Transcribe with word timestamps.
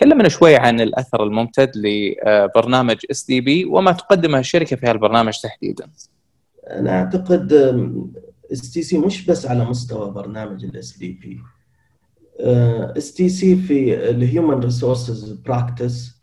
كلمنا 0.00 0.28
شوي 0.28 0.56
عن 0.56 0.80
الأثر 0.80 1.22
الممتد 1.22 1.72
لبرنامج 1.76 2.96
SDP 3.10 3.64
وما 3.64 3.92
تقدمه 3.92 4.38
الشركة 4.38 4.76
في 4.76 4.86
هالبرنامج 4.86 5.34
تحديدا. 5.42 5.86
أنا 6.70 6.90
أعتقد 6.90 7.52
STC 8.52 8.98
مش 8.98 9.26
بس 9.26 9.46
على 9.46 9.64
مستوى 9.64 10.10
برنامج 10.10 10.64
ال 10.64 10.98
SDP 10.98 11.40
STC 12.98 13.56
في 13.56 14.10
ال 14.10 14.18
human 14.18 14.60
resources 14.60 15.32
practice 15.32 16.16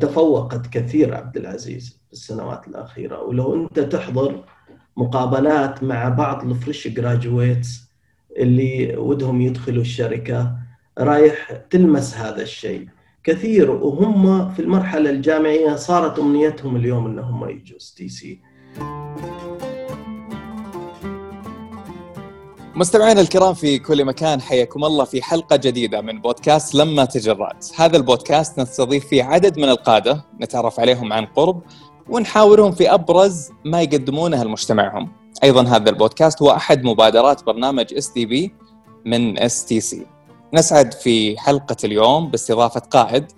تفوقت 0.00 0.66
كثير 0.66 1.14
عبد 1.14 1.36
العزيز 1.36 2.00
في 2.06 2.12
السنوات 2.12 2.68
الأخيرة 2.68 3.22
ولو 3.22 3.62
أنت 3.64 3.80
تحضر 3.80 4.44
مقابلات 4.96 5.82
مع 5.82 6.08
بعض 6.08 6.46
ال 6.50 6.56
fresh 6.56 6.88
graduates 6.88 7.90
اللي 8.36 8.96
ودهم 8.96 9.40
يدخلوا 9.40 9.82
الشركة 9.82 10.56
رايح 11.00 11.52
تلمس 11.70 12.14
هذا 12.14 12.42
الشيء. 12.42 12.86
كثير 13.24 13.70
وهم 13.70 14.50
في 14.50 14.62
المرحلة 14.62 15.10
الجامعية 15.10 15.76
صارت 15.76 16.18
أمنيتهم 16.18 16.76
اليوم 16.76 17.06
انهم 17.06 17.48
يجوا 17.48 17.76
STC. 17.76 18.40
مستمعينا 22.74 23.20
الكرام 23.20 23.54
في 23.54 23.78
كل 23.78 24.04
مكان 24.04 24.40
حياكم 24.40 24.84
الله 24.84 25.04
في 25.04 25.22
حلقة 25.22 25.56
جديدة 25.56 26.00
من 26.00 26.20
بودكاست 26.20 26.74
لما 26.74 27.04
تجرات 27.04 27.66
هذا 27.76 27.96
البودكاست 27.96 28.60
نستضيف 28.60 29.06
فيه 29.06 29.24
عدد 29.24 29.58
من 29.58 29.68
القادة 29.68 30.24
نتعرف 30.40 30.80
عليهم 30.80 31.12
عن 31.12 31.26
قرب 31.26 31.62
ونحاورهم 32.08 32.72
في 32.72 32.94
أبرز 32.94 33.50
ما 33.64 33.82
يقدمونه 33.82 34.44
لمجتمعهم. 34.44 35.12
أيضا 35.44 35.62
هذا 35.62 35.90
البودكاست 35.90 36.42
هو 36.42 36.50
أحد 36.50 36.84
مبادرات 36.84 37.44
برنامج 37.44 37.94
اس 37.94 38.12
تي 38.12 38.26
بي 38.26 38.54
من 39.06 39.38
اس 39.38 39.64
تي 39.64 39.80
سي 39.80 40.06
نسعد 40.54 40.92
في 40.94 41.38
حلقة 41.38 41.76
اليوم 41.84 42.30
باستضافة 42.30 42.80
قائد 42.80 43.32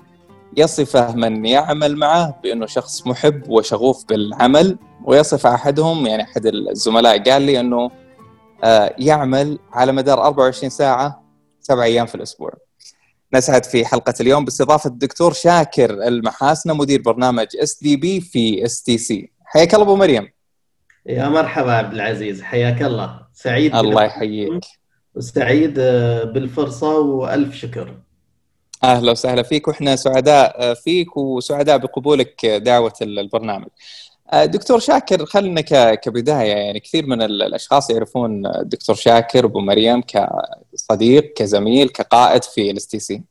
يصفه 0.56 1.14
من 1.14 1.46
يعمل 1.46 1.96
معه 1.96 2.40
بأنه 2.42 2.66
شخص 2.66 3.06
محب 3.06 3.48
وشغوف 3.48 4.04
بالعمل 4.08 4.78
ويصف 5.04 5.46
أحدهم 5.46 6.06
يعني 6.06 6.22
أحد 6.22 6.46
الزملاء 6.46 7.30
قال 7.30 7.42
لي 7.42 7.60
أنه 7.60 7.90
آه، 8.64 8.94
يعمل 8.98 9.58
على 9.72 9.92
مدار 9.92 10.20
24 10.22 10.70
ساعة 10.70 11.22
سبع 11.60 11.82
أيام 11.82 12.06
في 12.06 12.14
الأسبوع. 12.14 12.50
نسعد 13.34 13.64
في 13.64 13.84
حلقة 13.84 14.14
اليوم 14.20 14.44
باستضافة 14.44 14.90
الدكتور 14.90 15.32
شاكر 15.32 15.90
المحاسنة 15.90 16.74
مدير 16.74 17.02
برنامج 17.02 17.46
اس 17.62 17.82
دي 17.82 17.96
بي 17.96 18.20
في 18.20 18.64
اس 18.64 18.82
تي 18.82 18.98
سي. 18.98 19.32
حياك 19.44 19.74
الله 19.74 19.84
أبو 19.86 19.96
مريم. 19.96 20.28
يا 21.06 21.28
مرحبا 21.28 21.72
عبد 21.72 21.92
العزيز 21.94 22.42
حياك 22.42 22.82
الله 22.82 23.20
سعيد 23.32 23.74
الله 23.76 24.04
يحييك 24.04 24.64
وسعيد 25.14 25.74
آه، 25.78 26.24
بالفرصة 26.24 26.98
وألف 26.98 27.54
شكر. 27.54 27.94
أهلا 28.84 29.10
وسهلا 29.12 29.42
فيك 29.42 29.68
وإحنا 29.68 29.96
سعداء 29.96 30.70
آه، 30.70 30.74
فيك 30.74 31.16
وسعداء 31.16 31.78
بقبولك 31.78 32.46
دعوة 32.46 32.92
البرنامج. 33.02 33.68
آه، 34.32 34.44
دكتور 34.44 34.78
شاكر 34.78 35.26
خلينا 35.26 35.60
كبداية 35.94 36.52
يعني 36.52 36.80
كثير 36.80 37.06
من 37.06 37.22
الأشخاص 37.22 37.90
يعرفون 37.90 38.46
الدكتور 38.46 38.96
شاكر 38.96 39.44
أبو 39.44 39.60
مريم 39.60 40.02
كصديق 40.02 41.32
كزميل 41.32 41.88
كقائد 41.88 42.44
في 42.44 42.70
ال 42.70 42.86
STC 42.86 43.22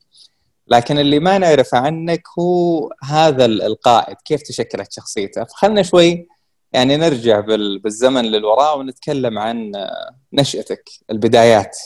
لكن 0.67 0.99
اللي 0.99 1.19
ما 1.19 1.38
نعرفه 1.38 1.77
عنك 1.77 2.23
هو 2.39 2.89
هذا 3.03 3.45
القائد 3.45 4.16
كيف 4.25 4.41
تشكلت 4.41 4.93
شخصيته 4.93 5.43
فخلنا 5.43 5.83
شوي 5.83 6.27
يعني 6.73 6.97
نرجع 6.97 7.39
بالزمن 7.83 8.25
للوراء 8.25 8.80
ونتكلم 8.80 9.39
عن 9.39 9.72
نشأتك 10.33 10.89
البدايات. 11.11 11.78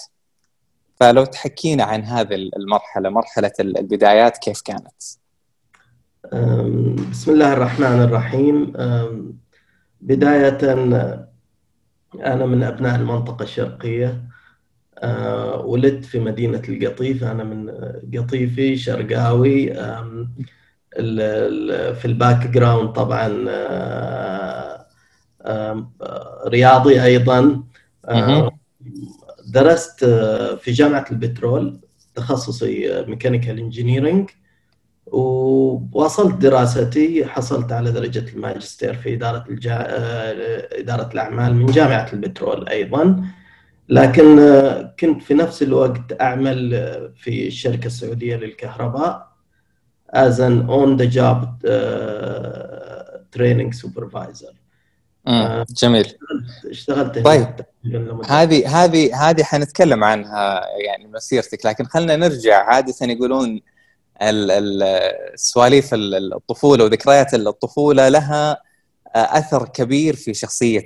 فلو 1.00 1.26
تحكينا 1.26 1.84
عن 1.84 2.04
هذه 2.04 2.36
المرحلة 2.36 3.10
مرحلة 3.10 3.52
البدايات 3.60 4.38
كيف 4.38 4.62
كانت؟ 4.62 5.02
بسم 7.12 7.32
الله 7.32 7.54
الرحمن 7.54 8.02
الرحيم. 8.02 8.74
بداية 10.02 10.74
أنا 12.16 12.46
من 12.46 12.64
أبناء 12.64 12.96
المنطقة 12.96 13.44
الشرقية. 13.44 14.22
ولدت 15.64 16.06
في 16.06 16.20
مدينة 16.20 16.62
القطيف. 16.70 17.24
أنا 17.24 17.44
من 17.44 17.70
قطيفي 18.18 18.78
شرقاوي. 18.78 19.74
في 21.96 22.06
ال 22.06 22.48
background 22.48 22.90
طبعا 22.94 23.28
رياضي 26.48 27.04
أيضا. 27.04 27.64
درست 29.48 30.06
في 30.62 30.72
جامعة 30.72 31.06
البترول 31.12 31.80
تخصصي 32.16 33.06
mechanical 33.08 33.60
engineering 33.60 34.30
وواصلت 35.06 36.36
دراستي 36.36 37.26
حصلت 37.26 37.72
على 37.72 37.92
درجة 37.92 38.26
الماجستير 38.34 38.94
في 38.94 39.14
إدارة 39.14 39.46
الجا... 39.50 39.78
آه، 39.80 40.80
إدارة 40.80 41.10
الأعمال 41.14 41.56
من 41.56 41.66
جامعة 41.66 42.10
البترول 42.14 42.68
أيضا. 42.68 43.24
لكن 43.90 44.40
آه، 44.40 44.94
كنت 45.00 45.24
في 45.24 45.34
نفس 45.34 45.64
الوقت 45.64 46.22
أعمل 46.22 46.74
آه، 46.74 47.12
في 47.16 47.48
الشركة 47.48 47.86
السعودية 47.86 48.36
للكهرباء 48.36 49.36
as 50.16 50.40
an 50.40 50.68
on 50.70 50.98
the 50.98 51.08
job 51.08 51.40
training 53.36 53.72
supervisor. 53.74 54.54
جميل. 55.70 56.18
اشتغلت 56.70 57.20
طيب 57.20 57.66
هذه 58.28 58.84
هذه 58.84 59.30
هذه 59.30 59.44
حنتكلم 59.44 60.04
عنها 60.04 60.62
يعني 60.86 61.08
مسيرتك 61.08 61.66
لكن 61.66 61.86
خلينا 61.86 62.16
نرجع 62.16 62.64
عادة 62.64 62.94
يقولون 63.02 63.62
السواليف 64.22 65.90
الطفولة 65.94 66.84
وذكريات 66.84 67.34
الطفولة 67.34 68.10
لها 68.10 68.62
أثر 69.16 69.68
كبير 69.68 70.16
في 70.16 70.34
شخصية 70.34 70.84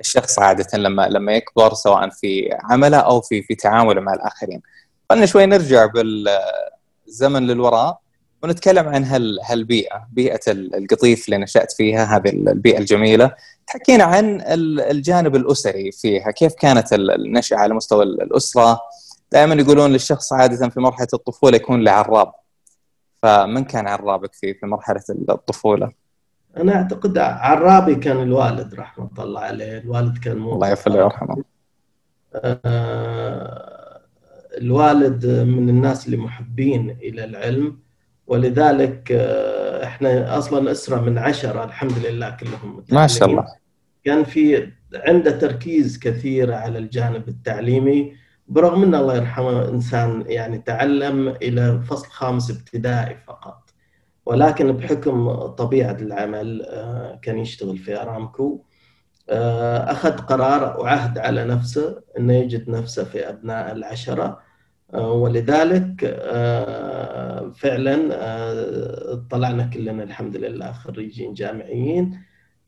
الشخص 0.00 0.38
عادة 0.38 0.78
لما 0.78 1.08
لما 1.08 1.32
يكبر 1.32 1.74
سواء 1.74 2.10
في 2.10 2.48
عمله 2.62 2.96
أو 2.96 3.20
في 3.20 3.42
في 3.42 3.54
تعامله 3.54 4.00
مع 4.00 4.14
الآخرين. 4.14 4.62
خلينا 5.10 5.26
شوي 5.26 5.46
نرجع 5.46 5.86
بالزمن 5.86 7.46
للوراء. 7.46 7.98
ونتكلم 8.42 8.88
عن 8.88 9.04
هال 9.04 9.38
هالبيئة، 9.44 10.06
بيئة 10.12 10.40
القطيف 10.48 11.24
اللي 11.24 11.38
نشأت 11.38 11.72
فيها 11.72 12.16
هذه 12.16 12.28
البيئة 12.28 12.78
الجميلة. 12.78 13.34
تحكينا 13.66 14.04
عن 14.04 14.40
الجانب 14.90 15.36
الأسري 15.36 15.92
فيها، 15.92 16.30
كيف 16.30 16.54
كانت 16.54 16.92
النشأة 16.92 17.56
على 17.56 17.74
مستوى 17.74 18.04
الأسرة؟ 18.04 18.80
دائما 19.32 19.54
يقولون 19.54 19.92
للشخص 19.92 20.32
عادة 20.32 20.68
في 20.68 20.80
مرحلة 20.80 21.08
الطفولة 21.14 21.56
يكون 21.56 21.84
له 21.84 21.90
عراب 21.90 22.32
فمن 23.22 23.64
كان 23.64 23.88
عرابك 23.88 24.34
في 24.34 24.54
في 24.54 24.66
مرحلة 24.66 25.02
الطفولة؟ 25.10 25.92
أنا 26.56 26.74
أعتقد 26.74 27.18
عرابي 27.18 27.94
كان 27.94 28.22
الوالد 28.22 28.74
رحمة 28.74 29.10
الله 29.18 29.40
عليه، 29.40 29.78
الوالد 29.78 30.18
كان 30.18 30.36
مو 30.36 30.54
الله 30.54 30.68
يغفر 30.68 30.90
له 30.90 30.96
ويرحمه. 30.96 31.44
آه 32.34 34.00
الوالد 34.58 35.26
من 35.26 35.68
الناس 35.68 36.06
اللي 36.06 36.16
محبين 36.16 36.90
إلى 36.90 37.24
العلم 37.24 37.78
ولذلك 38.26 39.12
آه 39.12 39.84
إحنا 39.84 40.38
أصلا 40.38 40.70
أسرة 40.70 41.00
من 41.00 41.18
عشرة 41.18 41.64
الحمد 41.64 41.98
لله 42.06 42.30
كلهم 42.30 42.84
ما 42.92 43.06
شاء 43.06 43.28
الله. 43.28 43.46
كان 44.04 44.24
في 44.24 44.72
عنده 44.94 45.30
تركيز 45.30 45.98
كثير 45.98 46.54
على 46.54 46.78
الجانب 46.78 47.28
التعليمي 47.28 48.12
برغم 48.48 48.82
إن 48.82 48.94
الله 48.94 49.16
يرحمه 49.16 49.68
إنسان 49.68 50.24
يعني 50.26 50.58
تعلم 50.58 51.28
إلى 51.28 51.80
فصل 51.82 52.06
خامس 52.06 52.50
ابتدائي 52.50 53.16
فقط. 53.26 53.70
ولكن 54.26 54.72
بحكم 54.72 55.32
طبيعة 55.46 55.96
العمل 56.00 56.62
آه، 56.62 57.18
كان 57.22 57.38
يشتغل 57.38 57.78
في 57.78 58.02
أرامكو. 58.02 58.60
آه، 59.30 59.92
أخذ 59.92 60.10
قرار 60.16 60.80
وعهد 60.80 61.18
على 61.18 61.44
نفسه 61.44 62.02
إنه 62.18 62.32
يجد 62.34 62.70
نفسه 62.70 63.04
في 63.04 63.28
أبناء 63.28 63.72
العشرة. 63.72 64.45
ولذلك 64.94 66.04
فعلا 67.54 67.96
طلعنا 69.30 69.64
كلنا 69.74 70.02
الحمد 70.02 70.36
لله 70.36 70.72
خريجين 70.72 71.34
جامعيين. 71.34 72.20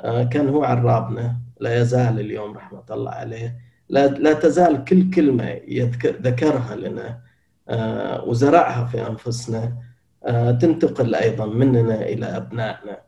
كان 0.02 0.48
هو 0.48 0.64
عرابنا 0.64 1.36
لا 1.60 1.80
يزال 1.80 2.20
اليوم 2.20 2.56
رحمة 2.56 2.84
الله 2.90 3.10
عليه. 3.10 3.68
لا, 3.88 4.32
تزال 4.32 4.84
كل 4.84 5.10
كلمة 5.10 5.60
يذكر 5.68 6.16
ذكرها 6.22 6.76
لنا 6.76 7.20
آه، 7.68 8.24
وزرعها 8.24 8.86
في 8.86 9.06
أنفسنا 9.06 9.76
آه، 10.24 10.50
تنتقل 10.50 11.14
أيضا 11.14 11.46
مننا 11.46 12.02
إلى 12.02 12.26
أبنائنا. 12.26 13.00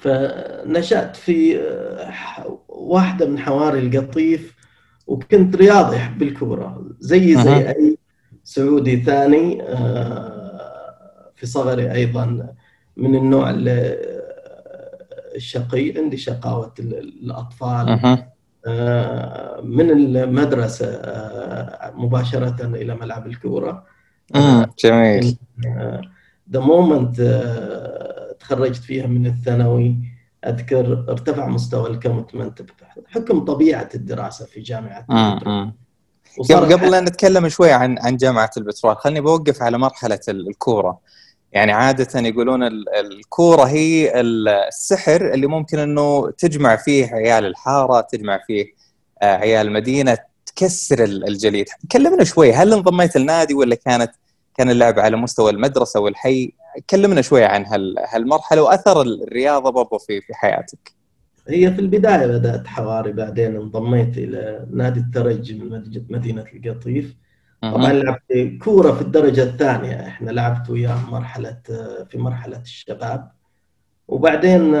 فنشأت 0.00 1.16
في 1.16 1.60
آه، 1.60 2.60
واحدة 2.68 3.26
من 3.26 3.38
حواري 3.38 3.78
القطيف 3.78 4.55
وكنت 5.06 5.56
رياضي 5.56 5.96
أحب 5.96 6.22
الكورة 6.22 6.84
زي 6.98 7.34
زي 7.34 7.68
أي 7.68 7.98
سعودي 8.44 9.02
ثاني 9.02 9.62
في 11.34 11.46
صغري 11.46 11.92
أيضا 11.92 12.54
من 12.96 13.14
النوع 13.14 13.54
الشقي 15.36 15.94
عندي 15.96 16.16
شقاوة 16.16 16.74
الأطفال 16.78 17.86
من 19.64 19.90
المدرسة 19.90 20.86
آه، 20.86 21.92
مباشرة 21.96 22.66
إلى 22.66 22.94
ملعب 22.94 23.26
الكورة. 23.26 23.84
امم 24.34 24.66
جميل. 24.84 25.36
the 26.52 26.60
moment 26.60 27.20
تخرجت 28.40 28.82
فيها 28.82 29.06
من 29.06 29.26
الثانوي 29.26 29.96
أذكر 30.46 31.04
ارتفع 31.08 31.48
مستوى 31.48 31.90
ال 31.90 31.97
commitment 31.97 32.62
بحكم 32.96 33.44
طبيعة 33.44 33.88
الدراسة 33.94 34.44
في 34.44 34.60
جامعة 34.60 35.06
امم 35.10 35.72
قبل 36.50 36.90
لا 36.90 37.00
نتكلم 37.00 37.48
شوي 37.48 37.72
عن 37.72 37.98
عن 37.98 38.16
جامعة 38.16 38.50
البترول 38.56 38.96
خليني 38.96 39.20
بوقف 39.20 39.62
على 39.62 39.78
مرحلة 39.78 40.20
الكورة 40.28 41.00
يعني 41.52 41.72
عادة 41.72 42.20
يقولون 42.20 42.62
الكورة 43.00 43.64
هي 43.64 44.20
السحر 44.20 45.34
اللي 45.34 45.46
ممكن 45.46 45.78
إنه 45.78 46.30
تجمع 46.30 46.76
فيه 46.76 47.06
عيال 47.06 47.44
الحارة، 47.44 48.00
تجمع 48.00 48.40
فيه 48.46 48.66
آه، 49.22 49.36
عيال 49.36 49.66
المدينة، 49.66 50.18
تكسر 50.46 51.04
الجليد. 51.04 51.66
كلمنا 51.92 52.24
شوي 52.24 52.52
هل 52.52 52.72
انضميت 52.72 53.16
النادي 53.16 53.54
ولا 53.54 53.74
كانت 53.74 54.12
كان 54.56 54.70
اللعب 54.70 54.98
على 54.98 55.16
مستوى 55.16 55.50
المدرسة 55.50 56.00
والحي؟ 56.00 56.52
كلمنا 56.90 57.22
شوي 57.22 57.44
عن 57.44 57.64
هالمرحلة 58.08 58.62
وأثر 58.62 59.02
الرياضة 59.02 59.70
برضو 59.70 59.98
في 59.98 60.20
في 60.20 60.34
حياتك. 60.34 60.92
هي 61.48 61.72
في 61.72 61.80
البداية 61.80 62.26
بدأت 62.26 62.66
حواري 62.66 63.12
بعدين 63.12 63.56
انضميت 63.56 64.18
إلى 64.18 64.66
نادي 64.70 65.00
الترجي 65.00 65.58
من 65.58 65.82
مدينة 66.10 66.44
القطيف. 66.54 67.16
طبعا 67.62 67.92
لعبت 67.92 68.58
كورة 68.62 68.92
في 68.92 69.02
الدرجة 69.02 69.42
الثانية. 69.42 70.06
إحنا 70.06 70.30
لعبت 70.30 70.70
وياه 70.70 71.10
مرحلة 71.10 71.60
في 72.08 72.18
مرحلة 72.18 72.60
الشباب. 72.60 73.30
وبعدين 74.08 74.72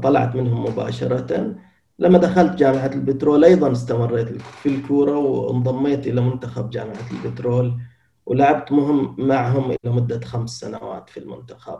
طلعت 0.00 0.36
منهم 0.36 0.64
مباشرة. 0.64 1.54
لما 1.98 2.18
دخلت 2.18 2.58
جامعة 2.58 2.90
البترول 2.94 3.44
أيضا 3.44 3.72
استمريت 3.72 4.28
في 4.42 4.68
الكورة 4.68 5.18
وانضميت 5.18 6.06
إلى 6.06 6.20
منتخب 6.20 6.70
جامعة 6.70 7.10
البترول. 7.12 7.80
ولعبت 8.26 8.72
مهم 8.72 9.16
معهم 9.18 9.70
إلى 9.70 9.92
مدة 9.92 10.20
خمس 10.20 10.50
سنوات 10.50 11.10
في 11.10 11.20
المنتخب. 11.20 11.78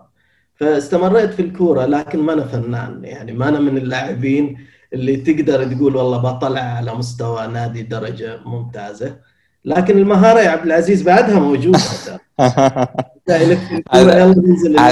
فاستمريت 0.61 1.31
في 1.31 1.43
الكورة 1.43 1.87
لكن 1.87 2.19
ما 2.19 2.33
أنا 2.33 2.45
فنان. 2.45 3.05
يعني 3.05 3.33
ما 3.33 3.49
أنا 3.49 3.61
من 3.61 3.77
اللاعبين 3.77 4.67
اللي 4.93 5.17
تقدر 5.17 5.65
تقول 5.65 5.97
والله 5.97 6.19
بطلع 6.19 6.61
على 6.61 6.95
مستوى 6.95 7.47
نادي 7.47 7.83
درجة 7.83 8.41
ممتازة. 8.45 9.17
لكن 9.65 9.99
المهارة 9.99 10.41
يا 10.41 10.51
عبد 10.51 10.67
العزيز 10.67 11.03
بعدها 11.03 11.39
موجودة. 11.39 11.79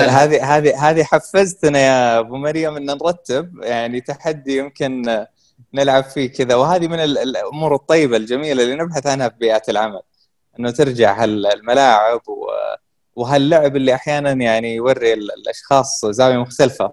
هذه 0.08 0.56
هذه 0.56 0.90
هذه 0.90 1.04
حفزتنا 1.04 1.78
يا 1.78 2.18
أبو 2.18 2.36
مريم 2.36 2.76
إن 2.76 2.86
نرتب. 2.86 3.58
يعني 3.62 4.00
تحدي 4.00 4.58
يمكن 4.58 5.24
نلعب 5.74 6.04
فيه 6.04 6.32
كذا. 6.32 6.54
وهذه 6.54 6.88
من 6.88 7.00
الأمور 7.00 7.74
الطيبة 7.74 8.16
الجميلة 8.16 8.62
اللي 8.62 8.74
نبحث 8.74 9.06
عنها 9.06 9.28
في 9.28 9.34
بيئه 9.40 9.62
العمل. 9.68 10.00
إنه 10.58 10.70
ترجع 10.70 11.22
هالملاعب 11.22 12.20
وهاللعب 13.18 13.76
اللي 13.76 13.94
أحيانا 13.94 14.32
يعني 14.32 14.74
يوري 14.74 15.12
الأشخاص 15.12 16.06
زاوية 16.06 16.36
مختلفة 16.36 16.92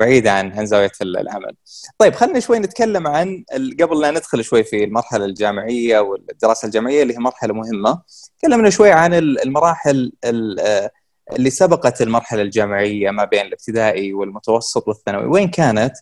بعيدة 0.00 0.32
عن 0.32 0.66
زاوية 0.66 0.90
العمل. 1.02 1.54
طيب 1.98 2.14
خلينا 2.14 2.40
شوي 2.40 2.58
نتكلم 2.58 3.06
عن 3.06 3.44
قبل 3.80 4.00
لا 4.00 4.10
ندخل 4.10 4.44
شوي 4.44 4.64
في 4.64 4.84
المرحلة 4.84 5.24
الجامعية 5.24 5.98
والدراسة 5.98 6.66
الجامعية 6.66 7.02
اللي 7.02 7.14
هي 7.14 7.18
مرحلة 7.18 7.54
مهمة. 7.54 8.02
تكلمنا 8.38 8.70
شوي 8.70 8.90
عن 8.92 9.14
المراحل 9.14 10.12
اللي 10.24 11.50
سبقت 11.50 12.02
المرحلة 12.02 12.42
الجامعية 12.42 13.10
ما 13.10 13.24
بين 13.24 13.46
الابتدائي 13.46 14.12
والمتوسط 14.12 14.88
والثانوي، 14.88 15.26
وين 15.26 15.48
كانت؟ 15.48 15.92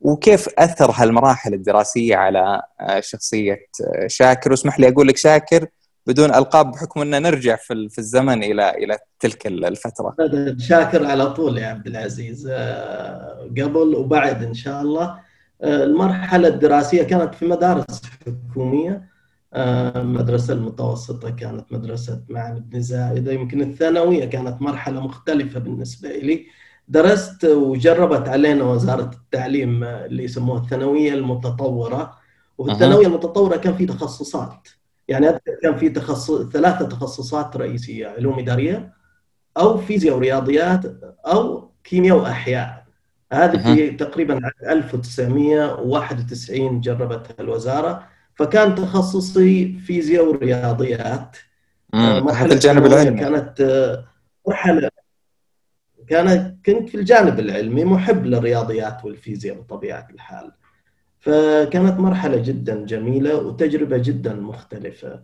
وكيف 0.00 0.48
أثر 0.58 0.90
هالمراحل 0.90 1.54
الدراسية 1.54 2.16
على 2.16 2.62
شخصية 3.00 3.58
شاكر؟ 4.06 4.50
واسمح 4.50 4.80
لي 4.80 4.88
أقول 4.88 5.08
لك 5.08 5.16
شاكر 5.16 5.66
بدون 6.08 6.34
ألقاب 6.34 6.70
بحكم 6.70 7.00
أن 7.00 7.22
نرجع 7.22 7.56
في 7.56 7.88
في 7.88 7.98
الزمن 7.98 8.42
إلى 8.44 8.70
إلى 8.70 8.98
تلك 9.20 9.46
الفترة. 9.46 10.16
شاكر 10.58 11.06
على 11.06 11.32
طول 11.32 11.58
يا 11.58 11.66
عبد 11.66 11.86
العزيز. 11.86 12.48
آه، 12.50 13.50
قبل 13.50 13.94
وبعد 13.96 14.42
إن 14.42 14.54
شاء 14.54 14.82
الله. 14.82 15.20
آه، 15.62 15.84
المرحلة 15.84 16.48
الدراسية 16.48 17.02
كانت 17.02 17.34
في 17.34 17.46
مدارس 17.46 18.02
حكومية. 18.26 19.08
آه، 19.54 20.00
المدرسة 20.00 20.54
المتوسطة 20.54 21.30
كانت 21.30 21.72
مدرسة 21.72 22.20
معن 22.28 22.58
بن 22.58 22.80
زايده 22.80 23.32
يمكن 23.32 23.60
الثانوية 23.60 24.24
كانت 24.24 24.62
مرحلة 24.62 25.00
مختلفة 25.00 25.60
بالنسبة 25.60 26.08
لي 26.08 26.46
درست 26.88 27.44
وجربت 27.44 28.28
علينا 28.28 28.64
وزارة 28.64 29.10
التعليم 29.14 29.84
اللي 29.84 30.24
يسموها 30.24 30.62
الثانوية 30.62 31.14
المتطورة. 31.14 32.18
وفي 32.58 32.72
الثانويه 32.72 33.06
المتطورة 33.06 33.56
كان 33.56 33.74
في 33.74 33.86
تخصصات. 33.86 34.68
يعني 35.08 35.28
أذكر 35.28 35.54
كان 35.62 35.76
في 35.76 35.88
تخصص 35.88 36.48
ثلاثة 36.48 36.86
تخصصات 36.86 37.56
رئيسية 37.56 38.08
علوم 38.08 38.38
إدارية 38.38 38.92
أو 39.56 39.78
فيزياء 39.78 40.16
ورياضيات 40.16 40.84
أو 41.26 41.70
كيمياء 41.84 42.16
وأحياء. 42.16 42.84
هذه 43.32 43.74
في 43.74 43.90
تقريبا 43.90 44.40
1991 44.62 46.80
جربتها 46.80 47.34
الوزارة. 47.40 48.08
فكان 48.34 48.74
تخصصي 48.74 49.78
فيزياء 49.78 50.24
ورياضيات. 50.24 51.36
مرحله 51.94 52.54
الجانب 52.54 52.86
العلمي. 52.86 53.20
كانت 53.20 53.60
آه، 53.60 54.04
مرحله 54.48 54.90
كانت 56.08 56.66
كنت 56.66 56.88
في 56.88 56.94
الجانب 56.94 57.38
العلمي 57.38 57.84
محب 57.84 58.26
للرياضيات 58.26 59.04
والفيزياء 59.04 59.60
بطبيعة 59.60 60.08
الحال. 60.14 60.52
فكانت 61.28 62.00
مرحلة 62.00 62.36
جدا 62.36 62.84
جميلة 62.84 63.36
وتجربة 63.36 63.96
جدا 63.96 64.34
مختلفة. 64.34 65.20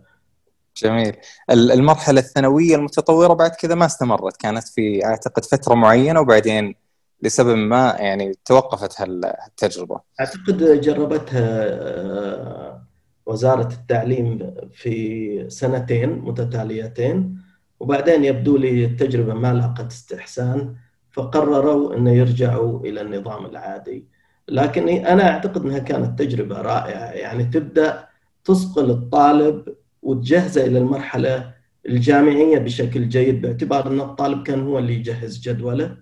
جميل. 0.77 1.15
المرحلة 1.51 2.19
الثانوية 2.19 2.75
المتطورة 2.75 3.33
بعد 3.33 3.51
كذا 3.51 3.75
ما 3.75 3.85
استمرت. 3.85 4.37
كانت 4.37 4.67
في 4.67 5.05
أعتقد 5.05 5.45
فترة 5.45 5.75
معينة 5.75 6.19
وبعدين 6.19 6.75
لسبب 7.21 7.55
ما 7.55 7.95
يعني 7.99 8.33
توقفت 8.45 9.01
هالتجربة. 9.01 9.99
أعتقد 10.19 10.81
جربتها 10.81 11.65
آه، 11.69 12.87
وزارة 13.25 13.73
التعليم 13.73 14.55
في 14.73 15.45
سنتين 15.49 16.09
متتاليتين 16.09 17.37
وبعدين 17.79 18.25
يبدو 18.25 18.57
لي 18.57 18.85
التجربة 18.85 19.33
ما 19.33 19.53
لاقت 19.53 19.91
استحسان 19.91 20.75
فقرروا 21.11 21.95
أن 21.97 22.07
يرجعوا 22.07 22.79
إلى 22.79 23.01
النظام 23.01 23.45
العادي. 23.45 24.14
لكن 24.47 24.89
أنا 24.89 25.29
أعتقد 25.29 25.65
إنها 25.65 25.79
كانت 25.79 26.19
تجربة 26.19 26.61
رائعة. 26.61 27.11
يعني 27.11 27.43
تبدأ 27.43 28.07
تصقل 28.43 28.91
الطالب 28.91 29.75
وتجهزه 30.01 30.65
إلى 30.65 30.77
المرحلة 30.77 31.53
الجامعية 31.85 32.57
بشكل 32.59 33.09
جيد 33.09 33.41
باعتبار 33.41 33.87
إن 33.87 34.01
الطالب 34.01 34.43
كان 34.43 34.67
هو 34.67 34.79
اللي 34.79 34.93
يجهز 34.93 35.39
جدوله 35.39 35.97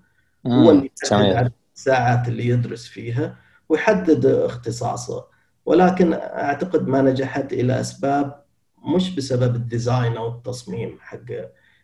هو 0.48 0.72
اللي 0.72 0.92
يحدد 1.14 1.52
الساعات 1.76 2.28
اللي 2.28 2.48
يدرس 2.48 2.88
فيها 2.88 3.38
ويحدد 3.70 4.26
اختصاصه. 4.26 5.26
ولكن 5.66 6.14
أعتقد 6.14 6.88
ما 6.88 7.02
نجحت 7.02 7.54
إلى 7.54 7.80
أسباب 7.80 8.44
مش 8.96 9.16
بسبب 9.16 9.56
الديزاين 9.56 10.18
أو 10.18 10.28
التصميم 10.28 10.98
حق 11.02 11.26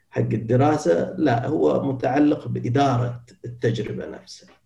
حق 0.09 0.21
الدراسة 0.21 1.15
لا 1.17 1.47
هو 1.47 1.83
متعلق 1.83 2.47
بإدارة 2.47 3.23
التجربة 3.45 4.05
نفسها. 4.05 4.58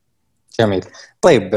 جميل. 0.59 0.85
طيب 1.21 1.55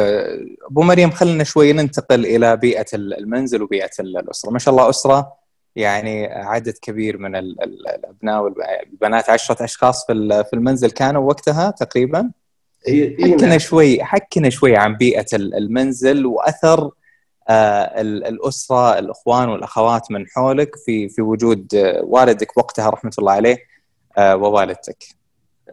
أبو 0.71 0.83
مريم 0.83 1.11
خلينا 1.11 1.45
شوي 1.45 1.73
ننتقل 1.73 2.27
إلى 2.27 2.57
بيئة 2.57 2.87
المنزل 2.95 3.63
وبيئة 3.63 3.91
الأسرة. 4.01 4.51
ما 4.51 4.59
شاء 4.59 4.75
الله 4.75 4.91
أسرة 4.91 5.33
يعني 5.77 6.27
عدد 6.27 6.75
كبير 6.83 7.19
من 7.19 7.37
الأبناء 7.37 8.43
والبنات 8.43 9.31
عشرة 9.31 9.65
أشخاص 9.65 10.07
في 10.07 10.51
المنزل. 10.55 10.91
كانوا 10.91 11.29
وقتها 11.29 11.71
تقريبا؟ 11.71 12.31
حكنا 13.21 13.47
نعم. 13.47 13.59
شوي 13.59 14.05
حكنا 14.05 14.51
شوي 14.51 14.77
عن 14.77 14.97
بيئة 14.97 15.27
المنزل 15.35 16.27
وأثر 16.27 16.91
آه، 17.49 18.01
الأسرة 18.01 18.99
الإخوان 18.99 19.49
والأخوات 19.49 20.11
من 20.11 20.27
حولك 20.29 20.77
في 20.77 21.09
في 21.09 21.23
وجود 21.23 21.69
والدك 22.03 22.57
وقتها 22.57 22.91
رحمة 22.91 23.13
الله 23.19 23.33
عليه 23.33 23.59
آه، 24.19 24.37
ووالدتك. 24.37 25.16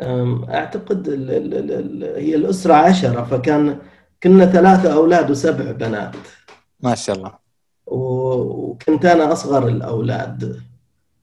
أعتقد 0.02 1.08
ال 1.08 1.32
ال 1.32 1.72
ال 1.72 2.04
هي 2.04 2.36
الأسرة 2.36 2.74
عشرة 2.74 3.24
فكان 3.24 3.78
كنا 4.24 4.46
ثلاثة 4.46 4.94
أولاد 4.94 5.32
وسبع 5.32 5.72
بنات. 5.72 6.16
ما 6.80 6.96
شاء 6.96 7.16
الله. 7.16 7.32
وكنت 7.88 9.06
أنا 9.06 9.32
أصغر 9.32 9.68
الأولاد. 9.68 10.62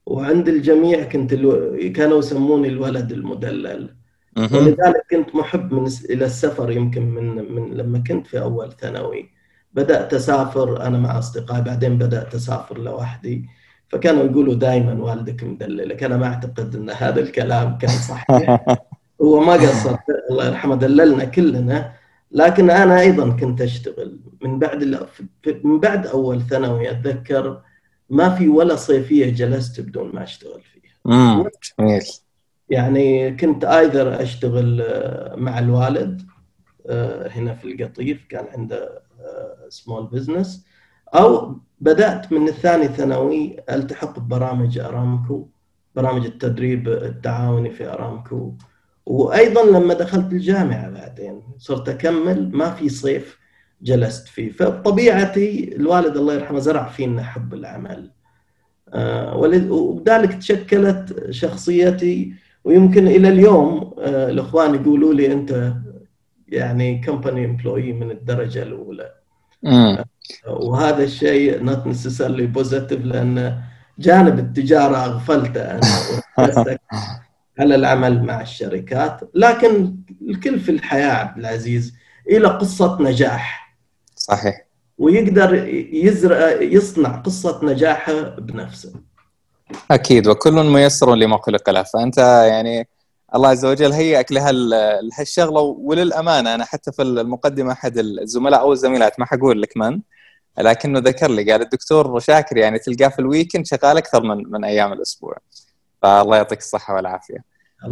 وعند 0.06 0.48
الجميع 0.48 1.04
كنت 1.04 1.32
ألو... 1.32 1.78
كانوا 1.94 2.18
يسموني 2.18 2.68
الولد 2.68 3.12
المدلل. 3.12 3.94
ولذلك 4.36 5.02
كنت 5.10 5.34
محب 5.34 5.74
من 5.74 5.90
إلى 6.10 6.24
السفر 6.24 6.70
يمكن 6.70 7.02
من 7.02 7.52
من 7.54 7.74
لما 7.74 7.98
كنت 7.98 8.26
في 8.26 8.40
أول 8.40 8.72
ثانوي. 8.72 9.30
بدأت 9.72 10.14
أسافر 10.14 10.86
أنا 10.86 10.98
مع 10.98 11.18
أصدقائي 11.18 11.62
بعدين 11.62 11.98
بدأت 11.98 12.34
أسافر 12.34 12.78
لوحدي. 12.78 13.46
فكانوا 13.90 14.24
يقولوا 14.24 14.54
دائما 14.54 14.92
والدك 14.92 15.44
مدللك 15.44 16.02
أنا 16.02 16.16
ما 16.16 16.26
أعتقد 16.26 16.74
إن 16.76 16.90
هذا 16.90 17.20
الكلام 17.20 17.78
كان 17.78 17.90
صحيح. 17.90 18.64
هو 19.22 19.40
ما 19.40 19.52
قصر. 19.52 19.96
الله 20.30 20.46
يرحمه 20.46 20.74
دللنا 20.74 21.24
كلنا. 21.24 21.92
لكن 22.32 22.70
أنا 22.70 23.00
أيضا 23.00 23.30
كنت 23.30 23.60
أشتغل. 23.60 24.20
من 24.42 24.58
بعد 24.58 25.08
من 25.64 25.80
بعد 25.80 26.06
أول 26.06 26.42
ثانوي 26.42 26.90
أتذكر 26.90 27.60
ما 28.10 28.34
في 28.34 28.48
ولا 28.48 28.76
صيفية 28.76 29.30
جلست 29.30 29.80
بدون 29.80 30.10
ما 30.14 30.22
أشتغل 30.22 30.62
فيها. 30.62 31.50
جميل. 31.78 32.02
يعني 32.68 33.36
كنت 33.36 33.64
either 33.64 34.22
أشتغل 34.22 34.80
آه، 34.80 35.36
مع 35.36 35.58
الوالد 35.58 36.22
آه، 36.86 37.28
هنا 37.28 37.54
في 37.54 37.64
القطيف 37.72 38.24
كان 38.28 38.44
عنده 38.54 39.02
small 39.68 40.06
business 40.06 40.66
أو 41.14 41.56
بدأت 41.80 42.32
من 42.32 42.48
الثاني 42.48 42.88
ثانوي 42.88 43.56
التحق 43.70 44.18
ببرامج 44.18 44.78
أرامكو 44.78 45.48
برامج 45.96 46.24
التدريب 46.24 46.88
التعاوني 46.88 47.70
في 47.70 47.86
أرامكو. 47.86 48.54
وأيضا 49.06 49.64
لما 49.64 49.94
دخلت 49.94 50.32
الجامعة 50.32 50.90
بعدين 50.90 51.42
صرت 51.58 51.88
أكمل 51.88 52.50
ما 52.52 52.70
في 52.70 52.88
صيف 52.88 53.38
جلست 53.82 54.28
فيه. 54.28 54.52
فبطبيعتي 54.52 55.76
الوالد 55.76 56.16
الله 56.16 56.34
يرحمه 56.34 56.58
زرع 56.58 56.88
فينا 56.88 57.22
حب 57.22 57.54
العمل. 57.54 58.10
آه، 58.94 59.36
وبذلك 59.70 60.34
تشكلت 60.34 61.30
شخصيتي. 61.30 62.32
ويمكن 62.64 63.06
إلى 63.06 63.28
اليوم 63.28 63.94
آه، 63.98 64.30
الإخوان 64.30 64.74
يقولوا 64.74 65.14
لي 65.14 65.32
أنت 65.32 65.74
يعني 66.48 67.00
company 67.04 67.44
employee 67.44 67.92
من 67.92 68.10
الدرجة 68.10 68.62
الأولى. 68.62 69.10
وهذا 70.46 71.02
الشيء 71.04 71.62
not 71.62 71.86
necessarily 71.86 72.46
positive 72.46 73.04
لأن 73.04 73.60
جانب 73.98 74.38
التجارة 74.38 74.96
أغفلته 74.96 75.70
أنا 75.70 76.78
على 77.58 77.74
العمل 77.74 78.24
مع 78.24 78.40
الشركات. 78.40 79.20
لكن 79.34 79.96
الكل 80.28 80.60
في 80.60 80.70
الحياة 80.70 81.12
عبد 81.12 81.38
العزيز 81.38 81.94
إلى 82.28 82.48
قصة 82.48 83.02
نجاح. 83.02 83.76
صحيح. 84.16 84.66
ويقدر 84.98 85.68
يزرع 85.92 86.62
يصنع 86.62 87.16
قصة 87.16 87.60
نجاحه 87.62 88.22
بنفسه. 88.22 88.92
أكيد. 89.90 90.28
وكل 90.28 90.52
ميسر 90.52 91.14
لما 91.14 91.38
خلق 91.42 91.70
له. 91.70 91.82
فأنت 91.82 92.18
يعني 92.48 92.88
الله 93.34 93.48
عز 93.48 93.64
وجل 93.64 93.92
هيئك 93.92 94.32
لهالشغله 94.32 95.60
وللأمانة. 95.60 96.54
أنا 96.54 96.64
حتى 96.64 96.92
في 96.92 97.02
المقدمة 97.02 97.72
أحد 97.72 97.98
الزملاء 97.98 98.60
أو 98.60 98.72
الزميلات 98.72 99.20
ما 99.20 99.26
حقول 99.26 99.62
لك 99.62 99.76
من؟ 99.76 100.00
لكنه 100.58 100.98
ذكر 100.98 101.30
لي 101.30 101.52
قال 101.52 101.62
الدكتور 101.62 102.20
شاكر 102.20 102.56
يعني 102.56 102.78
تلقاه 102.78 103.08
في 103.08 103.18
الويكند 103.18 103.66
شغال 103.66 103.96
أكثر 103.96 104.22
من 104.22 104.50
من 104.50 104.64
أيام 104.64 104.92
الأسبوع. 104.92 105.38
فالله 106.02 106.36
يعطيك 106.36 106.58
الصحة 106.58 106.94
والعافية. 106.94 107.44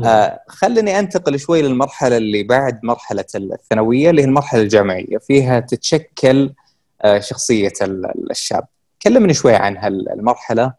آه 0.05 0.41
خليني 0.49 0.99
أنتقل 0.99 1.39
شوي 1.39 1.63
للمرحلة 1.63 2.17
اللي 2.17 2.43
بعد 2.43 2.81
مرحلة 2.83 3.25
الثانوية 3.35 4.11
اللي 4.11 4.23
هي 4.23 4.27
المرحلة 4.27 4.63
الجامعية. 4.63 5.19
فيها 5.19 5.61
تتشكل 5.61 6.53
آه 7.03 7.19
شخصية 7.19 7.73
الشاب. 8.31 8.65
كلمني 9.03 9.35
شوي 9.35 9.55
عن 9.55 9.77
هالمرحله 9.77 10.73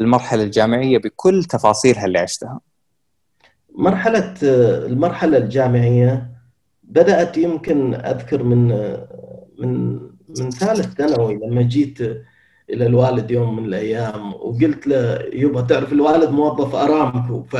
المرحلة 0.00 0.42
الجامعية 0.42 0.98
بكل 0.98 1.44
تفاصيلها 1.44 2.04
اللي 2.04 2.18
عشتها. 2.18 2.60
مرحلة 3.74 4.34
المرحلة 4.42 5.38
الجامعية 5.38 6.30
بدأت 6.82 7.36
يمكن 7.36 7.94
أذكر 7.94 8.42
من 8.42 8.68
من 9.58 10.00
من 10.38 10.50
ثالث 10.50 10.94
ثانوي 10.94 11.34
لما 11.34 11.62
جيت 11.62 11.98
إلى 12.70 12.86
الوالد 12.86 13.30
يوم 13.30 13.56
من 13.56 13.64
الأيام 13.64 14.32
وقلت 14.34 14.86
له 14.86 15.18
يبا 15.32 15.60
تعرف 15.60 15.92
الوالد 15.92 16.30
موظف 16.30 16.74
أرامكو. 16.74 17.42
ف 17.42 17.56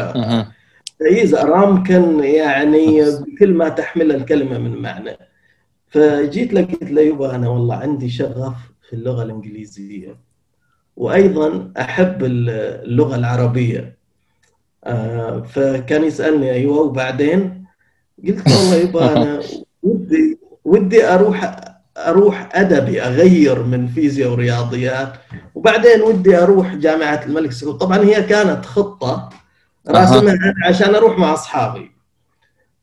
تأييز 0.98 1.34
أرامكن 1.34 2.24
يعني 2.24 3.02
بكل 3.02 3.54
ما 3.54 3.68
تحمل 3.68 4.12
الكلمة 4.12 4.58
من 4.58 4.76
معنى. 4.76 5.16
فجيت 5.88 6.52
له 6.52 6.62
قلت 6.62 6.90
له 6.90 7.02
يبا 7.02 7.34
أنا 7.34 7.48
والله 7.48 7.74
عندي 7.74 8.10
شغف 8.10 8.54
في 8.88 8.92
اللغة 8.92 9.22
الإنجليزية 9.22 10.16
وأيضا 10.96 11.72
أحب 11.80 12.24
اللغة 12.24 13.16
العربية. 13.16 13.96
آه، 14.84 15.40
فكان 15.40 16.04
يسألني 16.04 16.52
أيوه 16.52 16.80
وبعدين؟ 16.80 17.64
قلت 18.26 18.46
والله 18.46 18.74
يبا 18.76 19.12
أنا 19.12 19.40
ودي 19.82 20.38
ودي 20.64 21.04
أروح 21.04 21.71
أروح 22.08 22.48
أدبي 22.52 23.02
أغير 23.02 23.62
من 23.62 23.88
فيزياء 23.88 24.30
ورياضيات. 24.30 25.12
وبعدين 25.54 26.02
ودي 26.02 26.38
أروح 26.38 26.74
جامعة 26.74 27.24
الملك 27.26 27.52
سعود 27.52 27.78
طبعا 27.78 27.98
هي 27.98 28.22
كانت 28.22 28.66
خطة 28.66 29.28
راسمها 29.88 30.54
عشان 30.64 30.94
أروح 30.94 31.18
مع 31.18 31.32
أصحابي. 31.32 31.92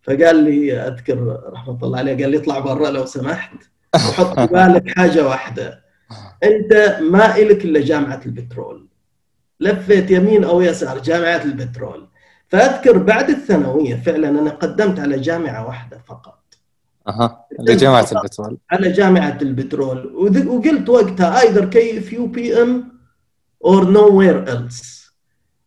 فقال 0.01 0.35
لي 0.35 0.79
أذكر 0.79 1.39
رحمة 1.53 1.77
الله 1.83 1.97
عليه 1.97 2.23
قال 2.23 2.31
لي 2.31 2.37
اطلع 2.37 2.59
برا 2.59 2.89
لو 2.89 3.05
سمحت 3.05 3.55
وحط 3.95 4.39
في 4.39 4.47
بالك 4.47 4.97
حاجة 4.97 5.27
واحدة. 5.27 5.83
أنت 6.43 6.97
ما 7.01 7.35
إلك 7.35 7.65
إلا 7.65 7.81
جامعة 7.81 8.21
البترول. 8.25 8.87
لفيت 9.59 10.11
يمين 10.11 10.43
أو 10.43 10.61
يسار 10.61 10.99
جامعة 10.99 11.43
البترول. 11.43 12.07
فأذكر 12.47 12.97
بعد 12.97 13.29
الثانوية 13.29 13.95
فعلا 13.95 14.29
أنا 14.29 14.49
قدمت 14.49 14.99
على 14.99 15.19
جامعة 15.19 15.67
واحدة 15.67 16.01
فقط. 16.07 16.38
أها 17.07 17.45
لجامعه 17.59 18.07
البترول. 18.11 18.57
على 18.71 18.91
جامعة 18.91 19.37
البترول 19.41 20.15
وقلت 20.47 20.89
وقتها 20.89 21.41
ايذر 21.41 21.65
كي 21.65 21.97
اف 21.97 22.13
يو 22.13 22.27
بي 22.27 22.61
إم 22.61 22.91
اور 23.65 23.91
نو 23.91 24.17
وير 24.17 24.47
ايلس 24.47 25.09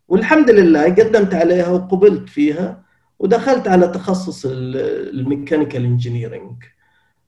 والحمد 0.08 0.50
لله 0.50 0.84
قدمت 0.84 1.34
عليها 1.34 1.68
وقبلت 1.68 2.28
فيها 2.28 2.82
ودخلت 3.18 3.68
على 3.68 3.88
تخصص 3.88 4.46
ال 4.46 4.59
mechanical 4.59 5.84
engineering 5.84 6.64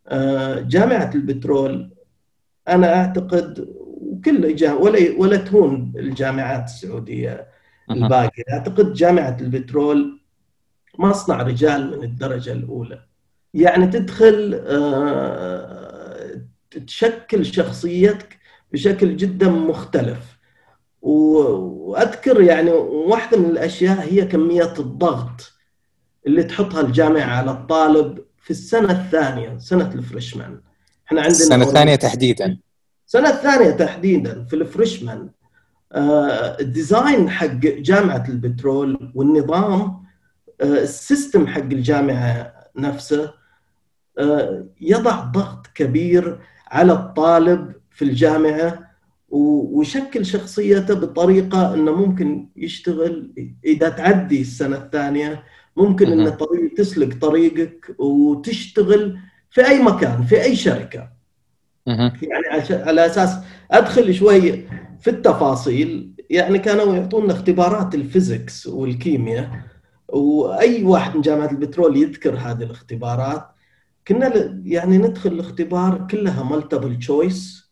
آه، 0.08 0.60
جامعة 0.60 1.10
البترول 1.14 1.94
أنا 2.68 2.94
أعتقد 2.94 3.68
وكل 4.00 4.56
ولا 4.72 4.98
ولا 5.18 5.36
تهون 5.36 5.92
الجامعات 5.96 6.64
السعودية 6.64 7.48
الباقية. 7.90 8.42
أعتقد 8.52 8.92
جامعة 8.92 9.36
البترول 9.40 10.20
مصنع 10.98 11.42
رجال 11.42 11.96
من 11.98 12.04
الدرجة 12.04 12.52
الأولى. 12.52 13.02
يعني 13.54 13.86
تدخل 13.86 14.62
آه، 14.66 16.40
تشكل 16.86 17.46
شخصيتك 17.46 18.38
بشكل 18.72 19.16
جدا 19.16 19.48
مختلف. 19.48 20.34
وأذكر 21.02 22.40
يعني 22.40 22.70
واحدة 22.70 23.38
من 23.38 23.50
الأشياء 23.50 24.00
هي 24.00 24.24
كمية 24.24 24.72
الضغط 24.78 25.52
اللي 26.26 26.42
تحطها 26.42 26.80
الجامعة 26.80 27.36
على 27.36 27.50
الطالب 27.50 28.24
في 28.38 28.50
السنة 28.50 28.92
الثانية 28.92 29.58
سنة 29.58 29.94
ال 29.94 30.01
freshman. 30.01 30.60
إحنا 31.06 31.20
عندنا 31.20 31.38
السنة 31.38 31.64
الثانية 31.64 31.94
تحديدا. 31.94 32.58
السنة 33.06 33.28
الثانية 33.28 33.70
تحديدا 33.70 34.44
في 34.44 34.56
ال 34.56 34.65
freshman 34.65 35.30
آه، 35.92 36.60
ال 36.60 36.70
design 36.70 37.30
حق 37.30 37.46
جامعة 37.62 38.24
البترول 38.28 39.12
والنظام 39.14 40.04
آه، 40.60 40.64
ال 40.64 40.76
system 40.76 41.46
حق 41.46 41.60
الجامعة 41.60 42.54
نفسه 42.76 43.43
يضع 44.80 45.20
ضغط 45.24 45.66
كبير 45.74 46.38
على 46.70 46.92
الطالب 46.92 47.72
في 47.90 48.04
الجامعة 48.04 48.84
ويشكل 49.28 50.26
شخصيته 50.26 50.94
بطريقة 50.94 51.74
إنه 51.74 51.92
ممكن 51.92 52.48
يشتغل 52.56 53.34
إذا 53.64 53.88
تعدي 53.88 54.40
السنة 54.40 54.76
الثانية 54.76 55.42
ممكن 55.76 56.12
انه 56.12 56.30
طريق 56.30 56.74
تسلك 56.76 57.20
طريقك 57.20 57.94
وتشتغل 57.98 59.18
في 59.50 59.66
أي 59.68 59.82
مكان 59.82 60.22
في 60.22 60.42
أي 60.42 60.56
شركة. 60.56 61.08
يعني 62.22 62.82
على 62.82 63.06
أساس 63.06 63.36
أدخل 63.70 64.14
شوي 64.14 64.64
في 65.00 65.10
التفاصيل 65.10 66.14
يعني 66.30 66.58
كانوا 66.58 66.96
يعطونا 66.96 67.32
اختبارات 67.32 67.94
الفيزيكس 67.94 68.66
والكيمياء 68.66 69.50
وأي 70.08 70.84
واحد 70.84 71.14
من 71.16 71.20
جامعة 71.20 71.50
البترول 71.50 71.96
يذكر 71.96 72.34
هذه 72.34 72.62
الاختبارات. 72.62 73.53
كنا 74.08 74.60
يعني 74.64 74.98
ندخل 74.98 75.32
الاختبار 75.32 76.06
كلها 76.10 76.42
multiple 76.42 76.98
choice 76.98 77.64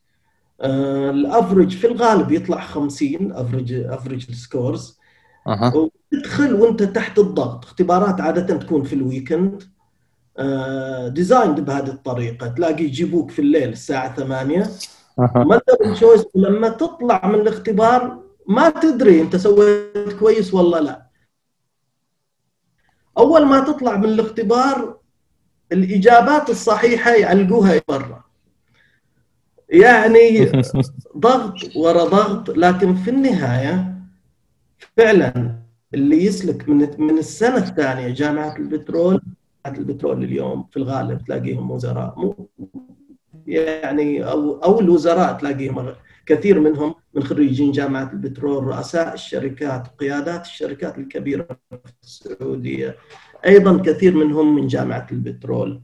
ال 0.65 0.79
average 0.79 1.77
في 1.77 1.87
الغالب 1.87 2.33
يطلع 2.33 2.61
50 2.61 3.33
average 3.33 3.73
average 3.73 4.27
ال 4.29 4.39
scores 4.39 4.99
أه. 5.47 5.73
وتدخل 6.13 6.55
وأنت 6.55 6.83
تحت 6.83 7.19
الضغط. 7.19 7.65
اختبارات 7.65 8.21
عادة 8.21 8.57
تكون 8.57 8.83
في 8.83 8.93
ال 8.93 9.01
weekend 9.01 9.63
designed 11.15 11.59
آه، 11.59 11.63
بهذه 11.65 11.89
الطريقة. 11.89 12.47
تلاقي 12.47 12.85
يجيبوك 12.85 13.31
في 13.31 13.39
الليل 13.39 13.69
الساعة 13.69 14.15
8 14.15 14.71
multiple 15.19 15.95
choice 15.95 16.25
لما 16.35 16.69
تطلع 16.69 17.27
من 17.27 17.35
الاختبار 17.35 18.23
ما 18.49 18.71
تدري 18.71 19.21
أنت 19.21 19.37
سويت 19.37 20.13
كويس 20.21 20.55
ولا 20.55 20.81
لا. 20.81 21.07
أول 23.19 23.47
ما 23.47 23.61
تطلع 23.61 23.97
من 23.97 24.05
الاختبار 24.05 25.02
الإجابات 25.73 26.51
الصحيحة 26.51 27.11
يعلقوها 27.11 27.81
برا. 27.89 28.25
يعني 29.69 30.51
ضغط 31.17 31.55
ورا 31.77 32.05
ضغط 32.05 32.51
لكن 32.51 32.95
في 32.95 33.11
النهاية 33.11 33.95
فعلا 34.97 35.59
اللي 35.95 36.25
يسلك 36.25 36.69
من 36.69 36.89
من 36.99 37.19
السنة 37.19 37.57
الثانية 37.57 38.09
جامعة 38.09 38.57
البترول 38.57 39.23
البترول 39.67 40.25
اليوم 40.25 40.67
في 40.71 40.77
الغالب 40.77 41.25
تلاقيهم 41.25 41.71
وزراء 41.71 42.15
مو 42.17 42.49
يعني 43.47 44.25
أو 44.25 44.65
أو 44.65 44.81
الوزراء 44.81 45.33
تلاقيهم 45.39 45.95
كثير 46.27 46.61
منهم 46.61 46.95
من 47.15 47.23
خريجين 47.25 47.73
جامعة 47.73 48.11
البترول 48.13 48.65
رؤساء 48.65 49.15
الشركات 49.15 49.89
وقيادات 49.89 50.45
الشركات 50.45 50.99
الكبيرة 50.99 51.47
في 51.71 51.79
السعودية. 52.03 52.97
أيضا 53.47 53.83
كثير 53.83 54.15
منهم 54.15 54.55
من 54.55 54.67
جامعة 54.67 55.07
البترول 55.13 55.81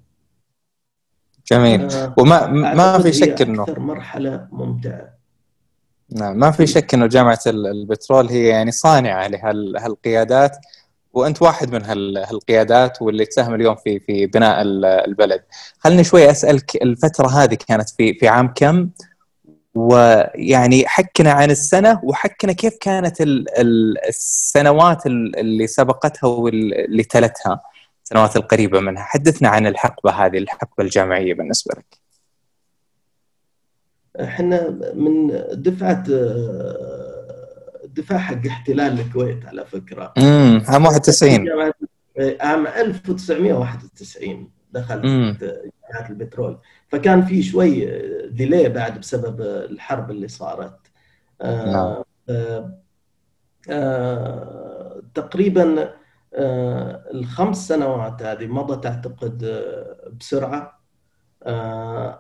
جميل 1.53 1.91
آه، 1.91 2.15
وما 2.19 2.47
ما 2.47 2.99
في 2.99 3.13
شك 3.13 3.43
انه 3.43 3.63
أكثر 3.63 3.81
مرحلة 3.81 4.49
ممتعة 4.53 5.19
نعم 6.11 6.39
ما 6.39 6.51
في 6.51 6.67
شك 6.67 6.95
إنه 6.95 7.07
جامعة 7.07 7.39
البترول 7.47 8.29
هي 8.29 8.49
يعني 8.49 8.71
صانعة 8.71 9.29
لهالقيادات 9.29 10.57
وأنت 11.13 11.43
واحد 11.43 11.73
من 11.73 11.85
هالقيادات 11.85 13.03
واللي 13.03 13.25
تساهم 13.25 13.55
اليوم 13.55 13.77
في 13.77 14.01
في 14.01 14.27
بناء 14.27 14.63
البلد. 14.63 15.43
خلني 15.79 16.05
شوي 16.05 16.31
أسألك 16.31 16.83
الفترة 16.83 17.29
هذه 17.29 17.55
كانت 17.69 17.91
في 17.91 18.15
في 18.15 18.29
عام 18.29 18.53
كم؟ 18.55 18.91
ويعني 19.79 20.89
حكنا 20.89 21.33
عن 21.33 21.51
السنة 21.51 22.01
وحكنا 22.03 22.53
كيف 22.53 22.77
كانت 22.81 23.17
السنوات 24.09 25.07
اللي 25.07 25.67
سبقتها 25.67 26.29
واللي 26.29 27.05
تلتها 27.05 27.61
السنوات 28.05 28.37
القريبة 28.37 28.81
منها، 28.81 29.03
حدثنا 29.03 29.49
عن 29.49 29.67
الحقبة 29.67 30.11
هذه 30.11 30.39
الحقبة 30.39 30.85
الجامعية 30.85 31.35
بالنسبة 31.35 31.75
لك. 31.79 31.99
إحنا 34.21 34.79
من 34.95 35.45
دفعة 35.53 36.05
دفاع 37.85 38.19
حق 38.19 38.47
احتلال 38.47 39.01
الكويت 39.01 39.47
على 39.47 39.67
فكرة. 39.67 40.13
امم 40.19 40.63
عام 40.69 40.85
91 40.85 41.49
عام 42.41 42.67
1991 42.67 44.58
دخلت 44.73 45.05
جامعه 45.05 46.11
البترول. 46.11 46.59
فكان 46.89 47.23
في 47.23 47.43
شوي 47.43 47.87
ديلي 48.29 48.69
بعد 48.69 49.01
بسبب 49.01 49.41
الحرب 49.41 50.11
اللي 50.11 50.29
صارت. 50.29 50.79
آه 51.43 51.73
نعم. 51.73 52.03
آه 52.29 52.79
آه 53.71 55.03
تقريبا 55.15 55.95
آه 56.35 57.05
الخمس 57.15 57.69
سنوات 57.69 58.23
هذه 58.23 58.47
مضت 58.47 58.87
أعتقد 58.87 59.65
بسرعة. 60.21 60.79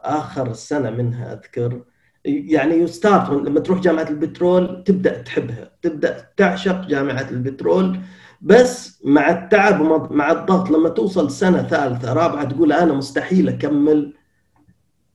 آخر 0.02 0.52
سنة 0.52 0.90
منها 0.90 1.32
أذكر. 1.32 1.82
يعني 2.24 2.74
يستارت 2.74 3.30
لما 3.30 3.60
تروح 3.60 3.80
جامعة 3.80 4.08
البترول 4.08 4.84
تبدأ 4.84 5.22
تحبها 5.22 5.70
تبدأ 5.82 6.26
تعشق 6.36 6.86
جامعة 6.86 7.26
البترول. 7.30 8.00
بس 8.40 9.00
مع 9.04 9.30
التعب 9.30 9.82
مع 10.12 10.32
الضغط 10.32 10.70
لما 10.70 10.88
توصل 10.88 11.30
سنة 11.30 11.62
ثالثة 11.62 12.12
رابعة 12.12 12.44
تقول 12.44 12.72
أنا 12.72 12.92
مستحيل 12.92 13.48
أكمل 13.48 14.14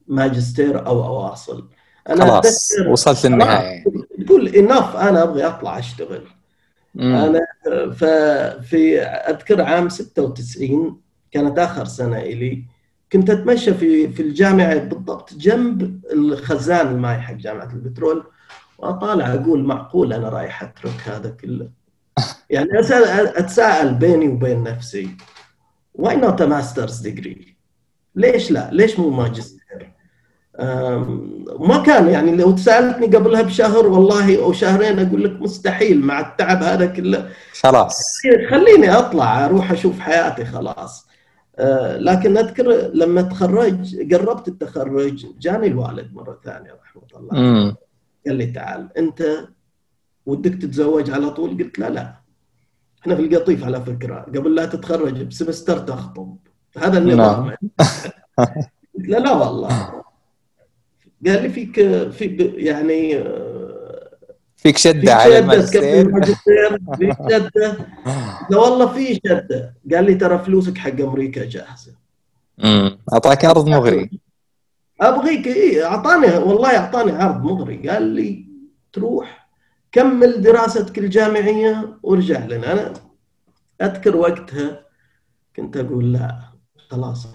ماجستير 0.08 0.86
أو 0.88 1.06
أواصل. 1.06 1.68
أنا 2.10 2.26
خلاص 2.26 2.70
وصلت 2.88 3.26
للنهايه 3.26 3.84
تقول 4.26 4.48
إنف 4.48 4.96
أنا 4.96 5.24
أبغى 5.24 5.44
أطلع 5.44 5.80
أشتغل. 5.80 6.24
مم. 6.96 7.16
أنا 7.16 7.40
ففي 7.92 9.02
أذكر 9.02 9.62
عام 9.62 9.90
96 9.90 11.02
كانت 11.32 11.60
آخر 11.60 11.86
سنة 11.86 12.18
إلي 12.18 12.64
كنت 13.12 13.30
أتمشى 13.30 13.74
في 13.74 14.10
في 14.10 14.22
الجامعة 14.22 14.78
بالضبط 14.78 15.34
جنب 15.34 16.02
الخزان 16.14 16.88
الماي 16.88 17.18
حق 17.22 17.34
جامعة 17.34 17.70
البترول 17.74 18.24
وأطالع 18.78 19.34
أقول 19.34 19.64
معقول 19.64 20.14
أنا 20.14 20.30
رايح 20.30 20.64
أترك 20.64 21.02
هذا 21.06 21.30
كله. 21.30 21.70
يعني 22.50 22.80
أسأل 22.80 23.28
أتساءل 23.38 23.94
بيني 23.94 24.28
وبين 24.28 24.64
نفسي 24.64 25.10
why 25.94 26.16
not 26.16 26.42
master's 26.42 27.00
degree 27.00 27.56
ليش 28.16 28.52
لا؟ 28.52 28.70
ليش 28.72 29.00
مو 29.00 29.10
ماجستير؟ 29.10 29.94
ما 31.60 31.84
كان 31.86 32.10
يعني 32.10 32.36
لو 32.36 32.58
سألتني 32.58 33.18
قبلها 33.18 33.42
بشهر 33.42 33.88
والله 33.88 34.44
أو 34.44 34.54
شهرين 34.54 35.00
أقول 35.00 35.24
لك 35.24 35.42
مستحيل 35.42 36.02
مع 36.02 36.20
التعب 36.20 36.64
هذا 36.64 36.86
كله 36.86 37.30
خلاص 37.62 38.02
خليني 38.50 38.92
أطلع 38.98 39.46
أروح 39.46 39.72
أشوف 39.72 40.00
حياتي 40.00 40.46
خلاص 40.46 41.08
آه، 41.60 41.98
لكن 41.98 42.38
أذكر 42.38 42.92
لما 42.94 43.22
تخرج 43.22 43.96
قربت 44.14 44.48
التخرج 44.48 45.26
جاني 45.40 45.68
الوالد 45.68 46.14
مرة 46.14 46.40
ثانية 46.46 46.78
رحمة 46.84 47.20
الله. 47.20 47.76
قال 48.28 48.36
لي 48.36 48.46
تعال 48.46 48.90
أنت 48.98 49.48
ودك 50.26 50.56
تتزوج 50.62 51.12
على 51.12 51.30
طول؟ 51.30 51.64
قلت 51.64 51.80
لا 51.80 51.90
لا. 51.90 52.16
إحنا 53.02 53.16
في 53.16 53.22
القطيف 53.22 53.64
على 53.64 53.82
فكرة 53.82 54.20
قبل 54.20 54.56
لا 54.56 54.66
تتخرج 54.66 55.24
بسمستر 55.24 55.78
تخطب. 55.80 56.38
هذا 56.78 56.98
النظام 56.98 57.46
نعم. 57.46 57.56
قلت 58.96 59.08
له 59.08 59.20
لا 59.20 59.32
والله. 59.32 60.04
قال 61.28 61.42
لي 61.44 61.50
فيك 61.50 61.74
في 62.10 62.54
يعني 62.56 63.24
فيك 64.58 64.78
شدة 64.78 65.14
على 65.14 65.40
الماجستير. 65.40 66.22
فيك 66.98 67.14
شدة. 67.30 67.78
لا 68.50 68.58
والله 68.58 68.88
في 68.94 69.14
شدة. 69.14 69.76
قال 69.92 70.06
لي 70.06 70.16
ترى 70.16 70.40
فلوسك 70.40 70.78
حق 70.78 71.02
أمريكا 71.02 71.46
جاهزة. 71.46 71.92
امم 72.64 73.00
أعطاك 73.14 73.46
عرض 73.46 73.70
مغري. 73.70 74.10
أبغيك 75.02 75.48
اي 75.48 75.84
أعطاني 75.84 76.38
والله 76.38 76.78
أعطاني 76.78 77.12
عرض 77.12 77.44
مغري. 77.44 77.90
قال 77.90 78.04
لي 78.04 78.46
تروح. 78.94 79.43
كمل 79.94 80.42
دراستك 80.42 80.98
الجامعية 80.98 82.00
وارجع 82.04 82.46
لنا. 82.46 82.72
أنا 82.74 82.94
أذكر 83.82 84.16
وقتها 84.16 84.86
كنت 85.56 85.78
أقول 85.78 86.14
لا 86.14 86.40
خلاص 86.78 87.28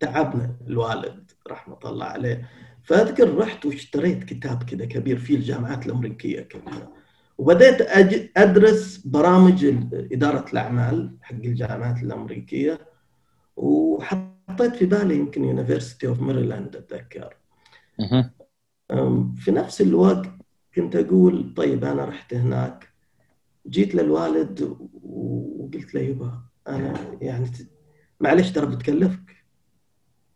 تعبنا 0.00 0.56
الوالد 0.66 1.30
رحمة 1.50 1.78
الله 1.84 2.06
عليه. 2.06 2.48
فأذكر 2.82 3.38
رحت 3.38 3.66
واشتريت 3.66 4.24
كتاب 4.24 4.62
كذا 4.62 4.84
كبير 4.84 5.18
فيه 5.18 5.36
الجامعات 5.36 5.86
الأمريكية 5.86 6.40
كلها. 6.40 6.88
وبدأت 7.38 7.80
أدرس 8.36 9.06
برامج 9.06 9.64
إدارة 9.92 10.44
الأعمال 10.52 11.16
حق 11.22 11.34
الجامعات 11.34 12.02
الأمريكية. 12.02 12.80
وحطيت 13.56 14.76
في 14.76 14.86
بالي 14.86 15.16
يمكن 15.16 15.44
University 15.44 16.06
of 16.06 16.20
Maryland 16.20 16.76
أتذكر. 16.76 17.36
في 19.36 19.50
نفس 19.50 19.80
الوقت 19.80 20.30
كنت 20.76 20.96
أقول 20.96 21.54
طيب 21.56 21.84
أنا 21.84 22.04
رحت 22.04 22.34
هناك 22.34 22.88
جيت 23.68 23.94
للوالد 23.94 24.76
وقلت 25.02 25.94
له 25.94 26.00
يبا 26.00 26.40
أنا 26.68 27.18
يعني 27.20 27.50
معلش 28.20 28.50
ترى 28.50 28.66
بتكلفك 28.66 29.44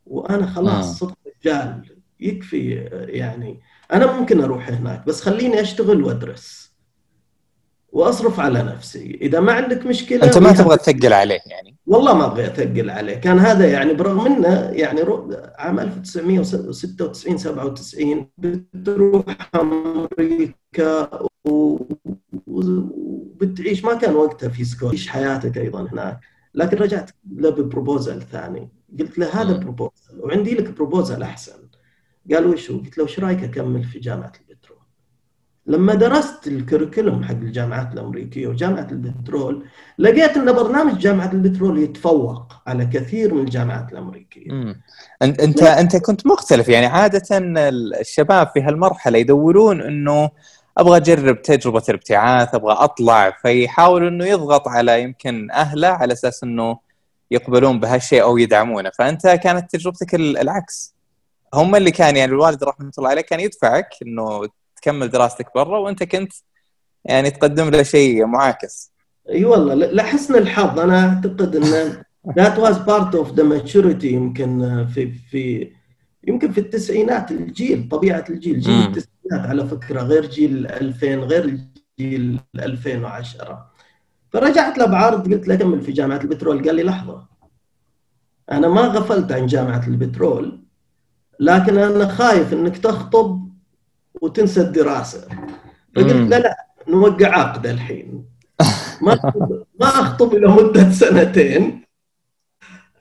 وأنا 0.07 0.47
خلاص 0.47 0.89
آه. 0.89 0.93
صرت 0.93 1.17
رجال 1.45 1.99
يكفي 2.21 2.75
يعني 2.93 3.61
أنا 3.93 4.21
ممكن 4.21 4.41
أروح 4.41 4.69
هناك 4.69 5.07
بس 5.07 5.21
خليني 5.21 5.61
أشتغل 5.61 6.03
وأدرس 6.03 6.68
وأصرف 7.93 8.41
على 8.41 8.63
نفسي. 8.63 9.19
إذا 9.21 9.41
ما 9.41 9.53
عندك 9.53 9.87
مشكلة 9.87 10.25
أنت 10.25 10.39
ما 10.39 10.53
تبغى 10.53 10.77
تثقل 10.77 11.13
عليه 11.13 11.41
يعني. 11.47 11.77
والله 11.87 12.15
ما 12.15 12.27
أبغى 12.27 12.47
أثقل 12.47 12.91
عليه. 12.91 13.15
كان 13.15 13.39
هذا 13.39 13.71
يعني 13.71 13.95
برغم 13.95 14.27
إنه 14.27 14.71
يعني 14.73 15.01
عام 15.59 15.81
1996 15.81 17.39
97 17.39 18.29
بتروح 18.39 19.25
أمريكا 19.55 21.09
وبتعيش. 22.47 23.85
ما 23.85 23.95
كان 23.95 24.15
وقتها 24.15 24.49
في 24.49 24.65
scholarship 24.65 24.89
تعيش 24.89 25.09
حياتك 25.09 25.59
أيضا 25.59 25.89
هناك. 25.93 26.21
لكن 26.55 26.77
رجعت 26.77 27.11
له 27.37 27.51
ب 27.51 27.59
proposal 27.59 28.23
ثاني. 28.23 28.69
قلت 29.01 29.19
له 29.19 29.43
هذا 29.43 29.53
proposal 29.53 30.21
وعندي 30.21 30.55
لك 30.55 30.71
proposal 30.71 31.23
أحسن. 31.23 31.69
قال 32.33 32.47
وش؟ 32.47 32.71
قلت 32.73 32.99
له 32.99 33.05
وش 33.05 33.21
رأيك 33.21 33.45
أكمل 33.45 33.85
في 33.85 33.99
جامعة؟ 33.99 34.33
لما 35.69 35.95
درست 35.95 36.47
الكريكولوم 36.47 37.25
حق 37.25 37.31
الجامعات 37.31 37.93
الأمريكية 37.93 38.47
وجامعة 38.47 38.89
البترول 38.93 39.65
لقيت 39.99 40.37
أن 40.37 40.53
برنامج 40.53 40.99
جامعة 40.99 41.33
البترول 41.33 41.79
يتفوق 41.79 42.53
على 42.67 42.87
كثير 42.87 43.35
من 43.35 43.41
الجامعات 43.41 43.93
الأمريكية. 43.93 44.51
امم 44.51 44.81
انت 45.23 45.41
انت 45.41 45.63
أنت 45.63 45.97
كنت 45.97 46.27
مختلف. 46.27 46.69
يعني 46.69 46.87
عادة 46.87 47.23
الشباب 48.01 48.51
في 48.55 48.63
هالمرحلة 48.63 49.19
يدورون 49.19 49.81
إنه 49.81 50.31
أبغى 50.79 50.97
أجرب 50.97 51.43
تجربة 51.43 51.83
الابتعاث 51.89 52.55
أبغى 52.55 52.73
أطلع 52.73 53.31
فيحاول 53.31 54.07
إنه 54.07 54.27
يضغط 54.27 54.69
على 54.69 55.03
يمكن 55.03 55.51
أهله 55.51 55.89
على 55.89 56.13
أساس 56.13 56.45
إنه 56.45 56.79
يقبلون 57.31 57.81
بهالشيء 57.81 58.23
أو 58.23 58.39
يدعمونه. 58.39 58.91
فأنت 58.99 59.27
كانت 59.27 59.71
تجربتك 59.71 60.15
العكس. 60.15 60.95
هم 61.55 61.77
اللي 61.77 61.91
كان 61.91 62.17
يعني 62.17 62.33
الوالد 62.33 62.65
رحمة 62.65 62.93
الله 62.99 63.11
عليه 63.11 63.23
كان 63.23 63.41
يدفعك 63.41 63.89
إنه 64.03 64.49
تكمل 64.81 65.09
دراستك 65.09 65.47
برا 65.55 65.79
وانت 65.79 66.03
كنت 66.03 66.33
يعني 67.05 67.31
تقدم 67.31 67.69
له 67.69 67.83
شيء 67.83 68.27
معاكس. 68.27 68.93
اي 69.29 69.45
والله 69.45 69.75
لحسن 69.75 70.35
الحظ. 70.35 70.79
أنا 70.79 71.09
أعتقد 71.09 71.57
إن 71.57 72.03
that 72.41 72.59
was 72.59 72.77
part 72.77 73.15
of 73.15 73.37
the 73.37 73.45
maturity 73.45 74.05
يمكن 74.05 74.87
في 74.95 75.13
في 75.13 75.73
يمكن 76.29 76.53
في 76.53 76.59
التسعينات 76.59 77.31
الجيل 77.31 77.89
طبيعة 77.91 78.25
الجيل. 78.31 78.61
جيل 78.61 78.83
التسعينات 78.83 79.49
على 79.49 79.67
فكرة 79.67 80.03
غير 80.03 80.27
جيل 80.27 80.67
2000 80.67 81.15
غير 81.15 81.59
جيل 81.99 82.41
2010 82.57 83.71
فرجعت 84.33 84.79
له 84.79 84.87
بعرض 84.87 85.35
قلت 85.35 85.49
له 85.49 85.55
كمل 85.55 85.81
في 85.81 85.93
جامعة 85.93 86.21
البترول. 86.21 86.67
قال 86.67 86.75
لي 86.75 86.83
لحظة 86.83 87.29
أنا 88.53 88.69
ما 88.69 88.81
غفلت 88.81 89.33
عن 89.33 89.47
جامعة 89.47 89.87
البترول 89.87 90.61
لكن 91.41 91.79
أنا 91.79 92.09
خايف 92.09 92.53
إنك 92.53 92.79
تخطب 92.79 93.48
وتنسى 94.23 94.61
الدراسة. 94.61 95.29
فقلت 95.97 96.13
له 96.13 96.39
لا 96.39 96.57
نوقع 96.89 97.29
عقد 97.29 97.67
الحين. 97.67 98.25
ما 99.03 99.33
ما 99.81 99.87
أخطب 99.87 100.35
إلى 100.35 100.47
مدة 100.47 100.91
سنتين. 100.91 101.85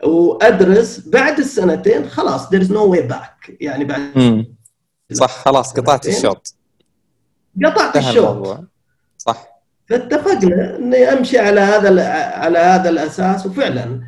وأدرس 0.04 1.08
بعد 1.08 1.40
السنتين 1.40 2.10
خلاص 2.10 2.48
there 2.48 2.62
is 2.62 2.70
no 2.70 2.96
way 2.96 3.12
back. 3.12 3.52
يعني 3.60 3.86
بعد 3.86 4.18
مم. 4.18 4.56
صح 5.14 5.44
خلاص 5.46 5.74
قطعت 5.74 6.08
الشوط. 6.08 6.54
قطعت 7.66 7.98
الشوط. 7.98 8.60
صح. 9.18 9.48
فاتفقنا 9.90 10.76
إني 10.76 10.98
أمشي 10.98 11.40
على 11.40 11.60
هذا 11.60 12.10
على 12.34 12.60
هذا 12.60 12.90
الأساس 12.90 13.46
وفعلا 13.46 14.02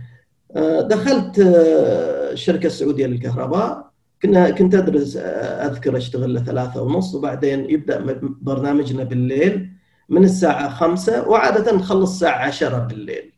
آه، 0.55 0.81
دخلت 0.81 1.39
آه، 1.39 2.31
الشركة 2.31 2.67
السعودية 2.67 3.05
للكهرباء. 3.05 3.88
كنا 4.23 4.49
كنت 4.49 4.75
أدرس 4.75 5.17
أذكر 5.17 5.97
أشتغل 5.97 6.33
لثلاثة 6.35 6.81
ونص 6.81 7.15
وبعدين 7.15 7.69
يبدأ 7.69 8.19
برنامجنا 8.21 9.03
بالليل 9.03 9.69
من 10.09 10.23
الساعة 10.23 10.69
خمسة 10.69 11.29
وعادة 11.29 11.71
نخلص 11.75 12.11
الساعة 12.11 12.47
10 12.47 12.79
بالليل. 12.79 13.33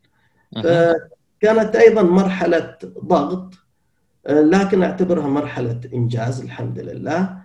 فكانت 0.56 1.76
أيضا 1.76 2.02
مرحلة 2.02 2.78
ضغط 3.06 3.54
لكن 4.30 4.84
أعتبرها 4.84 5.28
مرحلة 5.28 5.82
إنجاز 5.94 6.42
الحمد 6.42 6.80
لله 6.80 7.38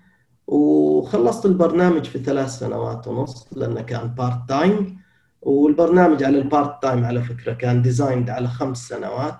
وخلصت 0.46 1.46
البرنامج 1.46 2.04
في 2.04 2.18
ثلاث 2.18 2.48
سنوات 2.50 3.08
ونص 3.08 3.48
لأنه 3.52 3.80
كان 3.82 4.08
part 4.08 4.48
time 4.48 4.98
والبرنامج 5.42 6.22
على 6.24 6.38
ال 6.38 6.47
part 6.47 6.82
time 6.82 7.04
على 7.04 7.22
فكرة 7.22 7.52
كان 7.52 7.82
designed 7.82 8.30
على 8.30 8.48
خمس 8.48 8.88
سنوات 8.88 9.38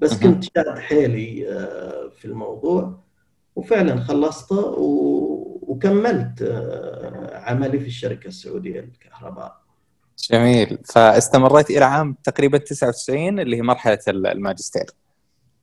بس. 0.00 0.20
كنت 0.20 0.44
شاد 0.44 0.78
حيلي 0.78 1.48
آه، 1.50 2.10
في 2.16 2.24
الموضوع 2.24 3.05
وفعلا 3.56 4.00
خلصته 4.00 4.74
وكملت 5.62 6.42
آه، 6.42 7.38
عملي 7.44 7.80
في 7.80 7.86
الشركة 7.86 8.28
السعودية 8.28 8.80
للكهرباء. 8.80 9.56
جميل. 10.30 10.78
فاستمريت 10.84 11.70
إلى 11.70 11.84
عام 11.84 12.16
تقريبا 12.24 12.58
99 12.58 13.40
اللي 13.40 13.56
هي 13.56 13.62
مرحلة 13.62 13.98
الماجستير. 14.08 14.86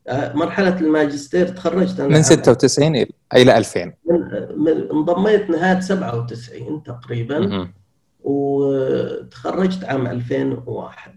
آه، 0.07 0.33
مرحلة 0.33 0.79
الماجستير 0.79 1.47
تخرجت 1.47 1.99
أنا 1.99 2.07
من 2.07 2.13
عام 2.13 2.23
96 2.23 2.95
إلى 2.95 3.07
إلى 3.35 3.57
2000 3.57 3.93
من 4.05 4.19
من- 4.57 4.89
انضميت 4.91 5.49
نهاية 5.49 5.79
97 5.79 6.83
تقريبا. 6.83 7.69
وتخرجت 8.23 9.83
عام 9.83 10.07
2001 10.07 11.11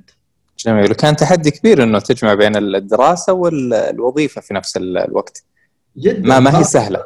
جميل. 0.58 0.90
وكان 0.90 1.16
تحدي 1.16 1.50
كبير 1.50 1.82
إنه 1.82 1.98
تجمع 1.98 2.34
بين 2.34 2.56
الدراسة 2.56 3.32
والوظيفه 3.32 4.40
في 4.40 4.54
نفس 4.54 4.76
ال- 4.76 4.98
الوقت. 4.98 5.44
جدا. 5.98 6.28
ما 6.28 6.40
ما 6.40 6.58
هي 6.58 6.64
خاصة- 6.64 6.66
سهلة. 6.66 7.04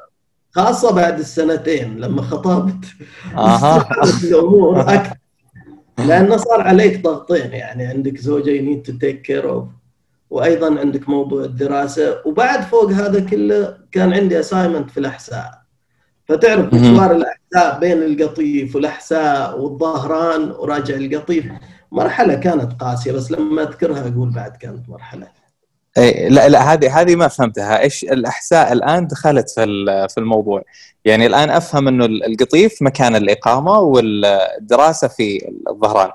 خاصة 0.53 0.93
بعد 0.93 1.19
السنتين 1.19 1.97
لما 1.99 2.23
خطبت. 2.23 2.85
أها. 3.37 3.89
الأمور 4.25 4.81
أكثر. 4.81 5.17
لأنه 5.99 6.37
صار 6.37 6.61
عليك 6.61 7.03
ضغطين. 7.03 7.51
يعني 7.53 7.87
عندك 7.87 8.19
زوجة 8.19 8.51
you 8.59 8.63
need 8.63 8.91
to 8.91 8.95
take 8.95 9.23
care 9.33 9.47
of. 9.51 9.65
وأيضا 10.31 10.81
عندك 10.81 11.09
موضوع 11.09 11.45
الدراسة. 11.45 12.17
وبعد 12.27 12.63
فوق 12.63 12.91
هذا 12.91 13.21
كله 13.21 13.77
كان 13.93 14.13
عندي 14.13 14.41
اسايمنت 14.41 14.91
في 14.91 15.01
الاحساء 15.01 15.61
فتعرف. 16.29 16.75
مشوار 16.75 17.13
الاحساء 17.17 17.81
بين 17.81 18.03
القطيف 18.03 18.77
والاحساء 18.77 19.61
والظهران 19.61 20.51
وراجع 20.51 20.95
القطيف. 20.95 21.45
مرحلة 21.93 22.35
كانت 22.35 22.73
قاسية. 22.83 23.13
بس 23.13 23.31
لما 23.33 23.63
أذكرها 23.63 24.09
أقول 24.09 24.31
بعد 24.31 24.57
كانت 24.57 24.89
مرحلة 24.89 25.29
إيه، 25.99 26.29
لا 26.29 26.49
لا 26.49 26.73
هذه 26.73 27.01
هذه 27.01 27.17
ما 27.17 27.29
فهمتها. 27.29 27.81
إيش 27.81 28.05
الأحساء 28.05 28.73
الآن 28.73 29.07
دخلت 29.07 29.51
في 29.51 29.65
في 30.11 30.19
الموضوع؟ 30.19 30.63
يعني 31.05 31.27
الآن 31.27 31.51
أفهم 31.51 31.89
إنه 31.89 32.05
القطيف 32.05 32.83
مكان 32.83 33.17
الإقامة 33.17 33.79
والدراسة 33.79 35.09
في 35.09 35.49
الظهران. 35.71 36.11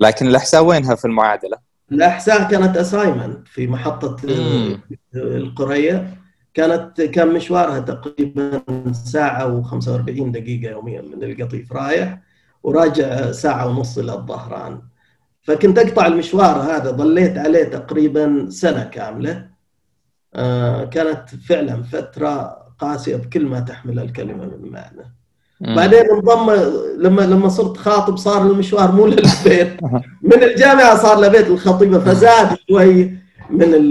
لكن 0.00 0.26
الأحساء 0.26 0.64
وينها 0.64 0.94
في 0.94 1.04
المعادلة؟ 1.04 1.56
الأحساء 1.92 2.50
كانت 2.50 2.76
اسايمنت 2.76 3.48
في 3.48 3.66
محطة 3.66 4.16
مم. 4.24 4.80
القرية. 5.14 6.14
كانت 6.54 7.00
كان 7.00 7.28
مشوارها 7.28 7.80
تقريبا 7.80 8.62
ساعة 8.92 9.62
و45 9.62 10.10
دقيقة 10.10 10.70
يوميا 10.70 11.02
من 11.02 11.24
القطيف 11.24 11.72
رايح 11.72 12.18
وراجع 12.62 13.32
ساعة 13.32 13.66
ونص 13.68 13.98
إلى 13.98 14.12
الظهران. 14.12 14.82
فكنت 15.42 15.78
أقطع 15.78 16.06
المشوار 16.06 16.56
هذا 16.56 16.90
ظليت 16.90 17.38
عليه 17.38 17.64
تقريبا 17.64 18.46
سنة 18.50 18.84
كاملة. 18.84 19.46
آه، 20.34 20.84
كانت 20.84 21.28
فعلا 21.48 21.82
فترة 21.82 22.62
قاسية 22.78 23.16
بكل 23.16 23.46
ما 23.46 23.60
تحمل 23.60 23.98
الكلمة 23.98 24.44
من 24.44 24.70
معنى. 24.70 25.14
بعدين 25.60 26.10
انضم 26.10 26.50
لما 26.98 27.22
لما 27.22 27.48
صرت 27.48 27.76
خاطب 27.76 28.16
صار 28.16 28.42
المشوار 28.42 28.92
مو 28.92 29.06
للبيت. 29.06 29.82
من 30.32 30.42
الجامعة 30.42 30.96
صار 31.02 31.20
لبيت 31.20 31.46
الخطيبة 31.46 31.98
فزاد 31.98 32.56
شوي 32.68 33.04
من 33.50 33.90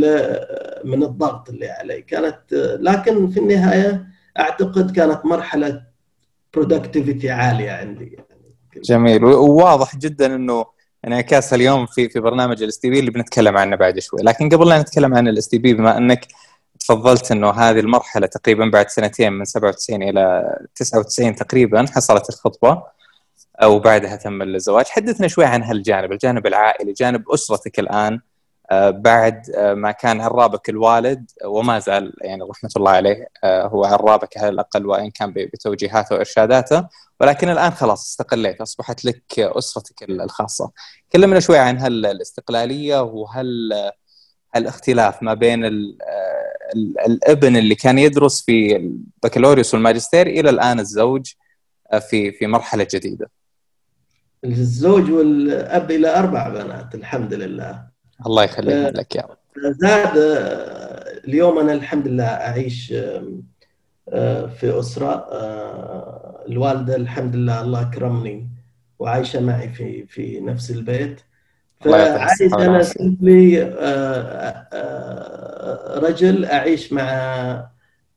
من 0.84 1.04
الضغط 1.04 1.50
اللي 1.50 1.70
علي. 1.70 2.02
كانت 2.02 2.40
لكن 2.80 3.30
في 3.30 3.40
النهاية 3.40 4.08
أعتقد 4.40 4.92
كانت 4.92 5.26
مرحلة 5.26 5.82
productivity 6.54 7.30
عالية 7.30 7.72
عندي. 7.72 8.06
يعني 8.06 8.82
جميل. 8.84 9.26
وواضح 9.26 9.96
جدا 9.96 10.36
إنه 10.36 10.66
انعكاسها 11.08 11.56
اليوم 11.56 11.86
في 11.86 12.10
في 12.10 12.20
برنامج 12.20 12.64
ال 12.64 12.80
STP 12.80 13.00
اللي 13.00 13.12
بنتكلم 13.12 13.58
عنه 13.58 13.76
بعد 13.76 14.00
شوي. 14.00 14.20
لكن 14.24 14.50
قبل 14.50 14.70
لا 14.70 14.82
نتكلم 14.82 15.14
عن 15.16 15.28
ال 15.28 15.48
STP 15.48 15.74
بما 15.74 15.98
أنك 15.98 16.28
تفضلت 16.80 17.32
إنه 17.32 17.50
هذه 17.50 17.80
المرحلة 17.80 18.28
تقريبا 18.28 18.70
بعد 18.70 18.90
سنتين 18.90 19.34
من 19.34 19.46
97 19.46 20.04
إلى 20.04 20.56
99 20.76 21.36
تقريبا 21.36 21.86
حصلت 21.96 22.30
الخطبة 22.30 22.84
أو 23.64 23.80
بعدها 23.80 24.16
تم 24.16 24.42
الزواج. 24.42 24.86
حدثنا 24.86 25.28
شوي 25.28 25.46
عن 25.46 25.64
هالجانب 25.64 26.12
الجانب 26.12 26.48
العائلي 26.48 26.94
جانب 26.94 27.30
أسرتك 27.30 27.80
الآن. 27.80 28.20
بعد 28.90 29.50
آه، 29.56 29.74
ما 29.74 29.92
كان 29.92 30.22
عرابك 30.22 30.70
الوالد 30.70 31.32
وما 31.46 31.80
زال 31.80 32.14
يعني 32.22 32.44
رحمة 32.44 32.70
الله 32.78 32.92
عليه 32.92 33.28
آه، 33.44 33.68
هو 33.68 33.86
عرابك 33.86 34.38
على 34.38 34.50
الأقل 34.50 34.86
وإن 34.86 35.12
كان 35.12 35.34
بتوجيهاته 35.34 36.16
وإرشاداته. 36.16 36.88
ولكن 37.20 37.50
الآن 37.50 37.72
خلاص 37.72 38.10
استقليت 38.10 38.62
أصبحت 38.62 39.06
لك 39.06 39.40
أسرتك 39.40 40.04
الخاصة. 40.10 40.72
كلمنا 41.14 41.40
شوي 41.40 41.58
عن 41.58 41.78
هال 41.78 42.06
الاستقلالية 42.06 43.02
وهل 43.02 43.74
الاختلاف 44.56 45.24
ما 45.24 45.34
بين 45.34 45.66
ال 45.66 45.98
ال 46.76 47.00
الابن 47.00 47.58
اللي 47.58 47.76
كان 47.76 48.00
يدرس 48.00 48.42
في 48.42 48.76
البكالوريوس 48.76 49.74
والماجستير 49.74 50.28
إلى 50.28 50.50
الآن 50.50 50.80
الزوج 50.80 51.34
في 52.10 52.32
في 52.32 52.48
مرحلة 52.48 52.88
جديدة. 52.94 53.30
الزوج 54.46 55.12
والأب 55.12 55.92
إلى 55.92 56.20
أربع 56.20 56.50
بنات 56.50 56.96
الحمد 56.96 57.34
لله. 57.34 57.91
الله 58.26 58.44
يخليهم 58.44 58.88
لك 58.88 59.16
يا 59.16 59.22
رب. 59.22 59.38
زاد 59.72 60.18
آه، 60.18 61.20
اليوم 61.28 61.60
أنا 61.60 61.74
الحمد 61.74 62.08
لله 62.08 62.24
أعيش 62.26 62.94
آه، 64.14 64.46
في 64.46 64.80
أسرة 64.80 65.12
آه، 65.32 66.44
الوالدة 66.48 66.96
الحمد 66.96 67.36
لله 67.36 67.62
الله 67.62 67.82
اكرمني 67.82 68.50
وعايشة 69.00 69.40
معي 69.40 69.70
في 69.70 70.06
في 70.08 70.40
نفس 70.40 70.72
البيت 70.72 71.22
الصحة 71.86 72.66
أنا. 72.66 72.84
سيمبلي 72.84 73.64
رجل 75.98 76.46
أعيش 76.46 76.94
مع 76.94 77.10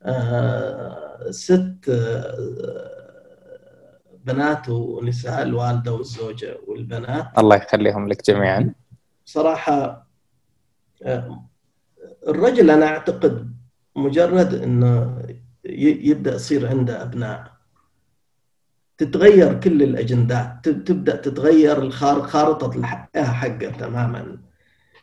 آه، 0.02 1.30
ست 1.30 1.88
آه، 1.88 2.90
بنات 4.24 4.68
ونساء 4.68 5.42
الوالدة 5.42 5.92
والزوجة 5.92 6.56
والبنات 6.66 7.26
الله 7.38 7.56
يخليهم 7.56 8.08
لك 8.08 8.24
جميعا. 8.24 8.74
صراحة 9.24 10.06
آه، 11.02 11.44
الرجل 12.28 12.70
أنا 12.70 12.86
أعتقد 12.86 13.54
مجرد 13.96 14.54
انه 14.54 15.22
يبدأ 15.64 16.34
يصير 16.34 16.68
عنده 16.68 17.02
أبناء. 17.02 17.54
تتغير 18.98 19.60
كل 19.60 19.82
الاجندات 19.82 20.68
تبدأ 20.68 21.16
تتغير 21.16 21.90
خارطة 21.90 22.78
الحياة 22.78 23.24
حقه 23.32 23.70
تماما. 23.70 24.38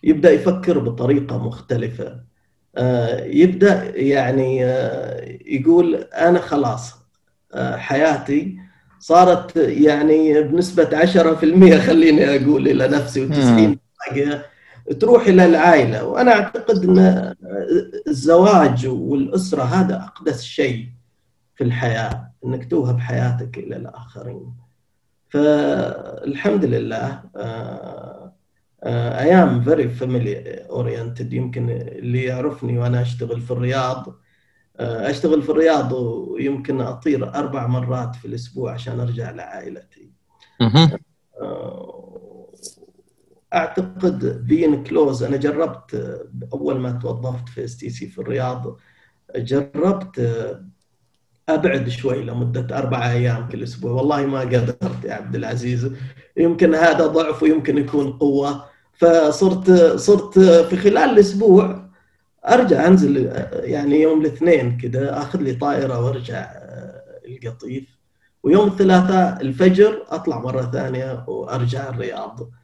يبدأ 0.03 0.31
يفكر 0.31 0.79
بطريقة 0.79 1.47
مختلفة. 1.47 2.21
آه، 2.75 3.23
يبدأ 3.25 3.95
يعني 3.95 4.65
آه، 4.65 5.37
يقول 5.45 5.95
أنا 5.95 6.39
خلاص 6.39 7.01
حياتي 7.55 8.57
صارت 8.99 9.55
يعني 9.55 10.43
بنسبة 10.43 10.97
10% 10.97 11.77
خليني 11.77 12.35
أقول 12.35 12.67
إلى 12.67 12.87
نفسي 12.87 13.29
و90 13.29 13.77
تروح 14.99 15.27
إلى 15.27 15.45
العائلة. 15.45 16.05
وأنا 16.05 16.31
أعتقد 16.31 16.83
إن 16.83 17.35
الزواج 18.07 18.87
والأسرة 18.87 19.63
هذا 19.63 19.95
أقدس 20.03 20.43
شيء 20.43 20.89
في 21.55 21.63
الحياة 21.63 22.31
إنك 22.45 22.71
توهب 22.71 22.99
حياتك 22.99 23.57
إلى 23.57 23.75
الآخرين. 23.75 24.53
فالحمد 25.29 26.65
لله 26.65 27.23
آه، 27.35 28.33
آه، 28.83 29.23
I 29.23 29.27
am 29.29 29.65
very 29.65 29.87
فاميلي 29.87 30.65
oriented. 30.69 31.33
يمكن 31.33 31.69
اللي 31.69 32.23
يعرفني 32.23 32.77
وأنا 32.77 33.01
أشتغل 33.01 33.41
في 33.41 33.51
الرياض 33.51 34.15
آه، 34.79 35.09
أشتغل 35.09 35.41
في 35.41 35.49
الرياض 35.49 35.91
ويمكن 35.91 36.81
أطير 36.81 37.35
أربع 37.35 37.67
مرات 37.67 38.15
في 38.15 38.25
الأسبوع 38.25 38.73
عشان 38.73 38.99
أرجع 38.99 39.31
لعائلتي. 39.31 40.11
أعتقد 43.53 44.47
being 44.47 44.83
close 44.83 45.23
أنا 45.23 45.37
جربت 45.37 46.19
أول 46.53 46.79
ما 46.79 46.91
توظفت 46.91 47.49
في 47.49 47.63
STC 47.63 48.07
في 48.07 48.19
الرياض 48.19 48.77
جربت 49.35 50.31
أبعد 51.49 51.89
شوي 51.89 52.23
لمدة 52.23 52.77
أربع 52.77 53.11
أيام 53.11 53.47
كل 53.49 53.63
أسبوع. 53.63 53.91
والله 53.91 54.25
ما 54.25 54.39
قدرت 54.39 55.05
يا 55.05 55.13
عبد 55.13 55.35
العزيز. 55.35 55.91
يمكن 56.37 56.75
هذا 56.75 57.07
ضعف 57.07 57.43
ويمكن 57.43 57.77
يكون 57.77 58.11
قوة. 58.11 58.65
فصرت 58.93 59.71
صرت 59.95 60.39
في 60.39 60.77
خلال 60.77 61.09
الأسبوع 61.09 61.89
أرجع 62.47 62.87
أنزل 62.87 63.31
يعني 63.53 64.01
يوم 64.01 64.21
الاثنين 64.21 64.77
كذا 64.77 65.17
أخذ 65.17 65.39
لي 65.39 65.53
طائرة 65.53 66.05
وأرجع 66.05 66.51
القطيف. 67.27 67.97
ويوم 68.43 68.67
الثلاثاء 68.67 69.41
الفجر 69.41 70.05
أطلع 70.09 70.39
مرة 70.39 70.61
ثانية 70.61 71.25
وأرجع 71.27 71.89
الرياض. 71.89 72.41
آه، 72.41 72.60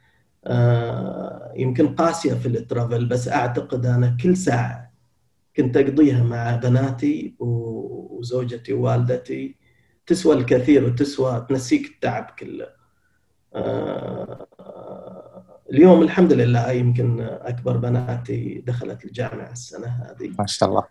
يمكن 1.56 1.94
قاسية 1.94 2.34
في 2.34 2.48
الترافل 2.48 3.06
بس 3.06 3.28
أعتقد 3.28 3.86
أنا 3.86 4.16
كل 4.22 4.36
ساعة 4.36 4.92
كنت 5.56 5.76
أقضيها 5.76 6.22
مع 6.22 6.56
بناتي 6.56 7.34
وزوجتي 7.38 8.72
ووالدتي 8.72 9.56
تسوى 10.06 10.34
الكثير 10.34 10.84
وتسوى 10.84 11.46
تنسيك 11.48 11.86
التعب 11.86 12.30
كله. 12.38 12.66
آه، 13.54 14.46
اليوم 15.72 16.02
الحمد 16.02 16.32
لله 16.32 16.70
يمكن 16.70 17.20
أكبر 17.20 17.76
بناتي 17.76 18.62
دخلت 18.66 19.04
الجامعة 19.04 19.52
السنة 19.52 19.86
هذه. 19.86 20.32
ما 20.38 20.46
شاء 20.46 20.68
الله. 20.68 20.84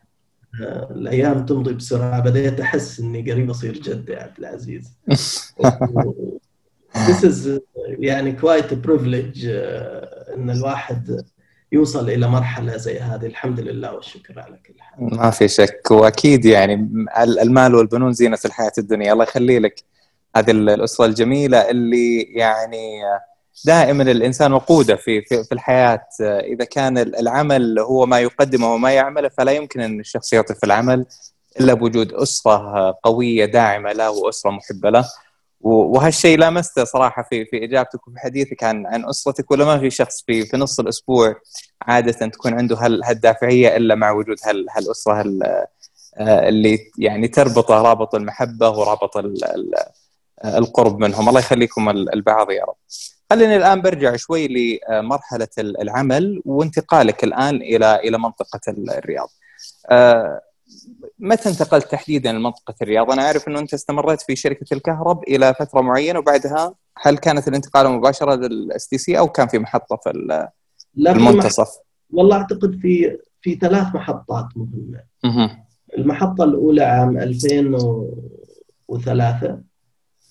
آه، 0.61 0.91
الأيام 0.91 1.45
تمضي 1.45 1.73
بسرعة 1.73 2.19
بديت 2.19 2.59
أحس 2.59 2.99
إني 2.99 3.31
قريب 3.31 3.49
أصير 3.49 3.73
جد 3.73 4.09
يا 4.09 4.23
عبد 4.23 4.37
العزيز. 4.39 4.97
This 7.05 7.23
is 7.23 7.61
يعني 7.99 8.31
quite 8.31 8.73
privilege 8.73 9.45
آه، 9.49 10.35
إن 10.35 10.49
الواحد 10.49 11.25
يوصل 11.71 12.09
إلى 12.09 12.27
مرحلة 12.27 12.77
زي 12.77 12.99
هذه. 12.99 13.25
الحمد 13.25 13.59
لله 13.59 13.93
والشكر 13.93 14.39
على 14.39 14.57
كل 14.65 14.73
حال. 14.79 15.15
ما 15.17 15.29
في 15.29 15.47
شك. 15.47 15.91
وأكيد 15.91 16.45
يعني 16.45 16.89
المال 17.17 17.75
والبنون 17.75 18.13
زينة 18.13 18.37
الحياة 18.45 18.71
الدنيا. 18.77 19.13
الله 19.13 19.23
يخلي 19.23 19.59
لك 19.59 19.83
هذه 20.35 20.51
الأسرة 20.51 21.05
الجميلة 21.05 21.69
اللي 21.69 22.21
يعني 22.21 23.01
دائما 23.65 24.03
الإنسان 24.03 24.53
وقوده 24.53 24.95
في 24.95 25.21
في, 25.21 25.43
في 25.43 25.51
الحياة. 25.51 26.07
إذا 26.21 26.65
كان 26.65 26.97
العمل 26.97 27.79
هو 27.79 28.05
ما 28.05 28.19
يقدمه 28.19 28.73
وما 28.73 28.91
يعمله 28.91 29.29
فلا 29.29 29.51
يمكن 29.51 29.79
إن 29.81 29.99
الشخص 29.99 30.33
يعطي 30.33 30.55
في 30.55 30.65
العمل 30.65 31.05
إلا 31.59 31.73
بوجود 31.73 32.13
أسرة 32.13 32.97
قوية 33.03 33.45
داعمة 33.45 33.91
له 33.91 34.09
وأسرة 34.09 34.51
محبة 34.51 34.89
له. 34.89 35.05
وهالشيء 35.61 36.37
لامسته 36.37 36.83
صراحة 36.83 37.23
في 37.29 37.45
في 37.45 37.63
إجابتك 37.63 38.07
وفي 38.07 38.19
حديثك 38.19 38.63
عن 38.63 38.85
عن 38.85 39.09
أسرتك 39.09 39.51
ولا 39.51 39.65
ما 39.65 39.79
في 39.79 39.89
شخص 39.89 40.23
في 40.27 40.45
في 40.45 40.57
نص 40.57 40.79
الأسبوع 40.79 41.35
عادة 41.81 42.27
تكون 42.27 42.53
عنده 42.53 42.77
هالدافعية 42.79 43.77
إلا 43.77 43.95
مع 43.95 44.11
وجود 44.11 44.37
هالأسرة 44.75 45.21
آه، 46.19 46.49
اللي 46.49 46.79
يعني 46.97 47.27
تربطه 47.27 47.81
رابط 47.81 48.15
المحبة 48.15 48.69
ورابط 48.69 49.11
القرب 50.45 50.99
منهم. 50.99 51.29
الله 51.29 51.39
يخليكم 51.39 51.89
البعض 51.89 52.51
يا 52.51 52.63
رب. 52.63 52.75
خليني 53.31 53.57
الآن 53.57 53.81
برجع 53.81 54.15
شوي 54.15 54.47
لمرحله 54.47 55.47
العمل 55.59 56.41
وانتقالك 56.45 57.23
الآن 57.23 57.55
إلى 57.55 57.95
إلى 57.95 58.17
منطقة 58.17 58.59
الرياض. 58.67 59.29
آه، 59.89 60.41
متى 61.19 61.49
انتقلت 61.49 61.91
تحديدا 61.91 62.31
لمنطقة 62.31 62.75
الرياض؟ 62.81 63.11
أنا 63.11 63.21
أعرف 63.21 63.47
إنه 63.47 63.59
أنت 63.59 63.73
استمريت 63.73 64.21
في 64.21 64.35
شركة 64.35 64.73
الكهرب 64.73 65.23
إلى 65.23 65.53
فترة 65.53 65.81
معينة 65.81 66.19
وبعدها 66.19 66.75
هل 66.97 67.17
كانت 67.17 67.47
الانتقال 67.47 67.89
مباشرة 67.89 68.35
لل 68.35 68.87
STC 68.87 69.19
أو 69.19 69.27
كان 69.27 69.47
في 69.47 69.59
محطة 69.59 69.95
في 69.95 70.09
المنتصف؟ 70.97 71.69
والله 72.11 72.37
أعتقد 72.37 72.79
في 72.81 73.17
في 73.41 73.55
ثلاث 73.55 73.95
محطات 73.95 74.45
مهمة. 74.55 75.03
المحطة 75.97 76.43
الأولى 76.43 76.83
عام 76.83 77.17
2003 77.17 79.59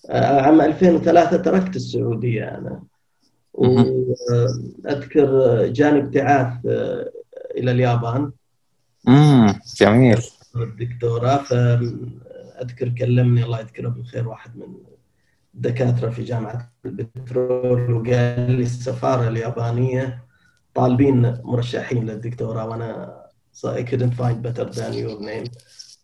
آه، 0.08 0.40
عام 0.40 0.60
2003 0.60 1.36
تركت 1.36 1.76
السعودية 1.76 2.44
أنا 2.44 2.82
وأذكر 3.54 5.26
جاني 5.66 5.98
ابتعاث 5.98 6.66
آه، 6.66 7.10
إلى 7.56 7.70
اليابان 7.70 8.32
امم 9.08 9.54
جميل. 9.76 10.22
الدكتوراه 10.56 11.36
فاذكر 11.36 12.88
كلمني 12.88 13.44
الله 13.44 13.60
يذكره 13.60 13.88
بالخير 13.88 14.28
واحد 14.28 14.56
من 14.56 14.66
الدكاترة 15.54 16.10
في 16.10 16.22
جامعة 16.22 16.72
البترول 16.86 17.92
وقال 17.92 18.50
لي 18.50 18.62
السفارة 18.62 19.28
اليابانية 19.28 20.24
طالبين 20.74 21.38
مرشحين 21.44 22.06
للدكتوراه 22.06 22.68
وأنا 22.68 23.26
I 23.66 23.82
couldn't 23.82 24.14
find 24.20 24.42
better 24.42 24.64
than 24.64 24.92
your 24.92 25.20
name. 25.20 25.50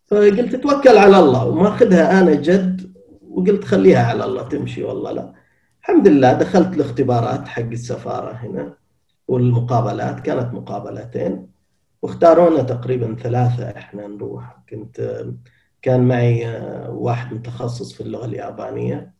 فقلت 0.07 0.57
توكل 0.57 0.97
على 0.97 1.19
الله 1.19 1.47
وماخذها 1.47 2.21
أنا 2.21 2.35
جد 2.35 2.93
وقلت 3.31 3.65
خليها 3.65 4.07
على 4.07 4.25
الله 4.25 4.43
تمشي 4.49 4.85
والله 4.85 5.13
لا. 5.13 5.33
الحمد 5.81 6.09
لله 6.09 6.33
دخلت 6.33 6.75
الاختبارات 6.77 7.49
حق 7.49 7.63
السفارة 7.63 8.33
هنا 8.33 8.75
والمقابلات 9.29 10.21
كانت 10.21 10.55
مقابلتين. 10.55 11.52
واختارونا 12.03 12.63
تقريبا 12.63 13.17
ثلاثة 13.23 13.71
إحنا 13.71 14.07
نروح. 14.07 14.57
كنت 14.71 15.25
كان 15.83 16.09
معي 16.09 16.49
آه، 16.49 16.91
واحد 16.91 17.35
متخصص 17.35 17.93
في 17.93 18.01
اللغة 18.01 18.25
اليابانية. 18.25 19.13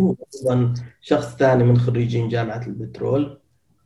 وأيضا 0.00 0.74
شخص 1.00 1.36
ثاني 1.36 1.64
من 1.64 1.78
خريجين 1.78 2.28
جامعة 2.28 2.66
البترول. 2.66 3.38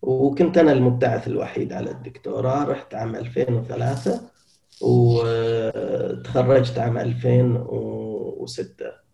وكنت 0.02 0.58
أنا 0.58 0.72
المبتعث 0.72 1.28
الوحيد 1.28 1.72
على 1.72 1.90
الدكتوراه. 1.90 2.64
رحت 2.64 2.94
عام 2.94 3.16
2003 3.16 4.20
وتخرجت 4.82 6.78
عام 6.78 6.98
2006 6.98 9.05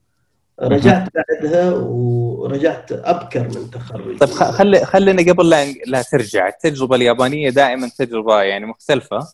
رجعت 0.60 1.08
بعدها 1.14 1.70
ورجعت 1.70 2.92
أبكر 2.92 3.42
من 3.42 3.70
تخرجي. 3.70 4.18
طيب 4.18 4.30
خلي 4.30 4.84
خلينا 4.84 5.32
قبل 5.32 5.50
لا 5.50 5.72
لا 5.86 6.02
ترجع. 6.02 6.48
التجربة 6.48 6.96
اليابانية 6.96 7.50
دائما 7.50 7.90
تجربة 7.98 8.42
يعني 8.42 8.66
مختلفة. 8.66 9.28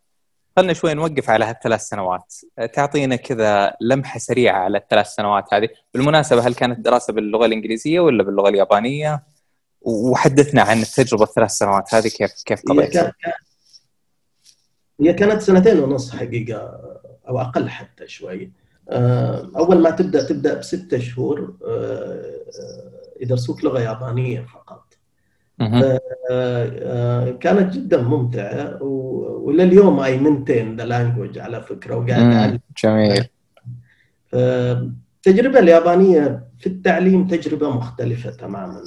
خلينا 0.57 0.73
شوي 0.73 0.95
نوقف 0.95 1.31
على 1.31 1.45
هالثلاث 1.45 1.81
سنوات. 1.81 2.35
تعطينا 2.73 3.17
كذا 3.17 3.75
لمحة 3.81 4.19
سريعة 4.19 4.59
على 4.59 4.79
الثلاث 4.79 5.07
سنوات 5.07 5.55
هذه. 5.55 5.69
بالمناسبة 5.95 6.47
هل 6.47 6.55
كانت 6.55 6.81
دراسة 6.81 7.13
باللغة 7.13 7.47
الإنجليزية 7.47 8.01
ولا 8.01 8.23
باللغة 8.23 8.49
اليابانية؟ 8.49 9.23
وحدثنا 9.81 10.63
عن 10.63 10.81
التجربة 10.81 11.25
الثلاث 11.25 11.51
سنوات 11.51 11.95
هذه 11.95 12.09
كيف 12.09 12.33
كيف 12.47 12.63
قضيتها؟ 12.69 13.13
هي 15.01 15.13
كانت 15.13 15.43
سنتين 15.43 15.79
ونص 15.79 16.17
حقيقة 16.17 16.81
أو 17.29 17.41
أقل 17.41 17.69
حتى 17.69 18.09
شوي. 18.09 18.53
أول 18.91 19.83
ما 19.83 19.91
تبدأ 19.91 20.23
تبدأ 20.23 20.59
بستة 20.59 20.99
شهور 20.99 21.55
آه، 21.67 22.23
يدرسوك 23.21 23.65
لغة 23.65 23.81
يابانية 23.81 24.47
فقط. 24.55 24.85
آه، 26.31 27.31
كانت 27.31 27.75
جدا 27.75 28.03
ممتعة 28.03 28.83
ولليوم 28.83 30.01
اي 30.01 30.19
منتين 30.19 30.77
ذا 30.77 30.85
لانجوج 30.85 31.39
على 31.39 31.61
فكرة 31.61 31.97
وقاعد 31.97 32.61
جميل. 32.85 33.25
التجربة 34.35 35.59
اليابانية 35.59 36.49
في 36.59 36.67
التعليم 36.67 37.27
تجربة 37.27 37.71
مختلفة 37.71 38.31
تماما. 38.31 38.83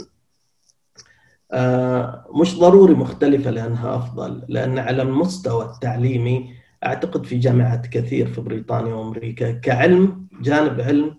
مش 2.41 2.59
ضروري 2.59 2.93
مختلفة 2.93 3.49
لأنها 3.51 3.95
أفضل 3.95 4.43
لأن 4.47 4.79
على 4.79 5.01
المستوى 5.01 5.65
التعليمي 5.65 6.60
أعتقد 6.85 7.25
في 7.25 7.37
جامعات 7.37 7.87
كثير 7.87 8.27
في 8.27 8.41
بريطانيا 8.41 8.93
وأمريكا 8.93 9.51
كعلم 9.51 10.27
جانب 10.41 10.81
علم 10.81 11.17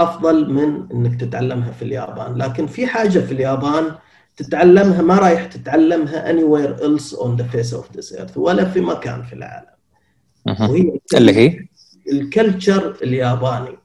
أفضل 0.00 0.52
من 0.52 0.86
إنك 0.92 1.20
تتعلمها 1.20 1.70
في 1.70 1.82
اليابان، 1.82 2.34
لكن 2.34 2.66
في 2.66 2.86
حاجة 2.86 3.18
في 3.18 3.32
اليابان 3.32 3.94
تتعلمها 4.36 5.02
ما 5.02 5.18
رايح 5.18 5.46
تتعلمها 5.46 6.32
anywhere 6.32 6.80
else 6.80 7.16
on 7.16 7.36
the 7.40 7.44
face 7.54 7.72
of 7.72 7.96
this 7.96 8.18
earth 8.18 8.36
ولا 8.36 8.64
في 8.64 8.80
مكان 8.80 9.22
في 9.22 9.32
العالم. 9.32 9.70
وهي 10.46 10.98
اللي 11.14 11.32
هي 11.32 11.58
ال 12.12 12.23
culture 12.23 12.96
الياباني. 13.02 13.78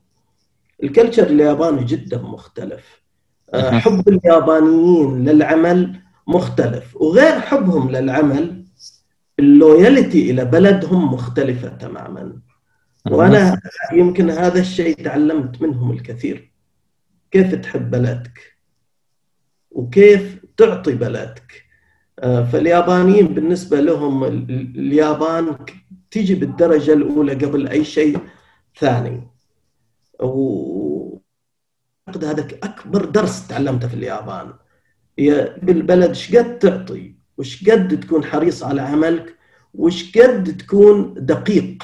ال 0.83 0.88
culture 0.88 1.23
الياباني 1.23 1.83
جدا 1.83 2.21
مختلف. 2.21 3.01
حب 3.55 4.09
اليابانيين 4.09 5.25
للعمل 5.29 5.99
مختلف 6.27 6.95
وغير 6.95 7.39
حبهم 7.39 7.91
للعمل 7.91 8.64
ال 9.39 9.51
loyalty 9.51 10.31
إلى 10.31 10.45
بلدهم 10.45 11.13
مختلفة 11.13 11.69
تماما. 11.69 12.39
وأنا 13.11 13.61
يمكن 13.93 14.29
هذا 14.29 14.59
الشيء 14.59 15.03
تعلمت 15.03 15.61
منهم 15.61 15.91
الكثير. 15.91 16.51
كيف 17.31 17.55
تحب 17.55 17.91
بلدك؟ 17.91 18.57
وكيف 19.71 20.45
تعطي 20.57 20.93
بلدك؟ 20.93 21.65
فاليابانيين 22.21 23.27
بالنسبة 23.27 23.79
لهم 23.79 24.23
اليابان 24.23 25.57
تيجي 26.11 26.35
بالدرجة 26.35 26.93
الأولى 26.93 27.33
قبل 27.33 27.67
أي 27.67 27.85
شيء 27.85 28.19
ثاني. 28.79 29.27
و 30.19 31.17
هذا 32.09 32.47
أكبر 32.63 33.05
درس 33.05 33.47
تعلمته 33.47 33.87
في 33.87 33.93
اليابان. 33.93 34.53
هي 35.19 35.55
بالبلد 35.61 36.09
إيش 36.09 36.35
قد 36.35 36.59
تعطي؟ 36.59 37.15
وش 37.37 37.69
قد 37.69 37.99
تكون 37.99 38.23
حريص 38.23 38.63
على 38.63 38.81
عملك؟ 38.81 39.35
وش 39.73 40.17
قد 40.17 40.57
تكون 40.57 41.13
دقيق 41.17 41.83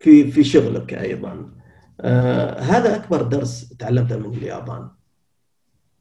في 0.00 0.30
في 0.30 0.44
شغلك 0.44 0.94
أيضا؟ 0.94 1.50
آه 2.00 2.60
هذا 2.60 2.96
أكبر 2.96 3.22
درس 3.22 3.68
تعلمته 3.78 4.16
من 4.16 4.34
اليابان. 4.34 4.88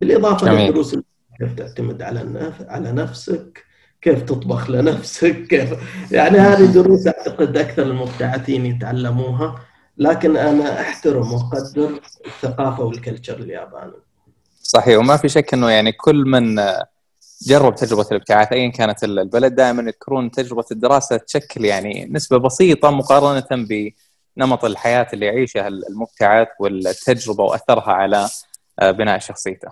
بالإضافة 0.02 0.54
للدروس 0.54 0.96
كيف 1.40 1.54
تعتمد 1.54 2.02
على 2.02 2.54
على 2.68 2.92
نفسك 2.92 3.66
كيف 4.02 4.22
تطبخ 4.24 4.70
لنفسك 4.70 5.48
كيف 5.48 5.74
يعني 6.18 6.38
هذه 6.38 6.66
دروس 6.66 7.08
أعتقد 7.08 7.58
أكثر 7.58 7.84
المبتعثين 7.84 8.66
يتعلموها. 8.66 9.56
لكن 9.98 10.38
أنا 10.38 10.82
أحترم 10.82 11.34
وأقدر 11.34 12.02
الثقافة 12.26 12.84
والكلتشر 12.84 13.38
الياباني. 13.38 13.94
صحيح 14.62 15.00
وما 15.00 15.18
في 15.18 15.30
شك 15.30 15.54
إنه 15.54 15.70
يعني 15.70 15.92
كل 15.92 16.26
من 16.26 16.60
جرب 17.48 17.76
تجربة 17.76 18.06
الابتعاث 18.12 18.52
ايا 18.52 18.72
كانت 18.72 19.04
البلد 19.04 19.56
دائما 19.56 19.84
يذكرون 19.84 20.32
تجربة 20.32 20.66
الدراسة 20.72 21.18
تشكل 21.18 21.66
يعني 21.66 22.08
نسبة 22.12 22.38
بسيطة 22.38 22.92
مقارنة 22.92 23.66
بنمط 24.38 24.66
الحياة 24.66 25.08
اللي 25.14 25.26
يعيشها 25.26 25.68
المبتعث 25.68 26.48
والتجربة 26.60 27.44
وأثرها 27.44 27.92
على 27.92 28.30
بناء 28.82 29.20
شخصيته. 29.20 29.70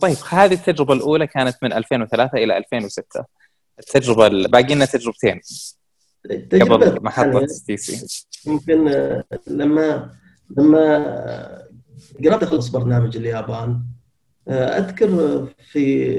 طيب 0.00 0.16
هذه 0.30 0.54
التجربة 0.54 0.94
الأولى 0.94 1.26
كانت 1.26 1.56
من 1.62 1.72
2003 1.72 2.38
إلى 2.38 2.56
2006 2.56 3.24
التجربة 3.78 4.28
باقي 4.28 4.74
لنا 4.74 4.84
تجربتين 4.84 5.40
قبل 6.52 7.02
محطة 7.02 7.46
تي 7.66 7.76
سي 7.76 8.26
يمكن 8.50 8.84
لما 9.46 10.10
لما 10.56 10.96
قربت 12.24 12.42
أخلص 12.42 12.68
برنامج 12.68 13.16
اليابان 13.16 13.82
أذكر 14.48 15.46
في 15.72 16.16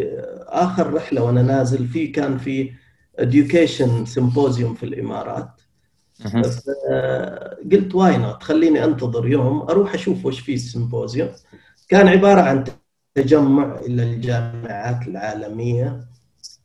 آخر 0.47 0.93
رحلة 0.93 1.23
وأنا 1.23 1.41
نازل 1.41 1.87
في 1.87 2.07
كان 2.07 2.37
في 2.37 2.71
education 3.21 4.03
symposium 4.05 4.73
في 4.73 4.83
الإمارات. 4.83 5.49
قلت 7.71 7.95
why 7.95 8.17
not 8.17 8.43
خليني 8.43 8.83
أنتظر 8.83 9.27
يوم 9.27 9.61
أروح 9.61 9.93
أشوف 9.93 10.25
وش 10.25 10.39
في 10.39 10.53
ال 10.53 10.61
symposium 10.61 11.29
كان 11.89 12.07
عبارة 12.07 12.41
عن 12.41 12.63
تجمع 13.15 13.79
إلى 13.79 14.03
الجامعات 14.03 15.07
العالمية. 15.07 16.10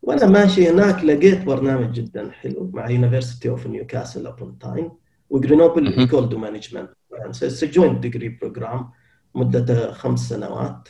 وأنا 0.06 0.26
ماشي 0.26 0.70
هناك 0.70 1.04
لقيت 1.04 1.44
برنامج 1.44 1.92
جدا 1.92 2.30
حلو 2.30 2.70
مع 2.74 2.90
University 2.90 3.48
of 3.48 3.66
Newcastle 3.66 4.26
upon 4.26 4.58
Tyne 4.58 4.90
و 5.30 5.38
Grenoble 5.38 5.98
Ecole 5.98 6.28
de 6.28 6.38
Management 6.38 6.90
it's 7.12 7.64
joint 7.64 8.00
degree 8.00 8.28
program 8.28 8.90
مدته 9.34 9.92
خمس 9.92 10.28
سنوات. 10.28 10.88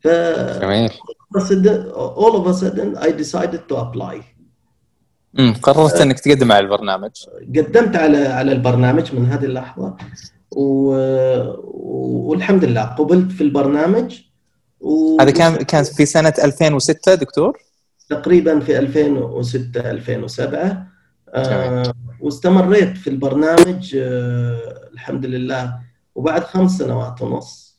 ف 0.00 0.08
جميل. 0.60 0.90
all 2.16 2.34
of 2.34 2.46
a 2.46 2.54
sudden 2.54 2.96
I 2.96 3.10
decided 3.10 3.60
to 3.70 3.76
apply. 3.76 4.22
امم 5.38 5.54
قررت 5.62 6.00
إنك 6.00 6.20
تقدم 6.20 6.52
على 6.52 6.64
البرنامج. 6.64 7.10
قدمت 7.56 7.96
على 7.96 8.26
على 8.26 8.52
البرنامج 8.52 9.14
من 9.14 9.26
هذه 9.26 9.44
اللحظة. 9.44 9.96
و... 10.56 10.94
والحمد 12.28 12.64
لله 12.64 12.82
قبلت 12.82 13.32
في 13.32 13.40
البرنامج. 13.40 14.20
و... 14.80 15.20
هذا 15.20 15.30
كان 15.30 15.56
كان 15.56 15.84
في 15.84 16.06
سنة 16.06 16.34
2006 16.44 17.14
دكتور؟ 17.14 17.67
تقريبا 18.08 18.60
في 18.60 18.78
2006 18.78 19.90
2007 19.90 20.86
آه 21.28 21.94
واستمريت 22.20 22.96
في 22.98 23.10
البرنامج 23.10 23.96
آه 23.96 24.88
الحمد 24.92 25.26
لله. 25.26 25.80
وبعد 26.14 26.44
خمس 26.44 26.78
سنوات 26.78 27.22
ونص 27.22 27.78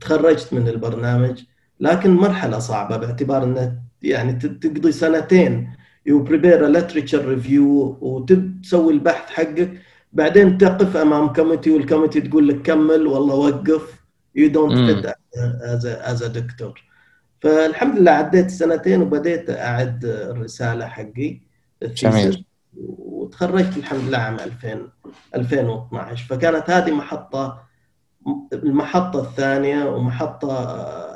تخرجت 0.00 0.52
من 0.52 0.68
البرنامج 0.68 1.42
لكن 1.80 2.10
مرحلة 2.10 2.58
صعبة 2.58 2.96
باعتبار 2.96 3.44
إنه 3.44 3.78
يعني 4.02 4.32
تقضي 4.32 4.92
سنتين. 4.92 5.72
you 6.06 6.22
prepare 6.22 6.66
literature 6.66 7.28
review 7.28 7.98
وتسوي 8.00 8.92
البحث 8.92 9.30
حقك. 9.30 9.72
بعدين 10.12 10.58
تقف 10.58 10.96
أمام 10.96 11.32
committee 11.32 11.70
وال 11.70 11.79
committee 11.79 12.20
تقول 12.20 12.48
لك 12.48 12.62
كمل 12.62 13.06
ولا 13.06 13.34
وقف. 13.34 14.02
you 14.34 14.48
don't 14.48 14.90
fit 14.90 15.14
as 15.82 16.22
a 16.22 16.26
doctor 16.26 16.91
فالحمد 17.42 17.98
لله 17.98 18.10
عديت 18.10 18.50
سنتين 18.50 19.02
وبديت 19.02 19.50
أعد 19.50 20.04
الرساله 20.04 20.86
حقي 20.86 21.40
جميل. 21.82 22.44
وتخرجت 22.98 23.76
الحمد 23.76 24.00
لله 24.00 24.18
عام 24.18 24.34
2000 24.34 24.88
2012 25.34 26.26
فكانت 26.26 26.70
هذه 26.70 26.90
محطه 26.90 27.62
المحطة 28.52 29.20
الثانية 29.20 29.84
ومحطة 29.84 30.52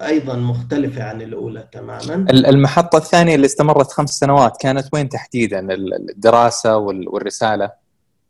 أيضا 0.06 0.36
مختلفة 0.36 1.02
عن 1.04 1.22
الأولى 1.22 1.68
تماما. 1.72 2.26
المحطة 2.30 2.96
الثانية 2.96 3.34
اللي 3.34 3.46
استمرت 3.46 3.92
خمس 3.92 4.10
سنوات 4.10 4.56
كانت 4.60 4.88
وين 4.92 5.08
تحديدا؟ 5.08 5.66
الدراسة 5.74 6.76
والرسالة؟ 6.76 7.70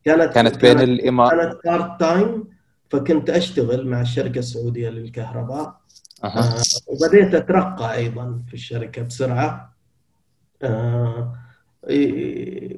كانت 0.05 0.33
كانت 0.33 0.61
بين 0.61 0.81
الإمارات 0.81 1.41
كانت 1.41 1.65
part 1.65 2.01
time 2.01 2.45
فكنت 2.91 3.31
أشتغل 3.31 3.87
مع 3.87 4.01
الشركة 4.01 4.39
السعودية 4.39 4.89
للكهرباء. 4.89 5.86
أه. 6.25 6.27
آه 6.27 6.63
وبديت 6.87 7.35
أترقى 7.35 7.95
أيضا 7.97 8.43
في 8.49 8.55
الشركة 8.55 9.03
بسرعة. 9.03 9.77
آه 10.63 11.37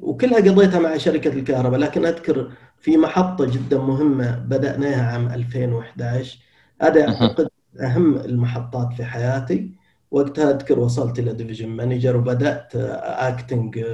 وكلها 0.01 0.37
قضيتها 0.37 0.79
مع 0.79 0.97
شركة 0.97 1.33
الكهرباء 1.33 1.79
لكن 1.79 2.05
أذكر 2.05 2.51
في 2.79 2.97
محطة 2.97 3.45
جدا 3.45 3.77
مهمة 3.77 4.37
بدأناها 4.39 5.11
عام 5.11 5.27
2011 5.27 6.39
هذا 6.81 7.07
أعتقد 7.07 7.49
أهم 7.81 8.15
المحطات 8.15 8.93
في 8.93 9.05
حياتي. 9.05 9.71
وقتها 10.11 10.51
أذكر 10.51 10.79
وصلت 10.79 11.19
إلى 11.19 11.33
division 11.33 11.69
manager 11.69 12.17
وبدأت 12.17 12.75
acting 12.75 13.85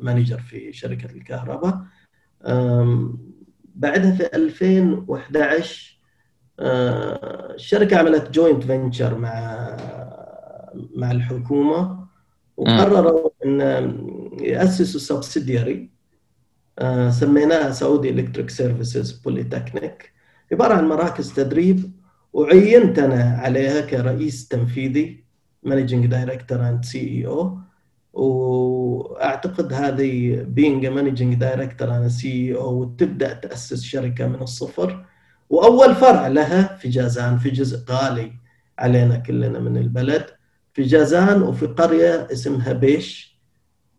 manager 0.00 0.38
في 0.38 0.72
شركة 0.72 1.10
الكهرباء. 1.10 1.80
بعدها 3.74 4.12
في 4.12 4.26
2011 4.34 5.99
الشركة 6.60 7.96
عملت 7.96 8.30
joint 8.30 8.64
venture 8.64 9.18
مع 9.18 9.76
مع 10.94 11.10
الحكومة 11.10 12.06
وقرروا 12.56 13.30
إن 13.44 13.60
يأسسوا 14.40 15.00
subsidiary 15.00 15.90
سميناها 17.10 17.70
Saudi 17.70 18.10
Electric 18.10 18.50
Services 18.50 19.12
Polytechnic 19.12 20.12
عبارة 20.52 20.74
عن 20.74 20.88
مراكز 20.88 21.32
تدريب 21.32 21.92
وعينت 22.32 22.98
أنا 22.98 23.38
عليها 23.38 23.80
كرئيس 23.80 24.48
تنفيذي 24.48 25.24
managing 25.62 26.06
director 26.06 26.68
and 26.68 26.84
CEO 26.84 27.58
وأعتقد 28.12 29.72
هذه 29.72 30.42
being 30.42 30.86
managing 30.86 31.34
director 31.34 31.96
and 31.96 32.08
CEO 32.08 32.80
وتبدا 32.80 33.32
تأسس 33.32 33.82
شركة 33.82 34.26
من 34.26 34.42
الصفر. 34.42 35.06
وأول 35.50 35.94
فرع 35.94 36.26
لها 36.26 36.76
في 36.76 36.88
جازان 36.88 37.38
في 37.38 37.50
جزء 37.50 37.92
غالي 37.92 38.32
علينا 38.78 39.16
كلنا 39.16 39.58
من 39.58 39.76
البلد 39.76 40.26
في 40.72 40.82
جازان 40.82 41.42
وفي 41.42 41.66
قرية 41.66 42.28
اسمها 42.32 42.72
بيش. 42.72 43.30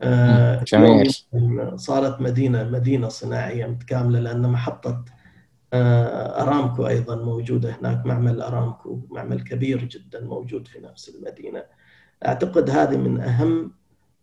آه، 0.02 0.64
جميل. 0.64 1.12
صارت 1.76 2.22
مدينة 2.22 2.64
مدينة 2.64 3.08
صناعية 3.10 3.66
متكاملة 3.66 4.20
لأن 4.20 4.42
محطة 4.50 5.06
آه، 5.74 6.42
أرامكو 6.42 6.88
أيضا 6.88 7.16
موجودة 7.16 7.76
هناك 7.82 8.06
معمل 8.06 8.42
أرامكو 8.42 9.02
معمل 9.10 9.42
كبير 9.42 9.84
جدا 9.84 10.22
موجود 10.22 10.68
في 10.68 10.80
نفس 10.80 11.10
المدينة. 11.10 11.64
أعتقد 12.26 12.70
هذه 12.70 12.98
من 12.98 13.22
أهم 13.22 13.72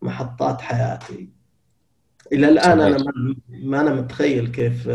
محطات 0.03 0.61
حياتي. 0.61 1.29
إلى 2.33 2.49
الآن 2.49 2.81
أنا 2.81 3.05
ما 3.49 3.81
أنا 3.81 3.95
متخيل 3.95 4.49
كيف 4.49 4.89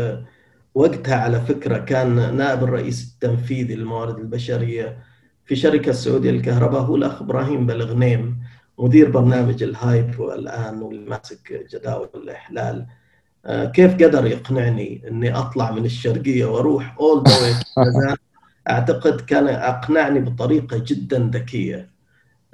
وقتها 0.74 1.16
على 1.16 1.40
فكرة 1.40 1.78
كان 1.78 2.36
نائب 2.36 2.64
الرئيس 2.64 3.12
التنفيذي 3.12 3.74
للموارد 3.74 4.18
البشرية 4.18 4.98
في 5.44 5.56
شركة 5.56 5.90
السعوديه 5.90 6.30
للكهرباء 6.30 6.82
هو 6.82 6.96
الأخ 6.96 7.22
إبراهيم 7.22 7.66
بلغنيم 7.66 8.38
مدير 8.78 9.10
برنامج 9.10 9.62
الهايب 9.62 10.20
والآن 10.20 10.82
والماسك 10.82 11.66
جداول 11.72 12.08
الإحلال. 12.14 12.86
آه، 13.46 13.64
كيف 13.64 13.94
قدر 13.94 14.26
يقنعني 14.26 15.08
إني 15.08 15.38
أطلع 15.38 15.70
من 15.70 15.84
الشرقية 15.84 16.44
وأروح 16.44 16.96
all 17.00 17.24
the 17.78 18.16
أعتقد 18.70 19.20
كان 19.20 19.48
أقنعني 19.48 20.20
بطريقة 20.20 20.82
جدا 20.86 21.30
ذكية. 21.34 21.90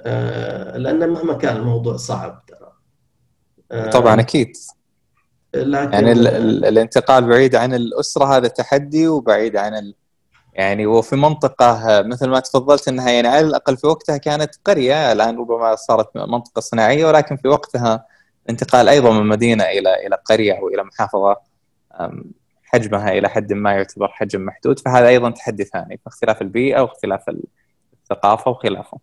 آه، 0.01 0.77
لأن 0.77 1.09
مهما 1.09 1.33
كان 1.33 1.57
الموضوع 1.57 1.97
صعب 1.97 2.43
ترى. 2.47 2.71
طبعا 3.89 4.19
أكيد. 4.19 4.57
لكن 5.53 5.93
يعني 5.93 6.11
ال 6.11 6.27
ال 6.27 6.65
الانتقال 6.65 7.27
بعيد 7.27 7.55
عن 7.55 7.73
الأسرة 7.73 8.25
هذا 8.25 8.47
تحدي 8.47 9.07
وبعيد 9.07 9.55
عن 9.55 9.73
ال 9.73 9.95
يعني 10.53 10.85
وفي 10.85 11.15
منطقة 11.15 12.01
مثل 12.01 12.29
ما 12.29 12.39
تفضلت 12.39 12.87
إنها 12.87 13.11
يعني 13.11 13.27
على 13.27 13.47
الأقل 13.47 13.77
في 13.77 13.87
وقتها 13.87 14.17
كانت 14.17 14.55
قرية 14.65 15.11
الآن 15.11 15.37
ربما 15.37 15.75
صارت 15.75 16.15
منطقة 16.15 16.59
صناعية 16.59 17.05
ولكن 17.05 17.37
في 17.37 17.47
وقتها 17.47 18.05
انتقال 18.49 18.89
أيضا 18.89 19.11
من 19.11 19.27
مدينة 19.27 19.63
إلى 19.63 20.07
إلى 20.07 20.17
قرية 20.25 20.53
أو 20.53 20.67
إلى 20.67 20.83
محافظة 20.83 21.35
حجمها 22.63 23.11
إلى 23.11 23.29
حد 23.29 23.53
ما 23.53 23.71
يعتبر 23.71 24.07
حجم 24.07 24.45
محدود 24.45 24.79
فهذا 24.79 25.07
أيضا 25.07 25.29
تحدي 25.29 25.63
ثاني 25.63 25.99
فاختلاف 26.05 26.41
البيئة 26.41 26.81
واختلاف 26.81 27.21
الثقافة 27.93 28.51
وخلافه. 28.51 28.99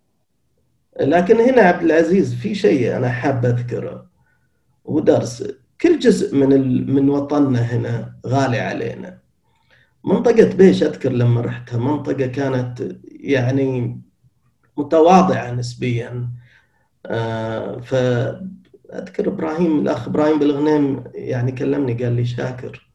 لكن 1.01 1.41
هنا 1.41 1.63
عبد 1.63 1.83
العزيز 1.83 2.35
في 2.35 2.55
شيء 2.55 2.97
أنا 2.97 3.09
حاب 3.09 3.47
أذكره 3.47 4.07
ودرس 4.85 5.45
كل 5.81 5.99
جزء 5.99 6.37
من 6.37 6.51
من 6.95 7.09
وطننا 7.09 7.61
هنا 7.61 8.15
غالي 8.27 8.61
علينا. 8.61 9.19
منطقة 10.05 10.57
بيش 10.57 10.83
أذكر 10.83 11.13
لما 11.13 11.41
رحتها 11.41 11.79
منطقة 11.79 12.27
كانت 12.27 12.97
يعني 13.21 14.01
متواضعة 14.77 15.51
نسبيا. 15.51 16.29
آه، 17.07 17.81
فأذكر 17.81 19.29
إبراهيم 19.29 19.79
الأخ 19.79 20.09
إبراهيم 20.09 20.39
بالغنيم 20.39 21.05
يعني 21.15 21.53
كلمني 21.53 22.05
قال 22.05 22.13
لي 22.13 22.25
شاكر 22.25 22.91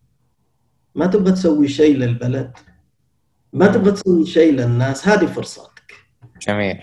ما 0.96 1.06
تبغى 1.06 1.32
تسوي 1.32 1.68
شيء 1.68 1.98
للبلد؟ 1.98 2.52
ما 3.54 3.68
تبغى 3.68 3.92
تسوي 3.92 4.26
شيء 4.26 4.54
للناس؟ 4.54 5.08
هذه 5.08 5.26
فرصتك. 5.26 5.94
جميل. 6.48 6.80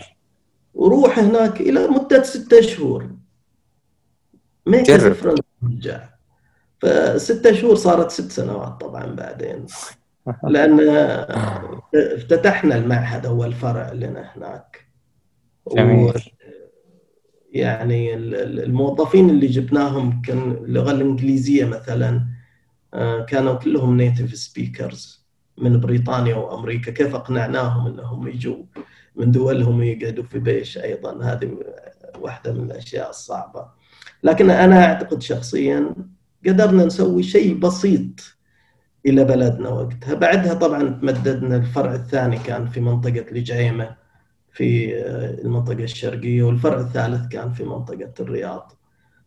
وروح 0.74 1.18
هناك 1.18 1.61
إلى 1.61 1.86
مدة 1.86 2.22
ستة 2.22 2.61
شهور. 2.61 3.11
ما 4.70 4.82
جرب. 4.82 5.42
رجع 5.64 6.08
فستة 6.82 7.52
شهور 7.52 7.74
صارت 7.74 8.10
ست 8.10 8.32
سنوات 8.32 8.80
طبعا 8.80 9.06
بعدين. 9.06 9.66
لأن 10.52 10.80
افتتحنا 11.94 12.76
المعهد 12.76 13.26
أول 13.26 13.52
فرع 13.52 13.92
لنا 13.92 14.30
هناك. 14.36 14.86
جميل. 15.76 16.12
يعني 17.52 18.14
الموظفين 18.14 19.30
اللي 19.30 19.46
جبناهم 19.46 20.22
كان 20.22 20.50
اللغة 20.50 20.90
الإنجليزية 20.90 21.64
مثلا 21.64 22.26
آه، 22.94 23.24
كانوا 23.24 23.54
كلهم 23.54 23.96
native 23.96 24.34
speakers 24.34 25.26
من 25.58 25.80
بريطانيا 25.80 26.34
وأمريكا. 26.36 26.92
كيف 26.92 27.14
أقنعناهم 27.14 27.86
إنهم 27.86 28.28
يجوا 28.28 28.64
من 29.16 29.30
دولهم 29.30 29.82
يقعدوا 29.82 30.24
في 30.24 30.38
بيش 30.38 30.78
أيضا؟ 30.78 31.22
هذه 31.22 31.58
واحدة 32.18 32.52
من 32.52 32.70
الأشياء 32.70 33.10
الصعبة. 33.10 33.80
لكن 34.22 34.50
أنا 34.50 34.84
أعتقد 34.84 35.22
شخصيا 35.22 35.94
قدرنا 36.46 36.84
نسوي 36.84 37.22
شيء 37.22 37.58
بسيط 37.58 38.36
إلى 39.06 39.24
بلدنا 39.24 39.68
وقتها. 39.68 40.14
بعدها 40.14 40.54
طبعا 40.54 40.88
تمددنا 40.88 41.56
الفرع 41.56 41.94
الثاني 41.94 42.38
كان 42.38 42.66
في 42.66 42.80
منطقة 42.80 43.24
الجعيمه 43.32 43.96
في 44.52 44.96
المنطقة 45.44 45.84
الشرقية 45.84 46.42
والفرع 46.42 46.80
الثالث 46.80 47.28
كان 47.28 47.52
في 47.52 47.64
منطقة 47.64 48.12
الرياض. 48.20 48.72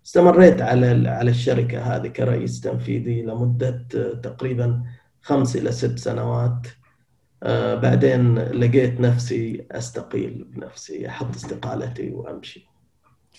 استمريت 0.06 0.62
على 0.62 1.10
على 1.10 1.32
الشركة 1.32 1.96
هذه 1.96 2.08
كرئيس 2.08 2.62
تنفيذي 2.62 3.22
لمدة 3.22 3.86
تقريبا 4.24 4.84
خمس 5.22 5.56
إلى 5.56 5.72
ست 5.72 6.00
سنوات. 6.00 6.68
آه، 7.44 7.76
بعدين 7.76 8.40
لقيت 8.40 9.02
نفسي 9.02 9.68
أستقيل 9.72 10.48
بنفسي 10.50 11.08
أحط 11.08 11.36
استقالتي 11.36 12.12
وأمشي. 12.12 12.73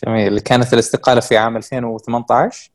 جميل. 0.06 0.40
كانت 0.40 0.72
الاستقالة 0.74 1.20
في 1.20 1.36
عام 1.36 1.56
2018 1.56 2.70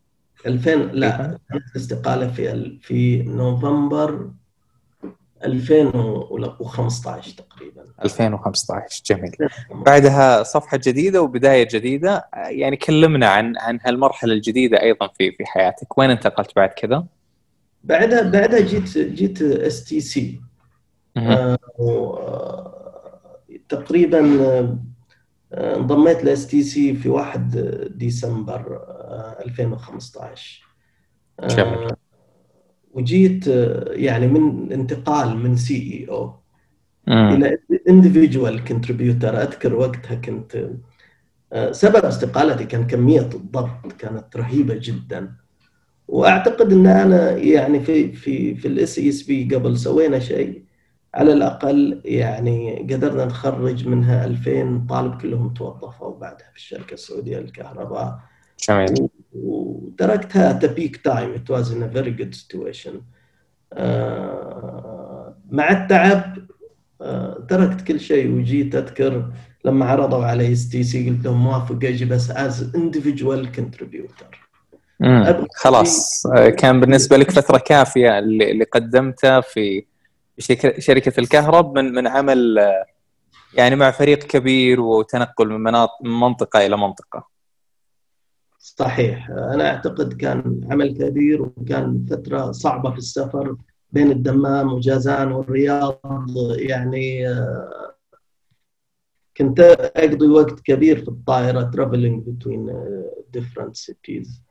2000 0.46 0.76
لا 0.76 1.40
الاستقالة 1.76 2.28
في 2.28 2.78
في 2.82 3.24
نوفمبر 3.24 4.30
2015 5.46 7.32
تقريبا. 7.32 7.84
2015 8.04 9.04
جميل. 9.06 9.36
بعدها 9.72 10.44
صفحة 10.44 10.80
جديدة 10.84 11.22
وبداية 11.22 11.68
جديدة. 11.72 12.28
يعني 12.34 12.78
كلمنا 12.78 13.28
عن 13.30 13.58
عن 13.58 13.80
هالمرحلة 13.86 14.34
الجديدة 14.34 14.82
أيضا 14.82 15.08
في 15.08 15.32
في 15.32 15.46
حياتك. 15.46 15.98
وين 15.98 16.10
انتقلت 16.10 16.56
بعد 16.56 16.70
كذا؟ 16.70 17.06
بعدها 17.84 18.22
بعدها 18.22 18.60
جيت 18.60 18.98
جيت 18.98 19.42
STC 19.42 20.42
تقريبا 23.70 24.20
انضميت 25.54 26.24
ل 26.24 26.48
STC 26.48 26.94
في 26.94 27.10
1 27.10 27.58
ديسمبر 27.98 28.82
2015 29.46 30.66
آه، 31.40 31.48
جميل. 31.48 31.88
وجيت 32.94 33.48
يعني 33.88 34.28
من 34.28 34.72
انتقال 34.72 35.38
من 35.38 35.56
CEO 35.56 36.34
إلى 37.08 37.58
individual 37.90 38.64
contributor 38.64 39.42
أذكر 39.42 39.76
وقتها 39.76 40.16
كنت 40.16 40.70
آه، 41.54 41.72
سبب 41.72 42.06
استقالتي 42.06 42.66
كان 42.66 42.88
كمية 42.88 43.30
الضغط 43.36 43.92
كانت 44.00 44.38
رهيبة 44.38 44.76
جدا. 44.82 45.32
وأعتقد 46.08 46.72
إن 46.72 46.88
أنا 46.88 47.32
يعني 47.32 47.80
في 47.80 48.12
في 48.12 48.56
في 48.56 48.68
ال 48.68 49.00
SSP 49.00 49.56
قبل 49.56 49.78
سوينا 49.78 50.20
شيء 50.20 50.64
على 51.14 51.34
الأقل 51.34 52.02
يعني 52.06 52.88
قدرنا 52.92 53.26
نخرج 53.26 53.88
منها 53.88 54.26
2000 54.26 54.86
طالب 54.90 55.22
كلهم 55.22 55.54
توظفوا 55.54 56.20
بعدها 56.20 56.50
في 56.52 56.58
الشركة 56.58 56.94
السعودية 56.94 57.38
للكهرباء. 57.40 58.20
جميل 58.70 59.10
وتركتها 59.34 60.52
at 60.52 60.66
peak 60.66 60.98
time 60.98 61.34
it 61.34 61.52
was 61.52 61.72
in 61.72 61.90
very 61.90 62.12
good 62.12 62.34
situation 62.34 63.02
مع 65.52 65.72
التعب 65.72 66.36
uh, 67.04 67.06
تركت 67.50 67.82
كل 67.88 68.00
شيء. 68.00 68.32
وجيت 68.32 68.76
أذكر 68.76 69.32
لما 69.66 69.86
عرضوا 69.86 70.26
علي 70.26 70.54
STC 70.54 71.10
قلت 71.10 71.26
لهم 71.26 71.44
موافق 71.44 71.80
أجي 71.84 72.06
بس 72.06 72.32
as 72.32 72.76
individual 72.76 73.52
contributor 73.52 74.50
خلاص. 75.56 76.24
كان 76.58 76.80
بالنسبة 76.80 77.18
لك 77.18 77.32
فترة 77.32 77.58
كافية 77.58 78.20
اللي, 78.20 78.52
اللي 78.52 78.64
قدمته 78.64 79.42
في 79.42 79.86
شركه 80.80 81.20
الكهرباء 81.20 81.78
من 81.78 81.94
من 81.94 82.08
عمل 82.08 82.58
يعني 83.54 83.76
مع 83.76 83.92
فريق 83.92 84.20
كبير 84.20 84.82
وتنقل 84.82 85.48
من 85.48 85.74
منطقة 86.02 86.66
إلى 86.66 86.78
منطقة. 86.78 87.28
صحيح. 88.60 89.30
أنا 89.30 89.70
أعتقد 89.70 90.14
كان 90.14 90.68
عمل 90.72 90.98
كبير 90.98 91.42
وكان 91.42 92.06
فترة 92.10 92.52
صعبة 92.52 92.92
في 92.92 92.98
السفر 92.98 93.56
بين 93.92 94.12
الدمام 94.12 94.74
وجازان 94.74 95.32
والرياض. 95.32 96.00
يعني 96.56 97.26
كنت 99.38 99.60
أقضي 99.96 100.28
وقت 100.28 100.60
كبير 100.60 101.02
في 101.02 101.08
الطائرة 101.08 101.62
traveling 101.62 102.24
between 102.24 102.84
different 103.34 103.76
cities 103.76 104.42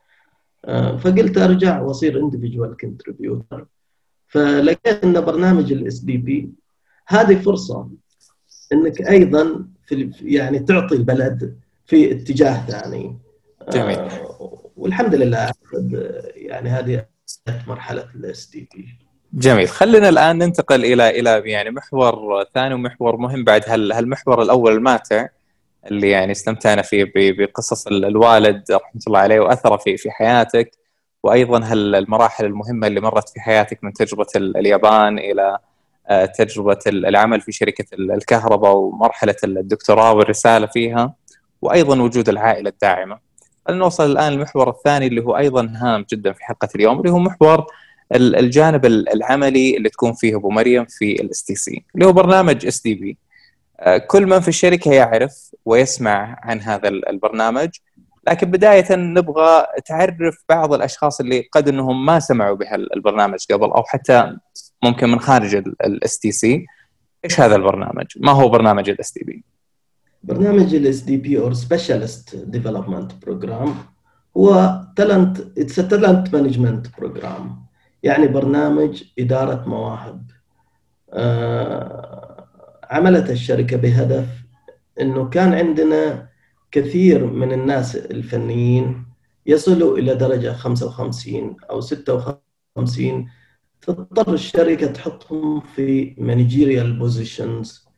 فقلت 0.99 1.39
أرجع 1.39 1.81
وأصير 1.81 2.19
individual 2.21 2.77
contributor 2.77 3.67
فلقيت 4.29 5.05
إن 5.05 5.21
برنامج 5.21 5.73
ال 5.73 6.01
SDP 6.01 6.51
هذه 7.07 7.35
فرصة 7.35 7.89
إنك 8.73 9.09
أيضا 9.09 9.65
في 9.87 10.13
يعني 10.23 10.59
تعطي 10.59 10.95
البلد 10.95 11.59
في 11.87 12.13
اتجاه 12.13 12.67
ثاني. 12.67 13.19
جميل. 13.73 13.99
آه 13.99 14.71
والحمد 14.77 15.15
لله 15.15 15.53
يعني 16.35 16.69
هذه 16.69 17.07
مرحلة 17.67 18.09
الاس 18.15 18.47
دي 18.47 18.69
بي 18.75 18.89
جميل. 19.33 19.69
خلينا 19.69 20.09
الآن 20.09 20.39
ننتقل 20.39 20.85
إلى 20.85 21.21
إلى 21.21 21.51
يعني 21.51 21.71
محور 21.71 22.45
ثاني 22.55 22.75
ومحور 22.75 23.17
مهم 23.17 23.45
بعد 23.45 23.63
هالمحور 23.69 24.43
الأول 24.43 24.73
الماتع 24.73 25.29
اللي 25.87 26.11
يعني 26.11 26.33
استمتعنا 26.33 26.83
فيه 26.83 27.13
بقصص 27.17 27.87
الوالد 27.87 28.65
رحمة 28.71 29.01
الله 29.07 29.19
عليه 29.19 29.41
وأثره 29.41 29.77
في 29.77 29.97
في 29.97 30.11
حياتك. 30.11 30.71
وأيضا 31.23 31.65
هالمراحل 31.65 32.45
المهمة 32.45 32.87
اللي 32.87 33.01
مرت 33.01 33.29
في 33.29 33.41
حياتك 33.41 33.85
من 33.85 33.93
تجربة 33.93 34.27
اليابان 34.37 35.19
إلى 35.19 35.59
آه، 36.09 36.25
تجربة 36.25 36.79
العمل 36.87 37.41
في 37.41 37.53
شركة 37.53 37.85
الكهرباء 37.95 38.77
ومرحلة 38.77 39.37
الدكتوراه 39.45 40.13
والرسالة 40.13 40.67
فيها 40.67 41.15
وأيضا 41.63 42.03
وجود 42.03 42.29
العائلة 42.29 42.71
الداعمة. 42.71 43.19
نوصل 43.71 44.11
الآن 44.13 44.33
للمحور 44.33 44.71
الثاني 44.71 45.07
اللي 45.07 45.23
هو 45.23 45.37
أيضا 45.37 45.73
هام 45.77 46.07
جدا 46.13 46.33
في 46.33 46.45
حلقة 46.45 46.69
اليوم 46.75 46.99
اللي 46.99 47.11
هو 47.11 47.19
محور 47.19 47.67
الجانب 48.15 48.87
العملي 48.87 49.77
اللي 49.77 49.89
تكون 49.89 50.13
فيه 50.13 50.37
أبو 50.37 50.51
مريم 50.51 50.85
في 50.85 51.13
ال 51.13 51.45
STC 51.45 51.85
اللي 51.95 52.07
هو 52.07 52.13
برنامج 52.13 52.67
SDP. 52.67 53.19
كل 54.07 54.27
من 54.27 54.41
في 54.41 54.49
الشركة 54.49 54.93
يعرف 54.93 55.55
ويسمع 55.65 56.37
عن 56.43 56.61
هذا 56.61 56.89
البرنامج 56.89 57.69
لكن 58.29 58.51
بداية 58.51 58.97
نبغى 58.97 59.67
تعرف 59.85 60.45
بعض 60.49 60.73
الأشخاص 60.73 61.21
اللي 61.21 61.49
قد 61.53 61.69
إنهم 61.69 62.07
ما 62.07 62.21
سمعوا 62.21 62.57
بهالبرنامج 62.57 63.39
قبل 63.51 63.65
أو 63.65 63.83
حتى 63.83 64.37
ممكن 64.85 65.09
من 65.09 65.21
خارج 65.21 65.55
ال 65.85 66.19
STC 66.19 66.67
إيش 67.25 67.41
هذا 67.41 67.57
البرنامج؟ 67.57 68.07
ما 68.17 68.33
هو 68.33 68.49
برنامج 68.49 68.91
ال 68.91 69.13
SDP؟ 69.13 69.45
برنامج 70.23 70.75
ال 70.75 71.01
SDP 71.01 71.39
أو 71.39 71.55
specialist 71.55 72.37
development 72.37 73.13
program 73.23 73.75
هو 74.37 74.81
talent 74.97 75.59
it's 75.59 75.77
talent 75.77 76.35
management 76.35 76.87
program 76.99 77.67
يعني 78.03 78.27
برنامج 78.27 79.03
إدارة 79.19 79.69
مواهب 79.69 80.31
آه، 81.13 82.49
عملت 82.91 83.31
الشركة 83.31 83.77
بهدف 83.77 84.27
إنه 85.01 85.29
كان 85.29 85.55
عندنا 85.55 86.28
كثير 86.71 87.27
من 87.27 87.53
الناس 87.53 87.97
الفنيين 87.97 89.07
يصلوا 89.47 89.99
إلى 89.99 90.15
درجة 90.15 90.53
55 90.53 91.57
أو 91.71 91.81
56 91.81 93.29
تضطر 93.83 94.35
الشركة 94.35 94.87
تحطهم 94.87 95.61
في 95.61 96.15
managerial 96.19 96.99
positions 96.99 97.89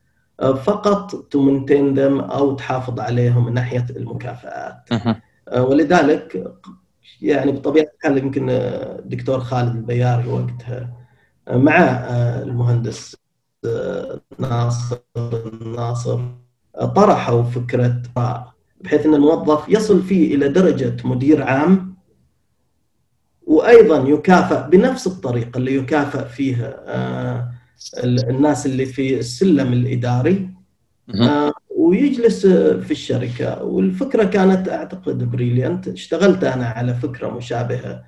آه، 0.41 0.53
فقط 0.55 1.15
to 1.15 1.43
maintain 1.43 1.95
them 1.95 2.21
أو 2.21 2.55
تحافظ 2.57 3.01
عليهم 3.01 3.47
من 3.47 3.55
ناحية 3.55 3.87
المكافآت. 3.91 4.93
آه، 5.49 5.63
ولذلك 5.63 6.55
يعني 7.23 7.53
بطبيعة 7.53 7.87
الحال 7.99 8.19
يمكن 8.19 8.51
الدكتور 8.51 9.41
خالد 9.41 9.77
البياري 9.77 10.29
وقتها 10.29 10.93
آه، 11.49 11.57
مع 11.57 11.79
المهندس 12.43 13.17
ناصر 14.39 14.99
ناصر 15.77 16.21
طرحوا 16.97 17.43
فكرة 17.43 18.03
بحيث 18.81 19.07
إن 19.07 19.15
الموظف 19.15 19.69
يصل 19.69 20.03
فيه 20.03 20.35
إلى 20.35 20.49
درجة 20.49 20.97
مدير 21.05 21.43
عام 21.43 21.95
وأيضا 23.43 24.09
يكافئ 24.09 24.71
بنفس 24.71 25.07
الطريقة 25.07 25.59
اللي 25.59 25.75
يكافئ 25.75 26.25
فيها 26.25 26.75
آه، 26.87 27.53
الناس 28.05 28.67
اللي 28.67 28.87
في 28.87 29.19
السلم 29.19 29.73
الإداري 29.73 30.51
آه، 31.15 31.53
ويجلس 31.77 32.47
في 32.47 32.91
الشركة. 32.91 33.63
والفكرة 33.65 34.25
كانت 34.25 34.69
أعتقد 34.69 35.31
بريليانت 35.31 35.89
اشتغلت 35.89 36.45
أنا 36.45 36.67
على 36.67 36.95
فكرة 36.95 37.29
مشابهة 37.29 38.05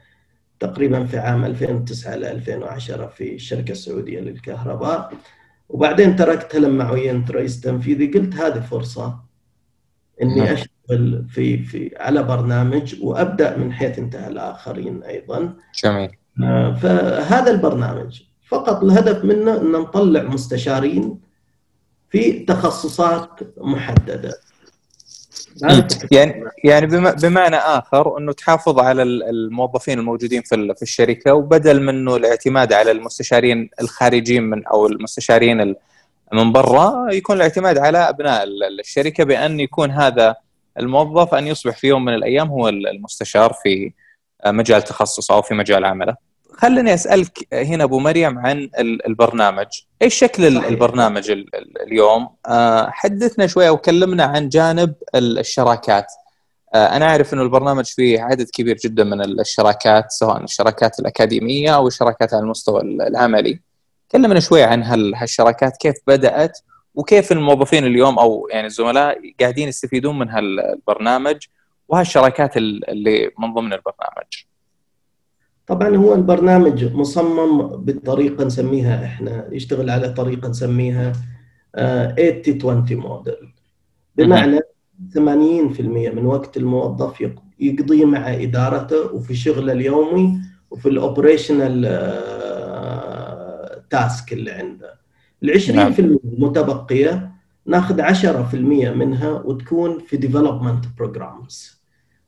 تقريبا 0.61 1.05
في 1.05 1.19
عام 1.19 1.45
2009 1.45 2.17
ل 2.17 2.25
2010 2.25 3.07
في 3.07 3.35
الشركة 3.35 3.73
السعوديه 3.73 4.21
للكهرباء. 4.21 5.13
وبعدين 5.69 6.17
تركتها 6.17 6.59
لما 6.59 6.85
عينت 6.85 7.31
رئيس 7.31 7.61
تنفيذي 7.61 8.07
قلت 8.07 8.35
هذه 8.35 8.61
فرصة. 8.61 9.32
إني 10.23 10.53
أشتغل 10.53 11.25
في 11.29 11.59
في 11.59 11.91
على 11.97 12.23
برنامج 12.23 12.95
وأبدأ 13.03 13.57
من 13.57 13.73
حيث 13.73 13.99
انتهى 13.99 14.29
الآخرين 14.29 15.03
أيضا. 15.03 15.53
جميل. 15.85 16.11
آه، 16.43 16.75
فهذا 16.75 17.51
البرنامج 17.51 18.23
فقط 18.49 18.83
الهدف 18.83 19.25
منه 19.25 19.61
أن 19.61 19.73
نطلع 19.73 20.23
مستشارين 20.23 21.21
في 22.11 22.33
تخصصات 22.33 23.41
محددة. 23.57 24.33
يعني 26.11 26.45
يعني 26.65 26.87
بمعنى 27.13 27.57
آخر 27.57 28.19
أنه 28.19 28.33
تحافظ 28.33 28.79
على 28.79 29.03
الموظفين 29.03 29.99
الموجودين 29.99 30.43
في 30.43 30.75
في 30.77 30.83
الشركة 30.83 31.35
وبدل 31.35 31.83
منه 31.83 32.17
الاعتماد 32.17 32.73
على 32.73 32.91
المستشارين 32.91 33.71
الخارجين 33.81 34.43
من 34.43 34.67
أو 34.67 34.87
المستشارين 34.87 35.61
من 36.33 36.53
برا 36.53 37.13
يكون 37.13 37.37
الاعتماد 37.37 37.79
على 37.79 37.99
أبناء 37.99 38.45
الشركة 38.81 39.25
بأن 39.25 39.61
يكون 39.61 39.91
هذا 39.91 40.37
الموظف 40.79 41.35
أن 41.35 41.47
يصبح 41.47 41.77
في 41.77 41.87
يوم 41.87 42.05
من 42.05 42.15
الأيام 42.15 42.49
هو 42.49 42.69
المستشار 42.69 43.53
في 43.63 43.93
مجال 44.47 44.83
تخصصه 44.83 45.35
أو 45.35 45.43
في 45.43 45.55
مجال 45.55 45.85
عمله. 45.85 46.17
خليني 46.53 46.95
أسألك 46.95 47.39
هنا 47.53 47.85
أبو 47.85 47.99
مريم 47.99 48.39
عن 48.39 48.71
البرنامج، 48.79 49.67
إيش 50.03 50.15
شكل. 50.15 50.45
البرنامج 50.45 51.31
اليوم؟ 51.87 52.29
آه، 52.47 52.91
حدثنا 52.91 53.47
شوية 53.47 53.71
وكلمنا 53.71 54.25
عن 54.25 54.49
جانب 54.49 54.95
الشراكات. 55.15 56.07
آه، 56.75 56.97
أنا 56.97 57.07
أعرف 57.07 57.35
إنه 57.35 57.43
البرنامج 57.43 57.85
فيه 57.85 58.21
عدد 58.21 58.51
كبير 58.53 58.77
جدا 58.85 59.05
من 59.05 59.41
الشراكات 59.41 60.11
سواء 60.11 60.45
الشراكات 60.45 61.01
الأكاديمية 61.01 61.77
أو 61.77 61.87
الشراكات 61.87 62.35
على 62.35 62.43
المستوى 62.43 62.83
العملي. 62.83 63.61
كلمنا 64.13 64.41
شوي 64.41 64.63
عن 64.63 64.83
هالشراكات 65.15 65.77
كيف 65.77 65.95
بدأت 66.07 66.59
وكيف 66.95 67.33
الموظفين 67.33 67.85
اليوم 67.87 68.19
أو 68.19 68.49
يعني 68.51 68.67
الزملاء 68.67 69.19
قاعدين 69.41 69.69
يستفيدون 69.69 70.19
من 70.19 70.29
هالبرنامج 70.31 71.37
وهالشراكات 71.89 72.57
اللي 72.57 73.31
من 73.39 73.55
ضمن 73.55 73.73
البرنامج. 73.73 74.27
طبعا 75.67 75.97
هو 75.97 76.15
البرنامج 76.15 76.85
مصمم 76.85 77.67
بطريقة 77.67 78.45
نسميها 78.45 79.05
إحنا 79.05 79.49
يشتغل 79.55 79.91
على 79.91 80.09
طريقة 80.09 80.49
نسميها 80.49 81.13
80 81.77 82.43
20 82.61 83.01
موديل 83.01 83.53
بمعنى 84.17 84.61
80% 85.15 85.21
من 85.81 86.27
وقت 86.27 86.57
الموظف 86.57 87.25
يقضيه 87.61 88.05
مع 88.05 88.35
إدارته 88.35 89.15
وفي 89.15 89.35
شغله 89.35 89.73
اليومي 89.73 90.41
وفي 90.71 90.89
ال 90.89 90.97
operational 90.97 91.87
task 93.93 94.33
اللي 94.33 94.51
عنده. 94.51 95.01
ال 95.43 95.61
20% 95.61 95.71
نعم. 95.71 95.95
المتبقيه 96.25 97.33
ناخذ 97.67 98.01
10% 98.01 98.55
منها 98.55 99.31
وتكون 99.31 99.99
في 99.99 100.17
development 100.17 100.85
programs 100.99 101.83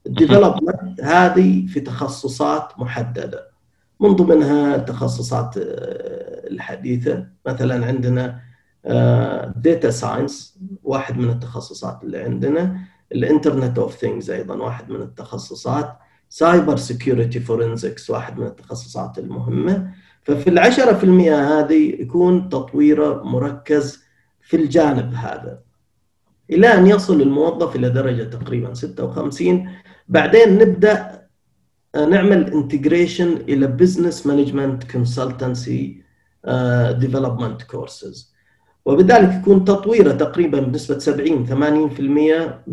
ال 0.07 0.15
development 0.15 1.01
هذه 1.01 1.67
في 1.67 1.81
تخصصات 1.81 2.79
محددة. 2.79 3.51
من 4.01 4.13
ضمنها 4.13 4.77
التخصصات 4.77 5.59
آه، 5.59 6.49
الحديثة. 6.51 7.27
مثلا 7.47 7.87
عندنا 7.87 8.41
data 9.57 9.91
science 9.91 10.59
واحد 10.83 11.19
من 11.19 11.31
التخصصات 11.31 12.05
اللي 12.05 12.19
عندنا. 12.19 12.79
ال 13.13 13.20
internet 13.20 13.79
of 13.79 13.97
things 13.97 14.31
أيضا 14.31 14.55
واحد 14.55 14.91
من 14.91 15.03
التخصصات. 15.03 15.99
cyber 16.29 16.77
security 16.77 17.41
forensics 17.41 18.11
واحد 18.11 18.39
من 18.39 18.47
التخصصات 18.47 19.19
المهمة. 19.19 19.91
ففي 20.25 20.51
العشرة 20.51 20.93
في 20.93 21.05
المئة 21.05 21.59
هذه 21.59 21.97
يكون 22.01 22.49
تطويره 22.49 23.23
مركز 23.23 24.05
في 24.41 24.57
الجانب 24.57 25.15
هذا. 25.15 25.59
إلى 26.51 26.67
أن 26.67 26.87
يصل 26.87 27.23
الموظف 27.23 27.77
إلى 27.77 27.91
درجة 27.91 28.23
تقريبا 28.23 28.75
56 28.75 29.69
بعدين 30.09 30.59
نبدأ 30.59 31.25
نعمل 31.97 32.53
integration 32.53 33.33
إلى 33.33 33.67
business 33.67 34.27
management 34.27 34.85
consultancy 34.85 36.03
development 36.91 37.63
courses 37.63 38.35
وبذلك 38.85 39.35
يكون 39.41 39.65
تطويره 39.65 40.13
تقريبا 40.13 40.61
بنسبة 40.61 40.99
70 40.99 41.47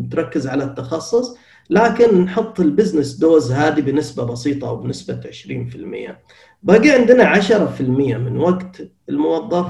80% 0.09 0.11
تركز 0.11 0.47
على 0.47 0.63
التخصص. 0.63 1.37
لكن 1.71 2.21
نحط 2.21 2.59
ال 2.59 2.65
business 2.65 3.13
dose 3.15 3.51
هذه 3.51 3.81
بنسبة 3.81 4.23
بسيطة 4.23 4.69
أو 4.69 4.75
بنسبة 4.77 5.21
20% 6.09 6.11
باقي 6.63 6.89
عندنا 6.89 7.41
10% 7.41 7.81
من 7.81 8.37
وقت 8.37 8.81
الموظف 9.09 9.65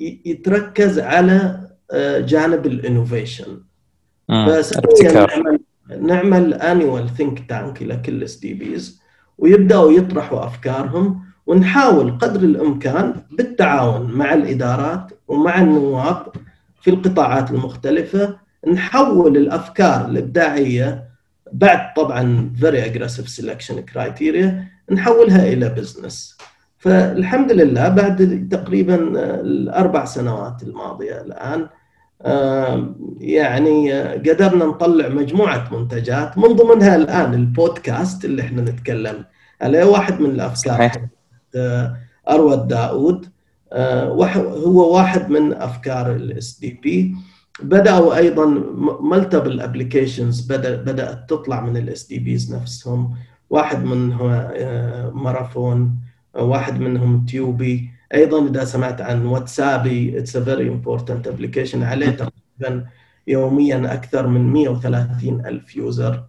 يتركز 0.00 0.98
على 0.98 1.66
آه، 1.90 2.20
جانب 2.20 2.66
ال 2.66 2.74
innovation. 2.74 3.60
نعمل 5.26 5.58
نعمل 6.00 6.54
annual 6.54 7.08
think 7.08 7.48
tank 7.48 7.82
لكل 7.82 8.22
SDPs 8.24 9.00
ويبدأوا 9.38 9.92
يطرحوا 9.92 10.46
أفكارهم 10.46 11.22
ونحاول 11.46 12.18
قدر 12.18 12.40
الإمكان 12.40 13.14
بالتعاون 13.30 14.12
مع 14.12 14.34
الإدارات 14.34 15.12
ومع 15.28 15.60
النواب 15.60 16.26
في 16.80 16.90
القطاعات 16.90 17.50
المختلفة 17.50 18.38
نحول 18.66 19.36
الأفكار 19.36 20.06
الإبداعية 20.08 21.04
بعد 21.52 21.94
طبعا 21.96 22.50
very 22.60 22.80
aggressive 22.90 23.28
selection 23.40 23.74
criteria 23.94 24.46
نحولها 24.92 25.46
إلى 25.52 25.68
business 25.68 26.38
فالحمد 26.78 27.52
لله 27.52 27.88
بعد 27.88 28.48
تقريبا 28.50 28.94
الأربع 29.40 30.04
سنوات 30.04 30.62
الماضية 30.62 31.20
الآن 31.20 31.66
يعني 33.20 34.02
قدرنا 34.02 34.64
نطلع 34.64 35.08
مجموعة 35.08 35.68
منتجات 35.74 36.38
من 36.38 36.48
ضمنها 36.48 36.96
الآن 36.96 37.34
البودكاست 37.34 38.24
اللي 38.24 38.42
إحنا 38.42 38.62
نتكلم 38.62 39.24
عليه 39.62 39.84
واحد 39.84 40.20
من 40.20 40.30
الأفكار 40.30 40.74
صحيح. 40.74 40.96
أروى 42.28 42.66
داود 42.68 43.26
هو 44.66 44.94
واحد 44.96 45.30
من 45.30 45.52
أفكار 45.52 46.12
ال 46.16 46.58
SDP 46.60 47.14
بدأوا 47.62 48.16
أيضا 48.16 48.46
multiple 49.00 49.60
applications 49.60 50.40
بدأت 50.50 51.30
تطلع 51.30 51.60
من 51.60 51.76
ال 51.76 52.06
SDPs 52.06 52.54
نفسهم. 52.54 53.14
واحد 53.50 53.84
منهم 53.84 54.30
آه، 54.30 55.10
مارافون 55.10 55.96
واحد 56.34 56.80
منهم 56.80 57.26
تيوبي 57.26 57.90
أيضا 58.14 58.46
إذا 58.48 58.64
سمعت 58.64 59.00
عن 59.00 59.26
واتسابي 59.26 60.18
it's 60.18 60.36
a 60.36 60.44
very 60.44 60.68
important 60.68 61.26
application 61.26 61.82
عليه 61.82 62.10
تقريبا 62.10 62.86
يوميا 63.26 63.94
أكثر 63.94 64.26
من 64.26 64.52
130 64.52 65.46
ألف 65.46 65.76
user 65.76 66.24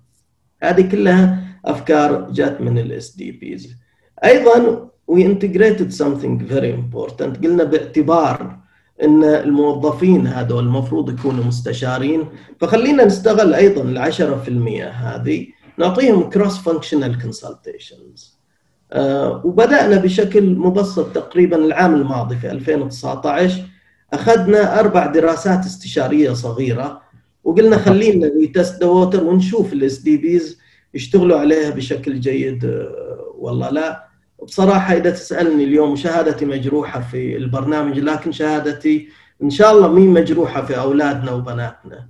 هذه 0.63 0.89
كلها 0.91 1.43
أفكار 1.65 2.31
جات 2.31 2.61
من 2.61 2.77
ال 2.77 3.15
SDPs 3.15 3.75
أيضا 4.23 4.87
we 5.11 5.23
integrated 5.23 5.89
something 5.93 6.37
very 6.49 6.71
important. 6.81 7.43
قلنا 7.43 7.63
باعتبار 7.63 8.57
إن 9.03 9.23
الموظفين 9.23 10.27
هذول 10.27 10.63
المفروض 10.63 11.09
يكونوا 11.19 11.43
مستشارين. 11.43 12.25
فخلينا 12.59 13.05
نستغل 13.05 13.53
أيضا 13.53 13.81
ال 13.81 13.97
10% 13.97 14.83
هذه 14.83 15.47
نعطيهم 15.77 16.29
cross 16.29 16.57
functional 16.57 17.21
consultations 17.21 18.37
وبدأنا 19.43 19.97
بشكل 19.97 20.55
مبسط 20.55 21.15
تقريبا 21.15 21.57
العام 21.57 21.95
الماضي 21.95 22.35
في 22.35 22.51
2019 22.51 23.61
أخذنا 24.13 24.79
أربع 24.79 25.05
دراسات 25.05 25.65
استشارية 25.65 26.33
صغيرة 26.33 27.01
وقلنا 27.43 27.77
خلينا 27.77 28.27
ن 28.27 28.38
test 28.38 28.79
the 28.81 28.87
water 28.87 29.23
ونشوف 29.23 29.73
ال 29.73 29.97
SDPs 29.97 30.59
يشتغلوا 30.93 31.39
عليها 31.39 31.69
بشكل 31.69 32.19
جيد 32.19 32.65
آه، 32.65 33.33
والله 33.37 33.69
لا. 33.69 34.06
بصراحة 34.43 34.93
إذا 34.93 35.09
تسألني 35.09 35.63
اليوم 35.63 35.95
شهادتي 35.95 36.45
مجروحة 36.45 37.01
في 37.01 37.37
البرنامج 37.37 37.99
لكن 37.99 38.31
شهادتي 38.31 39.09
إن 39.43 39.49
شاء 39.49 39.71
الله 39.71 39.87
مين 39.87 40.13
مجروحة 40.13 40.61
في 40.65 40.79
أولادنا 40.79 41.31
وبناتنا 41.31 42.07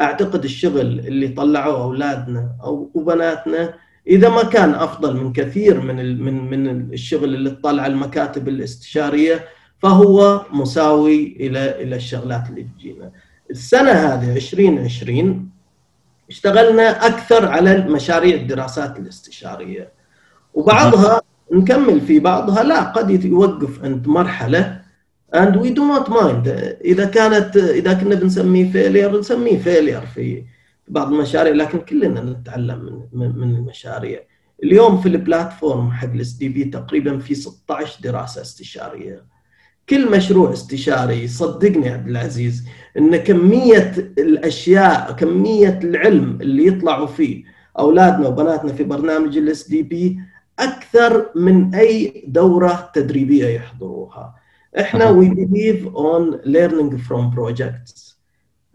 أعتقد 0.00 0.44
الشغل 0.44 0.80
اللي 0.80 1.28
طلعوه 1.28 1.82
أولادنا 1.82 2.50
أو 2.64 2.90
وبناتنا 2.94 3.74
إذا 4.06 4.28
ما 4.28 4.42
كان 4.42 4.74
أفضل 4.74 5.16
من 5.16 5.32
كثير 5.32 5.80
من 5.80 6.22
من 6.22 6.50
من 6.50 6.92
الشغل 6.92 7.34
اللي 7.34 7.50
طلع 7.50 7.86
المكاتب 7.86 8.48
الاستشارية 8.48 9.44
فهو 9.82 10.46
مساوي 10.52 11.36
إلى 11.40 11.82
إلى 11.82 11.96
الشغلات 11.96 12.50
اللي 12.50 12.62
تجينا. 12.78 13.12
السنة 13.50 13.90
هذه 13.90 14.36
2020 14.36 15.50
اشتغلنا 16.30 17.06
أكثر 17.06 17.48
على 17.48 17.78
مشاريع 17.78 18.34
الدراسات 18.36 18.98
الاستشارية 18.98 19.92
وبعضها 20.54 21.20
نكمل 21.52 22.00
في 22.00 22.18
بعضها. 22.18 22.62
لا 22.62 22.82
قد 22.82 23.24
يوقف 23.24 23.84
عند 23.84 24.08
مرحلة 24.08 24.86
and 25.34 25.56
we 25.56 25.70
do 25.70 25.82
not 25.82 26.08
mind. 26.08 26.48
إذا 26.84 27.04
كانت 27.04 27.56
إذا 27.56 27.92
كنا 27.92 28.14
بنسميه 28.14 28.72
failure 28.72 29.18
نسميه 29.18 29.58
failure 29.58 30.00
في 30.00 30.44
بعض 30.88 31.12
المشاريع 31.12 31.52
لكن 31.52 31.78
كلنا 31.78 32.20
نتعلم 32.20 33.02
من 33.12 33.38
من 33.38 33.54
المشاريع. 33.54 34.20
اليوم 34.62 35.00
في 35.00 35.08
ال 35.08 35.17
platform 35.17 35.90
حق 35.90 36.08
ال 36.12 36.32
SDP 36.32 36.64
تقريبا 36.64 37.18
في 37.18 37.34
16 37.34 38.02
دراسة 38.02 38.40
استشارية. 38.42 39.24
كل 39.88 40.10
مشروع 40.10 40.52
استشاري 40.52 41.28
صدقني 41.28 41.88
عبد 41.88 42.08
العزيز 42.08 42.64
إن 42.98 43.16
كمية 43.16 43.92
الأشياء 44.18 45.12
كمية 45.12 45.80
العلم 45.84 46.38
اللي 46.40 46.66
يطلعوا 46.66 47.06
فيه 47.06 47.44
أولادنا 47.78 48.28
وبناتنا 48.28 48.72
في 48.72 48.84
برنامج 48.84 49.36
ال 49.36 49.68
SDP 49.68 50.18
أكثر 50.58 51.30
من 51.34 51.74
أي 51.74 52.24
دورة 52.26 52.90
تدريبية 52.94 53.46
يحضروها. 53.46 54.34
إحنا 54.80 55.20
we 55.20 55.24
believe 55.28 55.86
on 55.94 56.40
learning 56.44 56.98
from 56.98 57.30
projects 57.38 58.14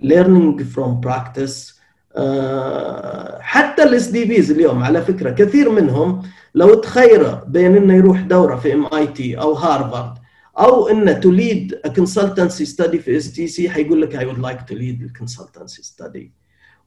learning 0.03 0.59
from 0.75 1.01
practice. 1.01 1.81
uh, 2.15 3.41
حتى 3.41 3.83
ال 3.83 4.07
SDPs 4.07 4.51
اليوم 4.51 4.83
على 4.83 5.01
فكرة 5.01 5.29
كثير 5.29 5.69
منهم 5.69 6.21
لو 6.55 6.73
تخيره 6.73 7.43
بين 7.47 7.75
إنه 7.77 7.93
يروح 7.93 8.21
دورة 8.21 8.55
في 8.55 8.73
MIT 8.73 9.39
أو 9.39 9.53
هارفارد 9.53 10.13
أو 10.59 10.87
إنه 10.87 11.13
to 11.13 11.31
lead 11.31 11.79
a 11.85 11.87
consultancy 11.87 12.65
study 12.65 12.99
في 12.99 13.17
STC 13.17 13.69
حيقول 13.69 14.01
لك 14.01 14.15
I 14.15 14.25
would 14.25 14.39
like 14.39 14.59
to 14.67 14.75
lead 14.75 15.03
ال 15.03 15.10
consultancy 15.10 15.83
study 15.83 16.31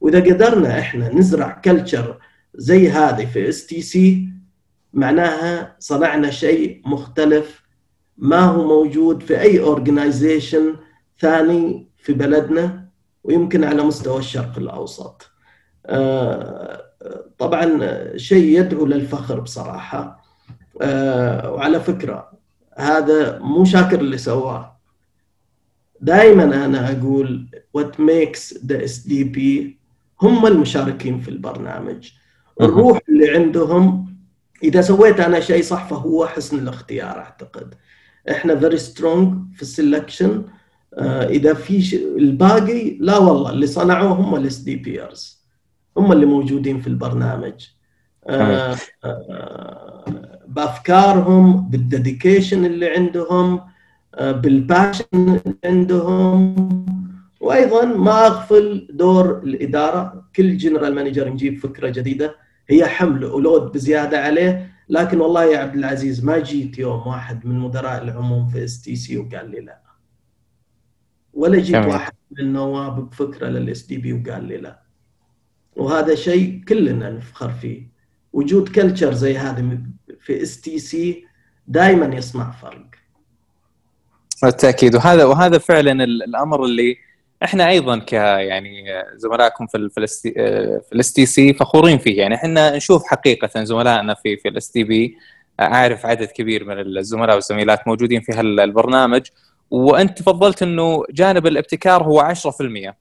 وإذا 0.01 0.19
قدرنا 0.19 0.79
إحنا 0.79 1.13
نزرع 1.13 1.61
culture 1.65 2.17
زي 2.55 2.89
هذه 2.89 3.25
في 3.25 3.49
STC 3.49 4.29
معناها 4.95 5.75
صنعنا 5.79 6.29
شيء 6.29 6.81
مختلف. 6.85 7.65
ما 8.17 8.39
هو 8.39 8.67
موجود 8.67 9.23
في 9.23 9.41
أي 9.41 9.59
organization 9.59 10.75
ثاني 11.19 11.89
في 11.97 12.13
بلدنا 12.13 12.89
ويمكن 13.23 13.63
على 13.63 13.83
مستوى 13.83 14.19
الشرق 14.19 14.57
الأوسط. 14.57 15.31
آه، 15.85 16.81
طبعا 17.37 17.79
شيء 18.17 18.59
يدعو 18.59 18.85
للفخر 18.85 19.39
بصراحة. 19.39 20.23
آه، 20.81 21.51
وعلى 21.51 21.79
فكرة 21.79 22.31
هذا 22.77 23.39
مو 23.39 23.65
شاكر 23.65 23.99
اللي 23.99 24.17
سواه. 24.17 24.79
دائما 26.01 26.43
أنا 26.65 26.91
أقول 26.91 27.49
what 27.77 28.01
makes 28.01 28.53
the 28.53 28.75
SDP 28.85 29.39
هم 30.21 30.45
المشاركين 30.45 31.19
في 31.19 31.29
البرنامج. 31.29 32.11
الروح 32.61 32.99
اللي 33.09 33.29
عندهم 33.29 34.14
إذا 34.65 34.81
سويت 34.81 35.19
أنا 35.19 35.39
شيء 35.39 35.63
صح 35.63 35.87
فهو 35.87 36.25
حسن 36.27 36.59
الاختيار 36.59 37.17
أعتقد. 37.17 37.73
إحنا 38.31 38.55
very 38.55 38.77
strong 38.77 39.53
في 39.55 39.61
ال 39.61 39.69
selection 39.69 40.43
آه 40.93 41.27
إذا 41.27 41.53
في. 41.53 41.95
الباقي 42.17 42.97
لا 42.99 43.17
والله 43.17 43.49
اللي 43.49 43.67
صنعوه 43.67 44.11
هم 44.11 44.35
ال 44.35 44.57
SDPers 44.57 45.45
هم 45.97 46.11
اللي 46.11 46.25
موجودين 46.25 46.81
في 46.81 46.87
البرنامج. 46.87 47.67
آه 48.27 48.75
آه 49.03 50.05
بأفكارهم 50.47 51.69
بالديديكيشن 51.69 52.65
اللي 52.65 52.89
عندهم 52.89 53.61
آه 54.15 54.31
بال 54.31 54.47
passion 54.47 55.05
اللي 55.13 55.55
عندهم. 55.65 56.55
وأيضا 57.41 57.85
ما 57.85 58.27
أغفل 58.27 58.87
دور 58.89 59.37
الإدارة. 59.43 60.25
كل 60.35 60.57
general 60.57 60.95
manager 60.95 61.29
نجيب 61.29 61.59
فكرة 61.59 61.89
جديدة. 61.89 62.44
هي 62.69 62.85
حمل 62.85 63.25
و 63.25 63.34
load 63.34 63.71
بزيادة 63.71 64.23
عليه 64.23 64.75
لكن 64.89 65.21
والله 65.21 65.43
يا 65.43 65.57
عبد 65.57 65.75
العزيز 65.75 66.23
ما 66.23 66.39
جيت 66.39 66.79
يوم 66.79 67.07
واحد 67.07 67.45
من 67.45 67.59
مدراء 67.59 68.03
العموم 68.03 68.47
في 68.47 68.63
STC 68.63 69.17
وقال 69.17 69.51
لي 69.51 69.59
لا. 69.59 69.81
ولا 71.33 71.57
جيت 71.59 71.75
جميل. 71.75 71.87
واحد 71.87 72.13
من 72.31 72.39
النواب 72.39 73.09
بفكرة 73.09 73.47
لل 73.47 73.83
SDP 73.83 74.13
وقال 74.13 74.43
لي 74.43 74.57
لا. 74.57 74.79
وهذا 75.75 76.15
شيء 76.15 76.63
كلنا 76.67 77.09
نفخر 77.09 77.49
فيه. 77.49 77.87
وجود 78.33 78.69
culture 78.69 79.13
زي 79.13 79.37
هذا 79.37 79.77
في 80.19 80.41
STC 80.41 81.25
دائما 81.67 82.15
يصنع 82.15 82.51
فرق. 82.51 82.85
بالتأكيد. 84.43 84.95
وهذا 84.95 85.25
وهذا 85.25 85.57
فعلا 85.57 86.03
الأمر 86.03 86.65
اللي 86.65 86.97
إحنا 87.45 87.69
أيضا 87.69 87.97
ك 87.99 88.13
يعني 88.13 88.85
زملائكم 89.15 89.67
في 89.67 89.89
في 89.89 90.07
في 90.89 90.93
ال 90.93 91.13
STC 91.13 91.53
فخورين 91.53 91.97
فيه. 91.97 92.17
يعني 92.17 92.35
إحنا 92.35 92.75
نشوف 92.75 93.03
حقيقة 93.05 93.63
زملائنا 93.63 94.13
في 94.13 94.37
في 94.37 94.49
ال 94.49 94.71
SDP 94.71 95.17
أعرف 95.59 96.05
عدد 96.05 96.27
كبير 96.27 96.63
من 96.65 96.79
الزملاء 96.79 97.35
والزميلات 97.35 97.87
موجودين 97.87 98.21
في 98.21 98.31
هالبرنامج 98.31 99.21
وأنت 99.71 100.17
تفضلت 100.17 100.63
إنه 100.63 101.03
جانب 101.09 101.47
الابتكار 101.47 102.03
هو 102.03 102.33
10% 102.33 102.93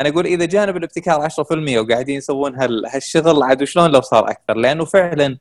أنا 0.00 0.08
أقول 0.08 0.26
إذا 0.26 0.44
جانب 0.44 0.76
الابتكار 0.76 1.28
10% 1.28 1.32
وقاعدين 1.50 2.16
يسوون 2.16 2.54
هالشغل 2.94 3.42
عاد 3.42 3.62
وشلون 3.62 3.90
لو 3.90 4.00
صار 4.00 4.30
أكثر؟ 4.30 4.56
لأنه 4.56 4.84
فعلا 4.84 5.38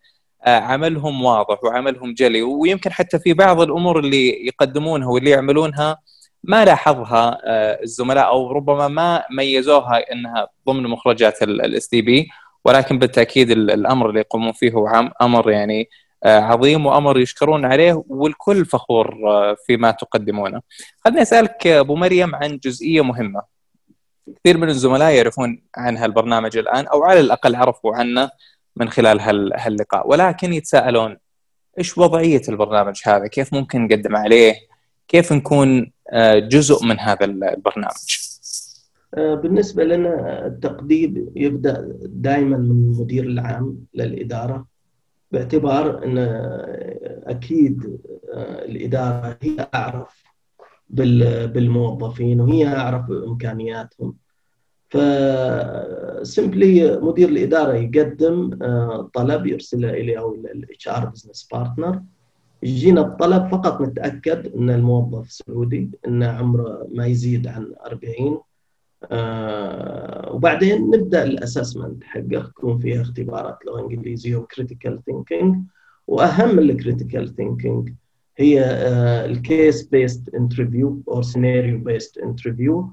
عملهم 0.47 1.23
واضح 1.23 1.63
وعملهم 1.63 2.13
جلي 2.13 2.41
ويمكن 2.41 2.91
حتى 2.91 3.19
في 3.19 3.33
بعض 3.33 3.61
الأمور 3.61 3.99
اللي 3.99 4.47
يقدمونها 4.47 5.07
واللي 5.07 5.29
يعملونها 5.29 5.97
ما 6.43 6.65
لاحظها 6.65 7.37
الزملاء 7.83 8.27
أو 8.27 8.51
ربما 8.51 8.87
ما 8.87 9.23
ميزوها 9.31 10.11
إنها 10.11 10.47
ضمن 10.67 10.83
مخرجات 10.83 11.43
الاس 11.43 11.89
دي 11.89 12.01
بي 12.01 12.29
ولكن 12.65 12.99
بالتأكيد 12.99 13.51
الأمر 13.51 14.09
اللي 14.09 14.19
يقومون 14.19 14.51
فيه 14.51 14.71
هو 14.71 15.11
أمر 15.21 15.51
يعني 15.51 15.89
عظيم 16.25 16.85
وأمر 16.85 17.19
يشكرون 17.19 17.65
عليه 17.65 18.03
والكل 18.07 18.65
فخور 18.65 19.17
فيما 19.67 19.91
تقدمونه. 19.91 20.61
خليني 21.05 21.21
أسألك 21.21 21.67
أبو 21.67 21.95
مريم 21.95 22.35
عن 22.35 22.57
جزئية 22.57 23.01
مهمة. 23.01 23.41
كثير 24.39 24.57
من 24.57 24.69
الزملاء 24.69 25.11
يعرفون 25.11 25.63
عن 25.77 25.97
هالبرنامج 25.97 26.57
الآن 26.57 26.87
أو 26.87 27.03
على 27.03 27.19
الأقل 27.19 27.55
عرفوا 27.55 27.95
عنه 27.95 28.29
من 28.75 28.89
خلال 28.89 29.19
هاللقاء 29.55 30.09
ولكن 30.09 30.53
يتساءلون 30.53 31.17
إيش 31.77 31.97
وضعية 31.97 32.41
البرنامج 32.49 33.01
هذا؟ 33.05 33.27
كيف 33.27 33.53
ممكن 33.53 33.85
نقدم 33.85 34.15
عليه؟ 34.15 34.55
كيف 35.07 35.33
نكون 35.33 35.91
جزء 36.51 36.85
من 36.85 36.99
هذا 36.99 37.25
البرنامج؟ 37.25 38.17
بالنسبة 39.17 39.83
لنا 39.83 40.45
التقديم 40.47 41.31
يبدأ 41.35 41.97
دائما 42.01 42.57
من 42.57 42.71
المدير 42.71 43.23
العام 43.23 43.77
للإدارة 43.93 44.65
باعتبار 45.31 46.03
أن 46.05 46.17
أكيد 47.27 47.99
الإدارة 48.35 49.37
هي 49.41 49.67
أعرف 49.75 50.23
بالموظفين 50.89 52.41
وهي 52.41 52.67
أعرف 52.67 53.05
بإمكانياتهم 53.05 54.15
ف 56.21 56.32
simply 56.32 56.99
مدير 57.01 57.29
الإدارة 57.29 57.73
يقدم 57.73 58.49
طلب 59.13 59.45
يرسله 59.47 59.89
إلي 59.89 60.17
أو 60.17 60.35
ال 60.35 60.87
HR 60.87 61.05
business 61.05 61.47
partner 61.51 62.01
يجينا 62.63 63.01
الطلب 63.01 63.47
فقط 63.47 63.81
نتأكد 63.81 64.55
إن 64.55 64.69
الموظف 64.69 65.31
سعودي 65.31 65.91
إن 66.07 66.23
عمره 66.23 66.87
ما 66.91 67.05
يزيد 67.05 67.47
عن 67.47 67.73
40 67.85 68.41
آه 69.11 70.31
وبعدين 70.33 70.89
نبدأ 70.89 71.23
ال 71.23 71.31
assessment 71.31 72.03
حقه 72.03 72.25
يكون 72.31 72.79
فيها 72.79 73.01
اختبارات 73.01 73.57
لغه 73.65 73.81
انجليزيه 73.81 74.35
و 74.35 74.43
critical 74.43 75.03
thinking 75.05 75.55
وأهم 76.07 76.59
ال 76.59 76.68
critical 76.68 77.35
thinking 77.35 77.93
هي 78.37 78.63
ال 79.25 79.37
case 79.37 79.83
based 79.83 80.35
interview 80.35 81.01
أو 81.07 81.21
scenario 81.21 81.77
based 81.79 82.17
interview 82.17 82.89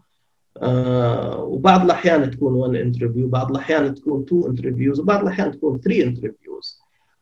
وبعض 1.38 1.84
الأحيان 1.84 2.30
تكون 2.30 2.54
1 2.54 2.74
interview 2.74 3.28
بعض 3.28 3.50
الأحيان 3.50 3.94
تكون 3.94 4.22
2 4.22 4.44
interviews 4.46 5.00
وبعض 5.00 5.20
الأحيان 5.22 5.50
تكون 5.50 5.80
3 5.80 6.02
interviews 6.04 6.77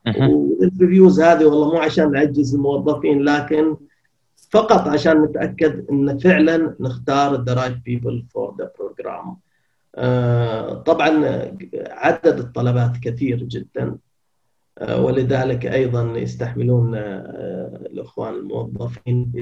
وال 0.07 0.26
interviews 0.26 1.20
هذه 1.21 1.45
والله 1.45 1.73
مو 1.73 1.79
عشان 1.79 2.13
نعجز 2.13 2.55
الموظفين 2.55 3.23
لكن 3.23 3.77
فقط 4.51 4.89
عشان 4.89 5.23
نتأكد 5.23 5.87
إن 5.91 6.19
فعلا 6.19 6.77
نختار 6.81 7.45
the 7.45 7.57
right 7.57 7.79
people 7.85 8.23
for 8.33 8.55
the 8.61 8.67
program. 8.79 9.37
طبعا 10.85 11.25
عدد 11.91 12.39
الطلبات 12.39 12.97
كثير 13.03 13.43
جدا. 13.43 13.99
آه، 14.79 15.03
ولذلك 15.03 15.67
أيضا 15.67 16.19
يستحملون 16.19 16.95
آه، 16.95 17.83
الإخوان 17.87 18.35
الموظفين 18.35 19.33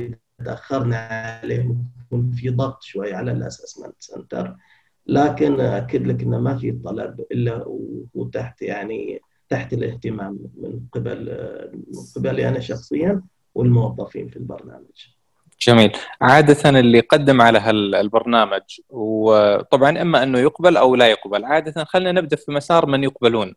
تأخرنا 0.44 0.96
عليهم 1.42 1.84
يكون 2.06 2.30
في 2.30 2.50
ضغط 2.50 2.82
شوي 2.82 3.14
على 3.14 3.32
الأسسمنت 3.32 3.94
سنتر. 3.98 4.56
لكن 5.06 5.60
أكد 5.60 6.06
لك 6.06 6.22
انه 6.22 6.38
ما 6.38 6.56
في 6.56 6.72
طلب 6.72 7.20
إلا 7.32 7.64
وتحت 8.14 8.62
يعني 8.62 9.20
تحت 9.48 9.72
الاهتمام 9.72 10.38
من 10.56 10.80
قبل 10.92 11.18
من 11.74 12.00
قبلي 12.16 12.48
أنا 12.48 12.60
شخصيا 12.60 13.22
والموظفين 13.54 14.28
في 14.28 14.36
البرنامج. 14.36 15.14
جميل 15.60 15.92
عادة 16.20 16.70
اللي 16.70 16.98
يقدم 16.98 17.40
على 17.40 17.58
هالبرنامج 17.58 18.62
وطبعا 18.90 20.02
إما 20.02 20.22
أنه 20.22 20.38
يقبل 20.38 20.76
أو 20.76 20.94
لا 20.94 21.08
يقبل 21.08 21.44
عادة 21.44 21.84
خلينا 21.84 22.20
نبدأ 22.20 22.36
في 22.36 22.52
مسار 22.52 22.86
من 22.86 23.04
يقبلون 23.04 23.54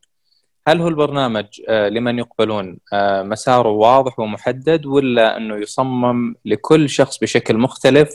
هل 0.68 0.82
هو 0.82 0.88
البرنامج 0.88 1.46
آه، 1.70 1.90
لمن 1.90 2.20
يقبلون 2.20 2.78
آه، 2.94 3.24
مساره 3.24 3.70
واضح 3.70 4.20
ومحدد 4.20 4.86
ولا 4.86 5.38
أنه 5.38 5.56
يصمم 5.56 6.36
لكل 6.46 6.90
شخص 6.90 7.20
بشكل 7.20 7.58
مختلف؟ 7.58 8.10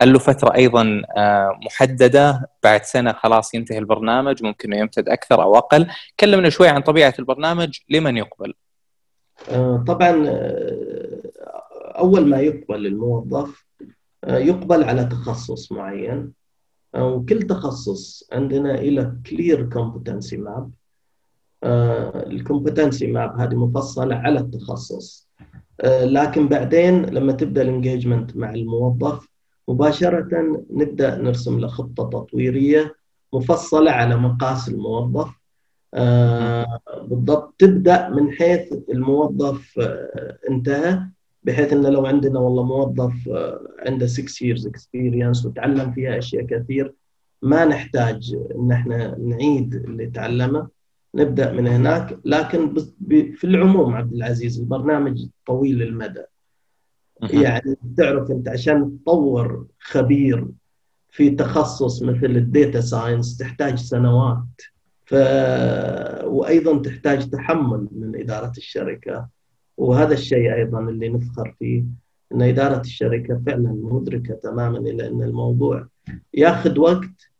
هل 0.00 0.12
له 0.12 0.18
فتره 0.18 0.54
أيضا 0.54 1.02
آه، 1.16 1.58
محددة 1.66 2.50
بعد 2.62 2.82
سنة 2.84 3.12
خلاص 3.12 3.54
ينتهي 3.54 3.78
البرنامج 3.78 4.42
ممكن 4.44 4.72
يمتد 4.72 5.08
أكثر 5.08 5.42
أو 5.42 5.58
أقل؟ 5.58 5.86
كلمنا 6.20 6.50
شوي 6.50 6.68
عن 6.68 6.80
طبيعة 6.80 7.14
البرنامج 7.18 7.78
لمن 7.88 8.16
يقبل. 8.16 8.54
طبعا 9.86 10.24
أول 11.98 12.26
ما 12.26 12.40
يقبل 12.40 12.86
الموظف 12.86 13.64
يقبل 14.26 14.84
على 14.84 15.04
تخصص 15.04 15.72
معين 15.72 16.32
وكل 16.96 17.42
تخصص 17.42 18.28
عندنا 18.32 18.74
إلى 18.74 19.16
clear 19.30 19.68
competency 19.68 20.36
map 20.36 20.70
ال 22.26 22.33
competency 22.33 23.06
map 23.06 23.40
هذه 23.40 23.54
مفصلة 23.54 24.16
على 24.16 24.40
التخصص 24.40 25.28
آه، 25.80 26.04
لكن 26.04 26.48
بعدين 26.48 27.06
لما 27.06 27.32
تبدأ 27.32 27.62
ال 27.62 27.69
engagement 27.69 28.36
مع 28.36 28.50
الموظف 28.50 29.28
مباشرة 29.68 30.28
نبدأ 30.70 31.16
نرسم 31.16 31.58
له 31.58 31.68
خطة 31.68 32.08
تطويرية 32.08 32.94
مفصلة 33.32 33.90
على 33.90 34.16
مقاس 34.16 34.68
الموظف. 34.68 35.28
آه، 35.94 36.80
بالضبط 37.02 37.54
تبدأ 37.58 38.08
من 38.08 38.32
حيث 38.32 38.72
الموظف 38.92 39.78
آه، 39.78 40.38
انتهى 40.50 41.00
بحيث 41.44 41.72
إنه 41.72 41.88
لو 41.88 42.06
عندنا 42.06 42.38
والله 42.38 42.62
موظف 42.62 43.14
عنده 43.78 44.06
6 44.06 44.54
years 44.54 44.62
experience 44.62 45.46
وتعلم 45.46 45.92
فيها 45.92 46.18
أشياء 46.18 46.44
كثير 46.46 46.94
ما 47.42 47.64
نحتاج 47.64 48.36
إن 48.56 48.72
إحنا 48.72 49.18
نعيد 49.18 49.74
اللي 49.74 50.06
تعلمه. 50.06 50.68
نبدأ 51.14 51.52
من 51.52 51.66
هناك. 51.66 52.18
لكن 52.24 52.74
في 53.08 53.44
العموم 53.44 53.94
عبد 53.94 54.12
العزيز 54.12 54.60
البرنامج 54.60 55.26
طويل 55.46 55.82
المدى. 55.82 56.22
يعني 57.30 57.76
تعرف 57.96 58.30
انت 58.30 58.48
عشان 58.48 58.98
تطور 59.02 59.66
خبير 59.80 60.46
في 61.10 61.30
تخصص 61.30 62.02
مثل 62.02 62.26
ال 62.26 62.37
data 62.37 62.80
science 62.80 63.36
تحتاج 63.36 63.78
سنوات. 63.78 64.60
ف... 65.06 65.14
وأيضا 66.24 66.78
تحتاج 66.82 67.30
تحمل 67.30 67.88
من 67.92 68.20
إدارة 68.20 68.52
الشركة. 68.56 69.28
وهذا 69.76 70.12
الشيء 70.14 70.54
أيضا 70.54 70.80
اللي 70.80 71.08
نفخر 71.08 71.54
فيه 71.58 71.84
إن 72.34 72.42
إدارة 72.42 72.80
الشركة 72.80 73.42
فعلا 73.46 73.78
مدركة 73.82 74.34
تماما 74.34 74.78
إلى 74.78 75.08
إن 75.08 75.22
الموضوع 75.22 75.86
ياخذ 76.34 76.78
وقت 76.78 77.30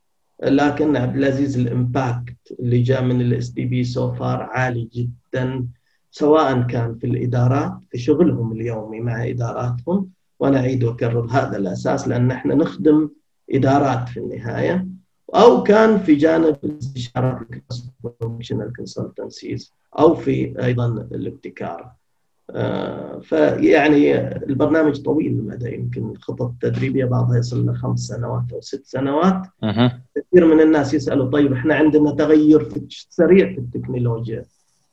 لكن 0.42 0.96
عبد 0.96 1.16
العزيز 1.16 1.58
ال 1.58 1.70
impact 1.70 2.36
اللي 2.60 2.82
جاء 2.82 3.02
من 3.04 3.20
ال 3.20 3.48
SDP 3.48 3.84
so 3.84 4.12
far 4.12 4.42
عالي 4.42 4.88
جدا. 4.94 5.66
سواء 6.12 6.62
كان 6.62 6.94
في 6.94 7.06
الإدارات 7.06 7.72
في 7.90 7.98
شغلهم 7.98 8.52
اليومي 8.52 9.00
مع 9.00 9.28
إداراتهم. 9.28 10.08
وأنا 10.40 10.58
أعيد 10.58 10.84
وأكرر 10.84 11.26
هذا 11.30 11.56
الأساس 11.56 12.08
لأن 12.08 12.30
إحنا 12.30 12.54
نخدم 12.54 13.08
إدارات 13.50 14.08
في 14.08 14.20
النهاية. 14.20 14.86
أو 15.34 15.62
كان 15.62 15.98
في 15.98 16.14
جانب 16.14 16.56
الاستشارات 16.64 17.38
consultancies 18.76 19.72
أو 19.98 20.14
في 20.14 20.64
أيضا 20.64 20.86
الابتكار. 20.86 21.92
آه، 22.50 23.18
فيعني 23.18 24.28
البرنامج 24.36 25.02
طويل 25.02 25.32
المدى 25.32 25.74
يمكن 25.74 26.14
خطط 26.16 26.42
التدريبيه 26.42 27.04
بعضها 27.04 27.38
يصل 27.38 27.70
لخمس 27.70 28.00
سنوات 28.00 28.52
أو 28.52 28.60
ست 28.60 28.86
سنوات. 28.86 29.42
كثير 30.16 30.54
من 30.54 30.60
الناس 30.60 30.94
يسألوا 30.94 31.30
طيب 31.30 31.52
إحنا 31.52 31.74
عندنا 31.74 32.10
تغير 32.10 32.64
في 32.64 32.86
سريع 32.90 33.52
في 33.52 33.58
التكنولوجيا. 33.58 34.44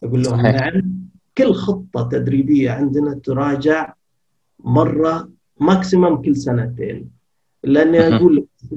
أقول 0.03 0.23
لهم. 0.23 0.41
نعم. 0.41 1.08
كل 1.37 1.53
خطة 1.53 2.09
تدريبية 2.09 2.71
عندنا 2.71 3.13
تراجع 3.13 3.93
مرة 4.59 5.29
maximum 5.59 6.21
كل 6.21 6.35
سنتين. 6.35 7.09
لأني 7.63 8.15
أقول 8.15 8.47
90% 8.71 8.73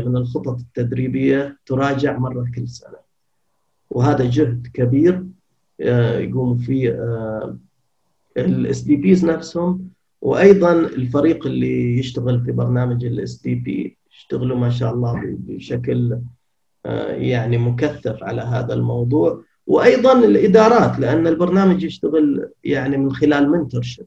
من 0.00 0.16
الخطط 0.16 0.58
التدريبية 0.58 1.58
تراجع 1.66 2.18
مرة 2.18 2.46
كل 2.54 2.68
سنة. 2.68 2.98
وهذا 3.90 4.30
جهد 4.30 4.66
كبير 4.74 5.24
آه، 5.80 6.18
يقوم 6.18 6.58
فيه 6.58 6.90
آه، 6.90 7.58
ال 8.36 8.80
SDPs 8.80 9.24
نفسهم 9.24 9.88
وأيضا 10.20 10.72
الفريق 10.72 11.46
اللي 11.46 11.98
يشتغل 11.98 12.44
في 12.44 12.52
برنامج 12.52 13.04
ال 13.04 13.42
SDP 13.42 13.98
يشتغلوا 14.12 14.56
ما 14.56 14.70
شاء 14.70 14.94
الله 14.94 15.22
بشكل 15.24 16.18
آه، 16.86 17.12
يعني 17.12 17.58
مكثف 17.58 18.22
على 18.22 18.42
هذا 18.42 18.74
الموضوع. 18.74 19.44
وأيضا 19.68 20.12
الإدارات 20.12 20.98
لأن 20.98 21.26
البرنامج 21.26 21.82
يشتغل 21.82 22.50
يعني 22.64 22.96
من 22.96 23.12
خلال 23.12 23.50
mentorship 23.50 24.06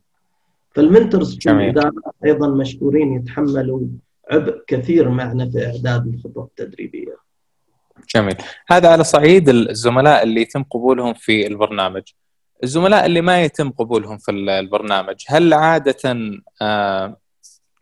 فال 0.76 0.90
mentors 0.90 1.38
في 1.40 1.52
الادارات 1.52 1.94
أيضا 2.26 2.48
مشكورين 2.48 3.14
يتحملوا 3.14 3.82
عبء 4.32 4.64
كثير 4.68 5.10
معنا 5.10 5.50
في 5.50 5.66
إعداد 5.66 6.08
الخطط 6.08 6.38
التدريبية. 6.38 7.16
جميل، 8.16 8.36
هذا 8.68 8.90
على 8.90 9.04
صعيد 9.04 9.50
الزملاء 9.50 10.24
اللي 10.24 10.42
يتم 10.42 10.64
قبولهم 10.64 11.14
في 11.14 11.48
البرنامج. 11.48 12.04
الزملاء 12.64 13.06
اللي 13.06 13.22
ما 13.22 13.44
يتم 13.44 13.70
قبولهم 13.70 14.18
في 14.18 14.32
البرنامج 14.32 15.16
هل 15.28 15.54
عادة 15.54 16.32
آه، 16.62 17.18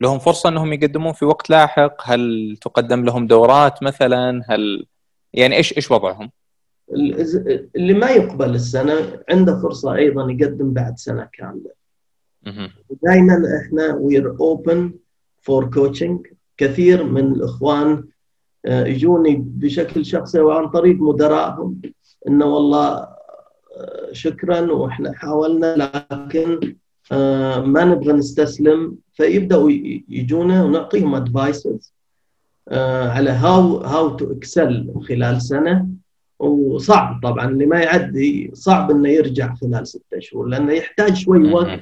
لهم 0.01 0.19
فرصة 0.19 0.49
أنهم 0.49 0.73
يقدمون 0.73 1.13
في 1.13 1.25
وقت 1.25 1.49
لاحق؟ 1.49 1.95
هل 2.03 2.57
تقدم 2.61 3.05
لهم 3.05 3.27
دورات 3.27 3.83
مثلا؟ 3.83 4.41
هل 4.49 4.85
يعني 5.33 5.55
إيش 5.55 5.77
إيش 5.77 5.91
وضعهم؟ 5.91 6.31
اللي 7.75 7.93
ما 7.93 8.09
يقبل 8.09 8.55
السنة 8.55 8.93
عنده 9.29 9.59
فرصة 9.59 9.95
أيضا 9.95 10.31
يقدم 10.31 10.73
بعد 10.73 10.97
سنة 10.97 11.29
كاملة. 11.33 11.71
دائما 13.03 13.43
إحنا 13.61 13.95
we're 13.95 14.35
open 14.39 14.93
for 15.41 15.69
coaching 15.69 16.27
كثير 16.57 17.03
من 17.03 17.31
الإخوان 17.31 18.03
آه، 18.65 18.85
يجوني 18.85 19.35
بشكل 19.35 20.05
شخصي 20.05 20.39
وعن 20.39 20.67
طريق 20.69 20.95
مدراءهم 21.01 21.81
إنه 22.27 22.45
والله 22.45 23.07
شكرا 24.11 24.71
وإحنا 24.71 25.13
حاولنا 25.13 25.75
لكن 25.75 26.75
آه، 27.11 27.61
ما 27.61 27.83
نبغى 27.83 28.13
نستسلم. 28.13 28.97
فيبدأوا 29.13 29.71
يجونا 30.09 30.63
ونعطيهم 30.63 31.15
advices 31.15 31.93
آه، 32.67 33.09
على 33.09 33.29
how 33.29 33.77
how 33.77 34.09
to 34.09 34.31
excel 34.31 34.93
خلال 35.07 35.41
سنة. 35.41 35.87
وصعب 36.39 37.19
طبعا 37.23 37.49
اللي 37.49 37.65
ما 37.65 37.79
يعدي 37.79 38.51
صعب 38.53 38.91
إنه 38.91 39.09
يرجع 39.09 39.55
خلال 39.55 39.87
ستة 39.87 40.19
شهور 40.19 40.47
لأنه 40.47 40.73
يحتاج 40.73 41.13
شوي 41.15 41.51
وقت 41.53 41.79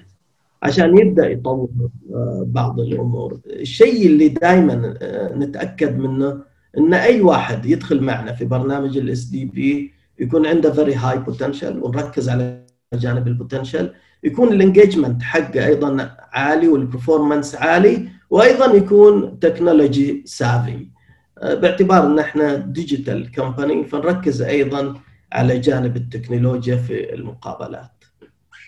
عشان 0.63 0.97
يبدأ 0.97 1.29
يطور 1.29 1.69
آه، 2.13 2.43
بعض 2.47 2.79
الأمور. 2.79 3.39
الشيء 3.45 4.07
اللي 4.07 4.29
دائما 4.29 4.97
نتأكد 5.37 5.97
منه 5.97 6.41
إن 6.77 6.93
أي 6.93 7.21
واحد 7.21 7.65
يدخل 7.65 8.01
معنا 8.01 8.33
في 8.33 8.45
برنامج 8.45 8.97
ال 8.97 9.23
SDP 9.23 9.93
يكون 10.19 10.45
عنده 10.45 10.71
very 10.71 10.93
high 10.95 11.17
potential 11.19 11.83
ونركز 11.83 12.29
على 12.29 12.61
جانب 12.93 13.27
ال 13.27 13.34
potential 13.34 13.93
يكون 14.23 14.53
ال 14.53 14.59
engagement 14.59 15.21
حقه 15.23 15.65
أيضا 15.65 16.09
عالي 16.31 16.67
وال 16.67 16.81
performance 16.81 17.55
عالي 17.55 18.09
وأيضا 18.29 18.65
يكون 18.73 19.39
technology 19.39 20.23
savvy 20.25 20.71
آه، 20.73 20.96
باعتبار 21.43 22.05
إن 22.05 22.19
إحنا 22.19 22.55
digital 22.55 23.31
company 23.31 23.83
فنركز 23.85 24.41
أيضا 24.41 24.93
على 25.33 25.59
جانب 25.59 25.97
التكنولوجيا 25.97 26.75
في 26.75 27.13
المقابلات. 27.13 27.91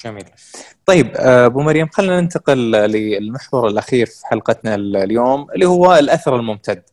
جميل. 0.06 0.24
طيب 0.86 1.12
آه، 1.16 1.46
أبو 1.46 1.62
مريم 1.62 1.88
خلينا 1.88 2.22
ننتقل 2.22 2.72
للمحور 2.72 3.68
الأخير 3.68 4.06
في 4.06 4.28
حلقتنا 4.28 4.76
اليوم 4.76 5.48
اللي 5.56 5.66
هو 5.66 5.96
الأثر 5.96 6.36
الممتد. 6.36 6.84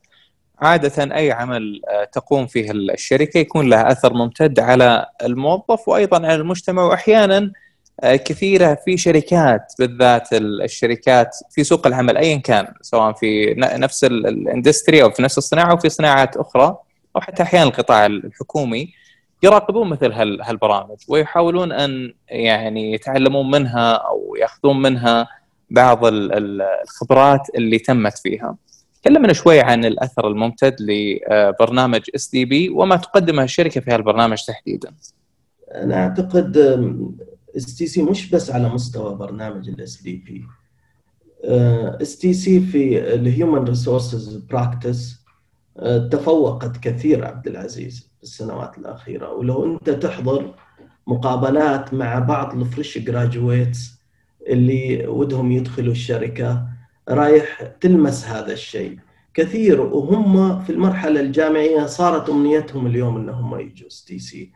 عادة 0.59 1.16
أي 1.16 1.33
عمل 1.33 1.81
آه، 1.89 2.05
تقوم 2.05 2.47
فيه 2.47 2.70
الشركة 2.70 3.39
يكون 3.39 3.68
له 3.68 3.93
أثر 3.93 4.14
ممتد 4.14 4.61
على 4.61 5.07
الموظف 5.22 5.89
وأيضا 5.89 6.16
على 6.16 6.35
المجتمع 6.35 6.83
وأحيانا 6.83 7.53
آه، 8.01 8.16
كثيرة 8.16 8.78
في 8.84 8.97
شركات 8.97 9.72
بالذات 9.78 10.28
الشركات 10.32 11.36
في 11.51 11.64
سوق 11.64 11.86
العمل 11.86 12.16
أيا 12.16 12.36
كان 12.36 12.66
سواء 12.82 13.12
في 13.12 13.55
نفس 13.59 14.05
الاندستري 14.05 15.03
أو 15.03 15.11
في 15.11 15.22
نفس 15.22 15.38
الصناعة 15.38 15.70
أو 15.70 15.76
في 15.76 15.88
صناعات 15.88 16.36
أخرى 16.36 16.76
أو 17.16 17.20
حتى 17.20 17.42
أحيانا 17.42 17.66
القطاع 17.66 18.07
الحكومي 18.07 18.92
يراقبون 19.42 19.88
مثل 19.88 20.12
هالبرامج 20.42 20.97
ويحاولون 21.09 21.72
أن 21.72 22.14
يعني 22.28 22.92
يتعلمون 22.92 23.51
منها 23.51 23.92
أو 23.92 24.36
يأخذون 24.40 24.82
منها 24.82 25.28
بعض 25.70 26.01
الخبرات 26.05 27.40
اللي 27.55 27.78
تمت 27.78 28.18
فيها 28.18 28.57
تكلمنا 29.03 29.32
شوي 29.32 29.61
عن 29.61 29.84
الأثر 29.84 30.28
الممتد 30.28 30.76
لبرنامج 30.80 32.01
SDP 32.14 32.68
وما 32.68 32.97
تقدمه 32.97 33.42
الشركة 33.42 33.80
في 33.80 33.90
هالبرنامج 33.90 34.42
تحديدا. 34.47 34.92
أنا 35.74 35.94
أعتقد 35.97 36.57
STC 37.57 38.03
مش 38.02 38.30
بس 38.30 38.50
على 38.50 38.68
مستوى 38.68 39.14
برنامج 39.14 39.68
ال 39.68 40.03
SDP. 40.03 40.44
STC 42.03 42.61
في 42.61 43.14
ال 43.14 43.23
human 43.23 43.64
resources 43.64 44.36
practice 44.36 45.26
تفوقت 46.11 46.76
كثير 46.76 47.24
عبد 47.24 47.46
العزيز 47.46 48.11
في 48.16 48.22
السنوات 48.22 48.78
الأخيرة. 48.78 49.32
ولو 49.32 49.64
أنت 49.64 49.90
تحضر 49.90 50.54
مقابلات 51.07 51.94
مع 51.94 52.18
بعض 52.18 52.59
ال 52.59 52.65
fresh 52.65 52.99
graduates 52.99 53.97
اللي 54.48 55.07
ودهم 55.07 55.52
يدخلوا 55.52 55.92
الشركة 55.92 56.66
رايح 57.09 57.62
تلمس 57.80 58.24
هذا 58.24 58.52
الشيء 58.52 58.98
كثير. 59.34 59.80
وهم 59.80 60.62
في 60.62 60.70
المرحلة 60.70 61.20
الجامعية 61.20 61.86
صارت 61.86 62.30
أمنيتهم 62.30 62.86
اليوم 62.86 63.16
انهم 63.16 63.61
يجوا 63.61 63.88
STC 63.88 64.53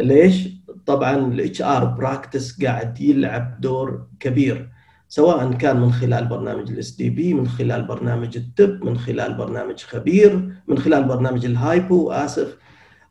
ليش؟ 0.00 0.48
طبعا 0.86 1.16
ال 1.16 1.62
HR 1.62 1.84
practice 1.84 2.64
قاعد 2.64 3.00
يلعب 3.00 3.60
دور 3.60 4.06
كبير 4.20 4.70
سواء 5.08 5.52
كان 5.52 5.80
من 5.80 5.92
خلال 5.92 6.26
برنامج 6.26 6.70
ال 6.70 6.90
SDP 6.90 7.34
من 7.34 7.48
خلال 7.48 7.82
برنامج 7.82 8.36
ال 8.36 8.48
TAP 8.48 8.84
من 8.84 8.98
خلال 8.98 9.34
برنامج 9.34 9.82
خبير 9.82 10.50
من 10.68 10.78
خلال 10.78 11.04
برنامج 11.04 11.44
ال 11.44 11.57
HiPo 11.57 12.10
آسف 12.10 12.56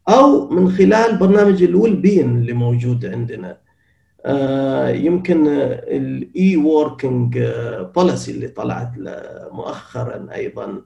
أو 0.10 0.50
من 0.50 0.72
خلال 0.72 1.18
برنامج 1.18 1.64
ال 1.64 1.96
well-being 1.96 2.38
اللي 2.38 2.54
موجود 2.54 3.06
عندنا 3.06 3.58
آه، 4.26 4.90
يمكن 4.90 5.48
ال 5.48 6.58
e-working 6.58 7.40
policy 7.96 8.32
اللي 8.32 8.48
طلعت 8.48 8.92
مؤخرا 9.52 10.28
أيضا 10.36 10.82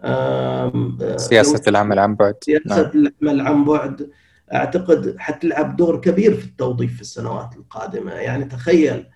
آه، 0.00 1.16
سياسة 1.16 1.62
العمل 1.68 1.98
عن 1.98 2.14
بعد 2.14 2.34
سياسة 2.40 2.90
نعم. 2.94 3.10
العمل 3.22 3.40
عن 3.40 3.64
بعد 3.64 4.10
أعتقد 4.54 5.14
حتلعب 5.18 5.76
دور 5.76 6.00
كبير 6.00 6.34
في 6.34 6.44
التوظيف 6.44 6.94
في 6.94 7.00
السنوات 7.00 7.56
القادمة. 7.56 8.12
يعني 8.12 8.44
تخيل 8.44 9.06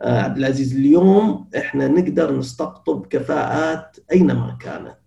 آه، 0.00 0.22
عبد 0.22 0.38
العزيز 0.38 0.76
اليوم 0.76 1.50
إحنا 1.56 1.88
نقدر 1.88 2.36
نستقطب 2.38 3.06
كفاءات 3.06 3.96
أينما 4.12 4.56
كانت. 4.60 4.98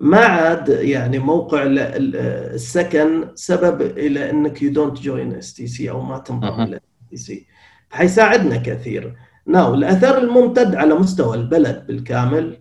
ما 0.00 0.18
عاد 0.18 0.68
يعني 0.68 1.18
موقع 1.18 1.62
السكن 1.66 3.28
سبب 3.34 3.82
إلى 3.82 4.30
إنك 4.30 4.62
you 4.62 4.72
don't 4.72 5.00
join 5.00 5.34
STC 5.34 5.90
أو 5.90 6.02
ما 6.02 6.18
تنضم 6.18 6.78
سي 7.14 7.46
حيساعدنا 7.90 8.56
كثير. 8.56 9.16
now 9.46 9.74
الأثر 9.74 10.18
الممتد 10.18 10.74
على 10.74 10.94
مستوى 10.94 11.36
البلد 11.36 11.86
بالكامل 11.86 12.56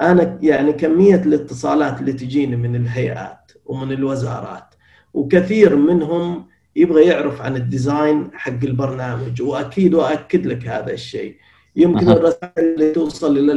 أنا 0.00 0.38
يعني 0.42 0.72
كمية 0.72 1.16
الاتصالات 1.16 2.00
اللي 2.00 2.12
تجيني 2.12 2.56
من 2.56 2.76
الهيئات 2.76 3.52
ومن 3.66 3.92
الوزارات 3.92 4.73
وكثير 5.14 5.76
منهم 5.76 6.46
يبغى 6.76 7.04
يعرف 7.04 7.42
عن 7.42 7.56
ال 7.56 7.67
design 7.67 8.30
حق 8.34 8.64
البرنامج 8.64 9.42
وأكيد 9.42 9.94
واكد 9.94 10.46
لك 10.46 10.66
هذا 10.66 10.92
الشيء. 10.92 11.36
يمكن 11.76 12.08
الرسائل 12.08 12.52
اللي 12.58 12.92
توصل 12.92 13.38
إلى 13.38 13.52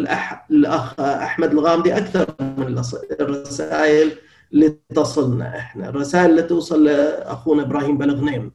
الاخ 0.51 0.99
أحمد 0.99 1.51
الغامدي 1.51 1.97
أكثر 1.97 2.35
من 2.57 2.81
الرسائل 3.21 4.11
اللي 4.53 4.75
تصلنا 4.95 5.57
إحنا. 5.57 5.89
الرسائل 5.89 6.29
اللي 6.29 6.41
توصل 6.41 6.83
لأخونا 6.83 7.61
إبراهيم 7.61 7.97
بلغنيم 7.97 8.51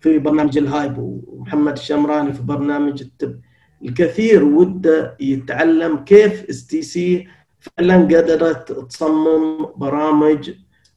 في 0.00 0.18
برنامج 0.18 0.58
ال 0.58 0.66
HiPo 0.66 0.98
ومحمد 0.98 1.72
الشمراني 1.72 2.32
في 2.32 2.42
برنامج 2.42 3.02
ال 3.02 3.10
TAP. 3.10 3.40
الكثير 3.84 4.44
وده 4.44 5.16
يتعلم 5.20 5.96
كيف 5.96 6.44
STC 6.50 7.28
فعلا 7.60 7.96
قدرت 7.96 8.72
تصمم 8.72 9.66
برامج 9.76 10.50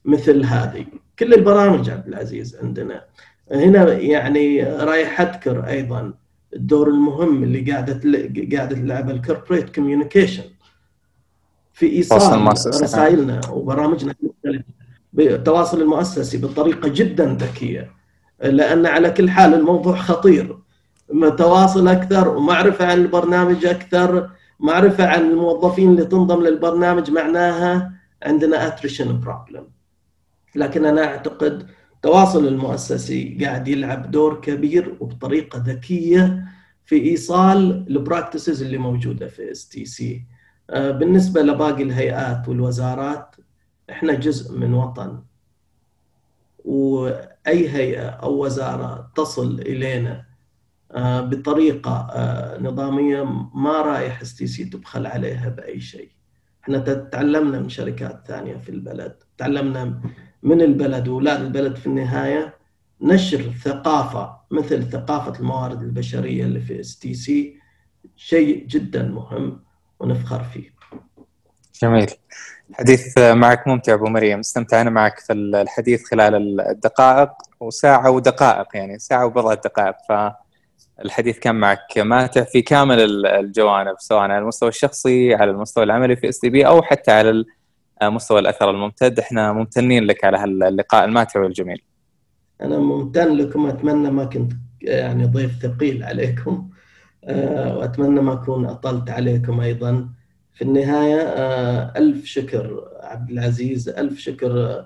مثل 0.04 0.44
هذه. 0.44 0.86
كل 1.18 1.34
البرامج 1.34 1.90
عبد 1.90 2.08
العزيز 2.08 2.56
عندنا. 2.56 3.04
هنا 3.52 3.92
يعني 3.92 4.62
رايح 4.62 5.20
أذكر 5.20 5.66
أيضا 5.68 6.14
الدور 6.54 6.88
المهم 6.88 7.42
اللي 7.42 7.72
قاعدة 7.72 8.00
قاعدة 8.56 8.76
تلعبه 8.76 9.12
ال 9.12 9.18
corporate 9.18 9.74
communication 9.74 10.44
في 11.72 11.86
إيصال 11.92 12.46
رسائلنا 12.82 13.40
وبرامجنا 13.50 14.14
بالتواصل 15.12 15.80
المؤسسي 15.82 16.38
بطريقة 16.38 16.88
جدا 16.88 17.36
ذكية 17.40 17.90
لأن 18.42 18.86
على 18.86 19.10
كل 19.10 19.30
حال 19.30 19.54
الموضوع 19.54 19.96
خطير. 19.96 20.58
تواصل 21.38 21.88
أكثر 21.88 22.28
ومعرفة 22.28 22.86
عن 22.86 22.98
البرنامج 22.98 23.66
أكثر 23.66 24.30
معرفة 24.60 25.06
عن 25.06 25.20
الموظفين 25.20 25.90
اللي 25.90 26.04
تنضم 26.04 26.42
للبرنامج 26.42 27.10
معناها 27.10 27.92
عندنا 28.22 28.66
attrition 28.66 29.20
problem 29.20 29.66
لكن 30.56 30.84
أنا 30.84 31.04
أعتقد 31.04 31.66
التواصل 31.94 32.46
المؤسسي 32.46 33.38
قاعد 33.44 33.68
يلعب 33.68 34.10
دور 34.10 34.40
كبير 34.40 34.96
وبطريقة 35.00 35.62
ذكية 35.66 36.44
في 36.84 37.02
إيصال 37.10 37.86
ال 37.90 37.97
practices 37.97 38.62
اللي 38.62 38.78
موجودة 38.78 39.26
في 39.28 39.50
STC 39.50 40.22
بالنسبة 40.72 41.42
لباقي 41.42 41.82
الهيئات 41.82 42.48
والوزارات 42.48 43.36
إحنا 43.90 44.14
جزء 44.14 44.58
من 44.58 44.74
وطن 44.74 45.22
وأي 46.64 47.68
هيئة 47.68 48.08
أو 48.08 48.44
وزارة 48.44 49.10
تصل 49.16 49.60
إلينا 49.60 50.24
آه، 50.92 51.20
بطريقة 51.20 52.08
آه، 52.12 52.58
نظامية 52.60 53.22
ما 53.54 53.82
رايح 53.82 54.20
STC 54.20 54.64
تبخل 54.64 55.06
عليها 55.06 55.48
بأي 55.48 55.80
شيء. 55.80 56.10
إحنا 56.62 56.78
تعلمنا 57.12 57.60
من 57.60 57.68
شركات 57.68 58.24
ثانية 58.26 58.56
في 58.56 58.68
البلد، 58.68 59.16
تعلمنا 59.38 60.00
من 60.46 60.60
البلد 60.60 61.08
واولاد 61.08 61.40
البلد 61.40 61.76
في 61.76 61.86
النهاية 61.86 62.54
نشر 63.00 63.52
ثقافة 63.64 64.36
مثل 64.50 64.90
ثقافة 64.90 65.40
الموارد 65.40 65.82
البشرية 65.82 66.44
اللي 66.44 66.60
في 66.60 66.80
STC 66.80 67.56
شيء 68.16 68.66
جدا 68.66 69.02
مهم 69.02 69.60
ونفخر 70.00 70.42
فيه. 70.42 70.70
جميل. 71.82 72.10
الحديث 72.70 73.18
معك 73.18 73.68
ممتع 73.68 73.94
أبو 73.94 74.06
مريم 74.06 74.38
استمتعنا 74.38 74.90
معك 74.90 75.18
في 75.18 75.32
الحديث 75.32 76.04
خلال 76.04 76.60
الدقائق 76.60 77.30
وساعة 77.60 78.10
ودقائق 78.10 78.66
يعني 78.74 78.98
ساعة 78.98 79.26
وبضع 79.26 79.54
دقائق 79.54 79.94
فالحديث 80.08 81.38
كان 81.38 81.54
معك 81.54 81.98
ماتع 81.98 82.44
في 82.44 82.62
كامل 82.62 83.26
الجوانب 83.26 83.94
سواء 83.98 84.20
على 84.20 84.38
المستوى 84.38 84.68
الشخصي 84.68 85.34
على 85.34 85.50
المستوى 85.50 85.84
العملي 85.84 86.16
في 86.16 86.28
SDP 86.28 86.66
أو 86.66 86.82
حتى 86.82 87.12
على 87.12 87.44
مستوى 88.02 88.38
الأثر 88.38 88.70
الممتد. 88.70 89.18
إحنا 89.18 89.52
ممتنين 89.52 90.04
لك 90.04 90.24
على 90.24 90.38
هاللقاء 90.38 91.04
الماتع 91.04 91.40
والجميل. 91.40 91.82
أنا 92.62 92.78
ممتن 92.78 93.36
لكم. 93.36 93.66
أتمنى 93.66 94.10
ما 94.10 94.24
كنت 94.24 94.52
يعني 94.82 95.24
ضيف 95.24 95.62
ثقيل 95.62 96.04
عليكم. 96.04 96.70
آه، 97.24 97.78
وأتمنى 97.78 98.20
ما 98.20 98.32
أكون 98.32 98.66
أطلت 98.66 99.10
عليكم 99.10 99.60
أيضا. 99.60 100.08
في 100.54 100.62
النهاية 100.62 101.20
آه، 101.20 101.92
ألف 101.96 102.24
شكر 102.24 102.88
عبد 103.00 103.30
العزيز. 103.30 103.88
ألف 103.88 104.18
شكر 104.18 104.84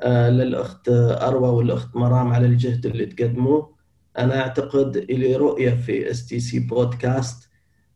آه، 0.00 0.30
للأخت 0.30 0.88
أروى 1.22 1.48
والأخت 1.48 1.96
مرام 1.96 2.32
على 2.32 2.46
الجهد 2.46 2.86
اللي 2.86 3.06
تقدموه. 3.06 3.76
أنا 4.18 4.40
أعتقد 4.40 4.96
إلي 4.96 5.36
رؤية 5.36 5.70
في 5.70 6.10
STC 6.10 6.58
بودكاست 6.60 7.48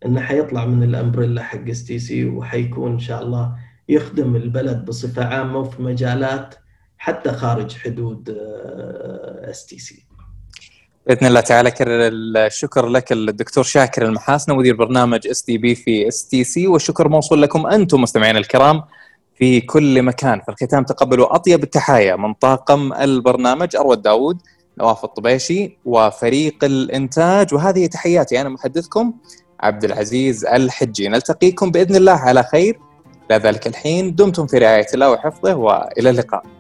إنه 0.06 0.20
حيطلع 0.20 0.66
من 0.66 0.82
ال 0.82 0.89
umbrella 0.89 1.42
حق 1.42 1.68
STC 1.68 2.24
وحيكون 2.24 2.92
إن 2.92 2.98
شاء 2.98 3.22
الله 3.22 3.56
يخدم 3.91 4.36
البلد 4.36 4.84
بصفة 4.84 5.24
عامة 5.24 5.59
وفي 5.59 5.82
مجالات 5.82 6.55
حتى 6.99 7.32
خارج 7.32 7.76
حدود 7.76 8.36
اس 9.51 9.66
تي 9.66 9.78
سي 9.78 10.07
بإذن 11.07 11.26
الله 11.26 11.41
تعالى 11.41 11.70
كرر 11.70 12.09
الشكر 12.12 12.86
لك 12.86 13.12
الدكتور 13.12 13.64
شاكر 13.64 14.05
المحاسنه 14.05 14.55
مدير 14.55 14.76
برنامج 14.76 15.28
اس 15.28 15.43
تي 15.43 15.59
بي 15.59 15.74
في 15.74 16.09
اس 16.09 16.28
تي 16.28 16.45
سي 16.45 16.66
والشكر 16.66 17.09
موصول 17.09 17.43
لكم 17.43 17.66
أنتم 17.66 18.01
مستمعينا 18.01 18.38
الكرام 18.38 18.82
في 19.34 19.61
كل 19.61 20.03
مكان. 20.03 20.41
في 20.41 20.49
الختام 20.49 20.84
تقبلوا 20.84 21.34
أطيب 21.34 21.62
التحايا 21.62 22.16
من 22.16 22.34
طاقم 22.34 22.93
البرنامج 22.93 23.76
أروى 23.76 23.97
داوود 23.97 24.38
نواف 24.78 25.05
الطبيشي 25.05 25.78
وفريق 25.84 26.64
الإنتاج. 26.64 27.55
وهذه 27.55 27.86
تحياتي 27.86 28.41
أنا 28.41 28.49
محدثكم 28.49 29.12
عبد 29.61 29.84
العزيز 29.84 30.45
الحجي. 30.45 31.09
نلتقيكم 31.09 31.70
بإذن 31.70 31.97
الله 31.97 32.12
على 32.12 32.43
خير. 32.43 32.78
لا 33.31 33.39
ذلك 33.39 33.66
الحين 33.66 34.14
دمتم 34.14 34.47
في 34.47 34.59
رعاية 34.59 34.87
الله 34.95 35.11
وحفظه 35.11 35.55
وإلى 35.55 36.11
اللقاء. 36.11 36.59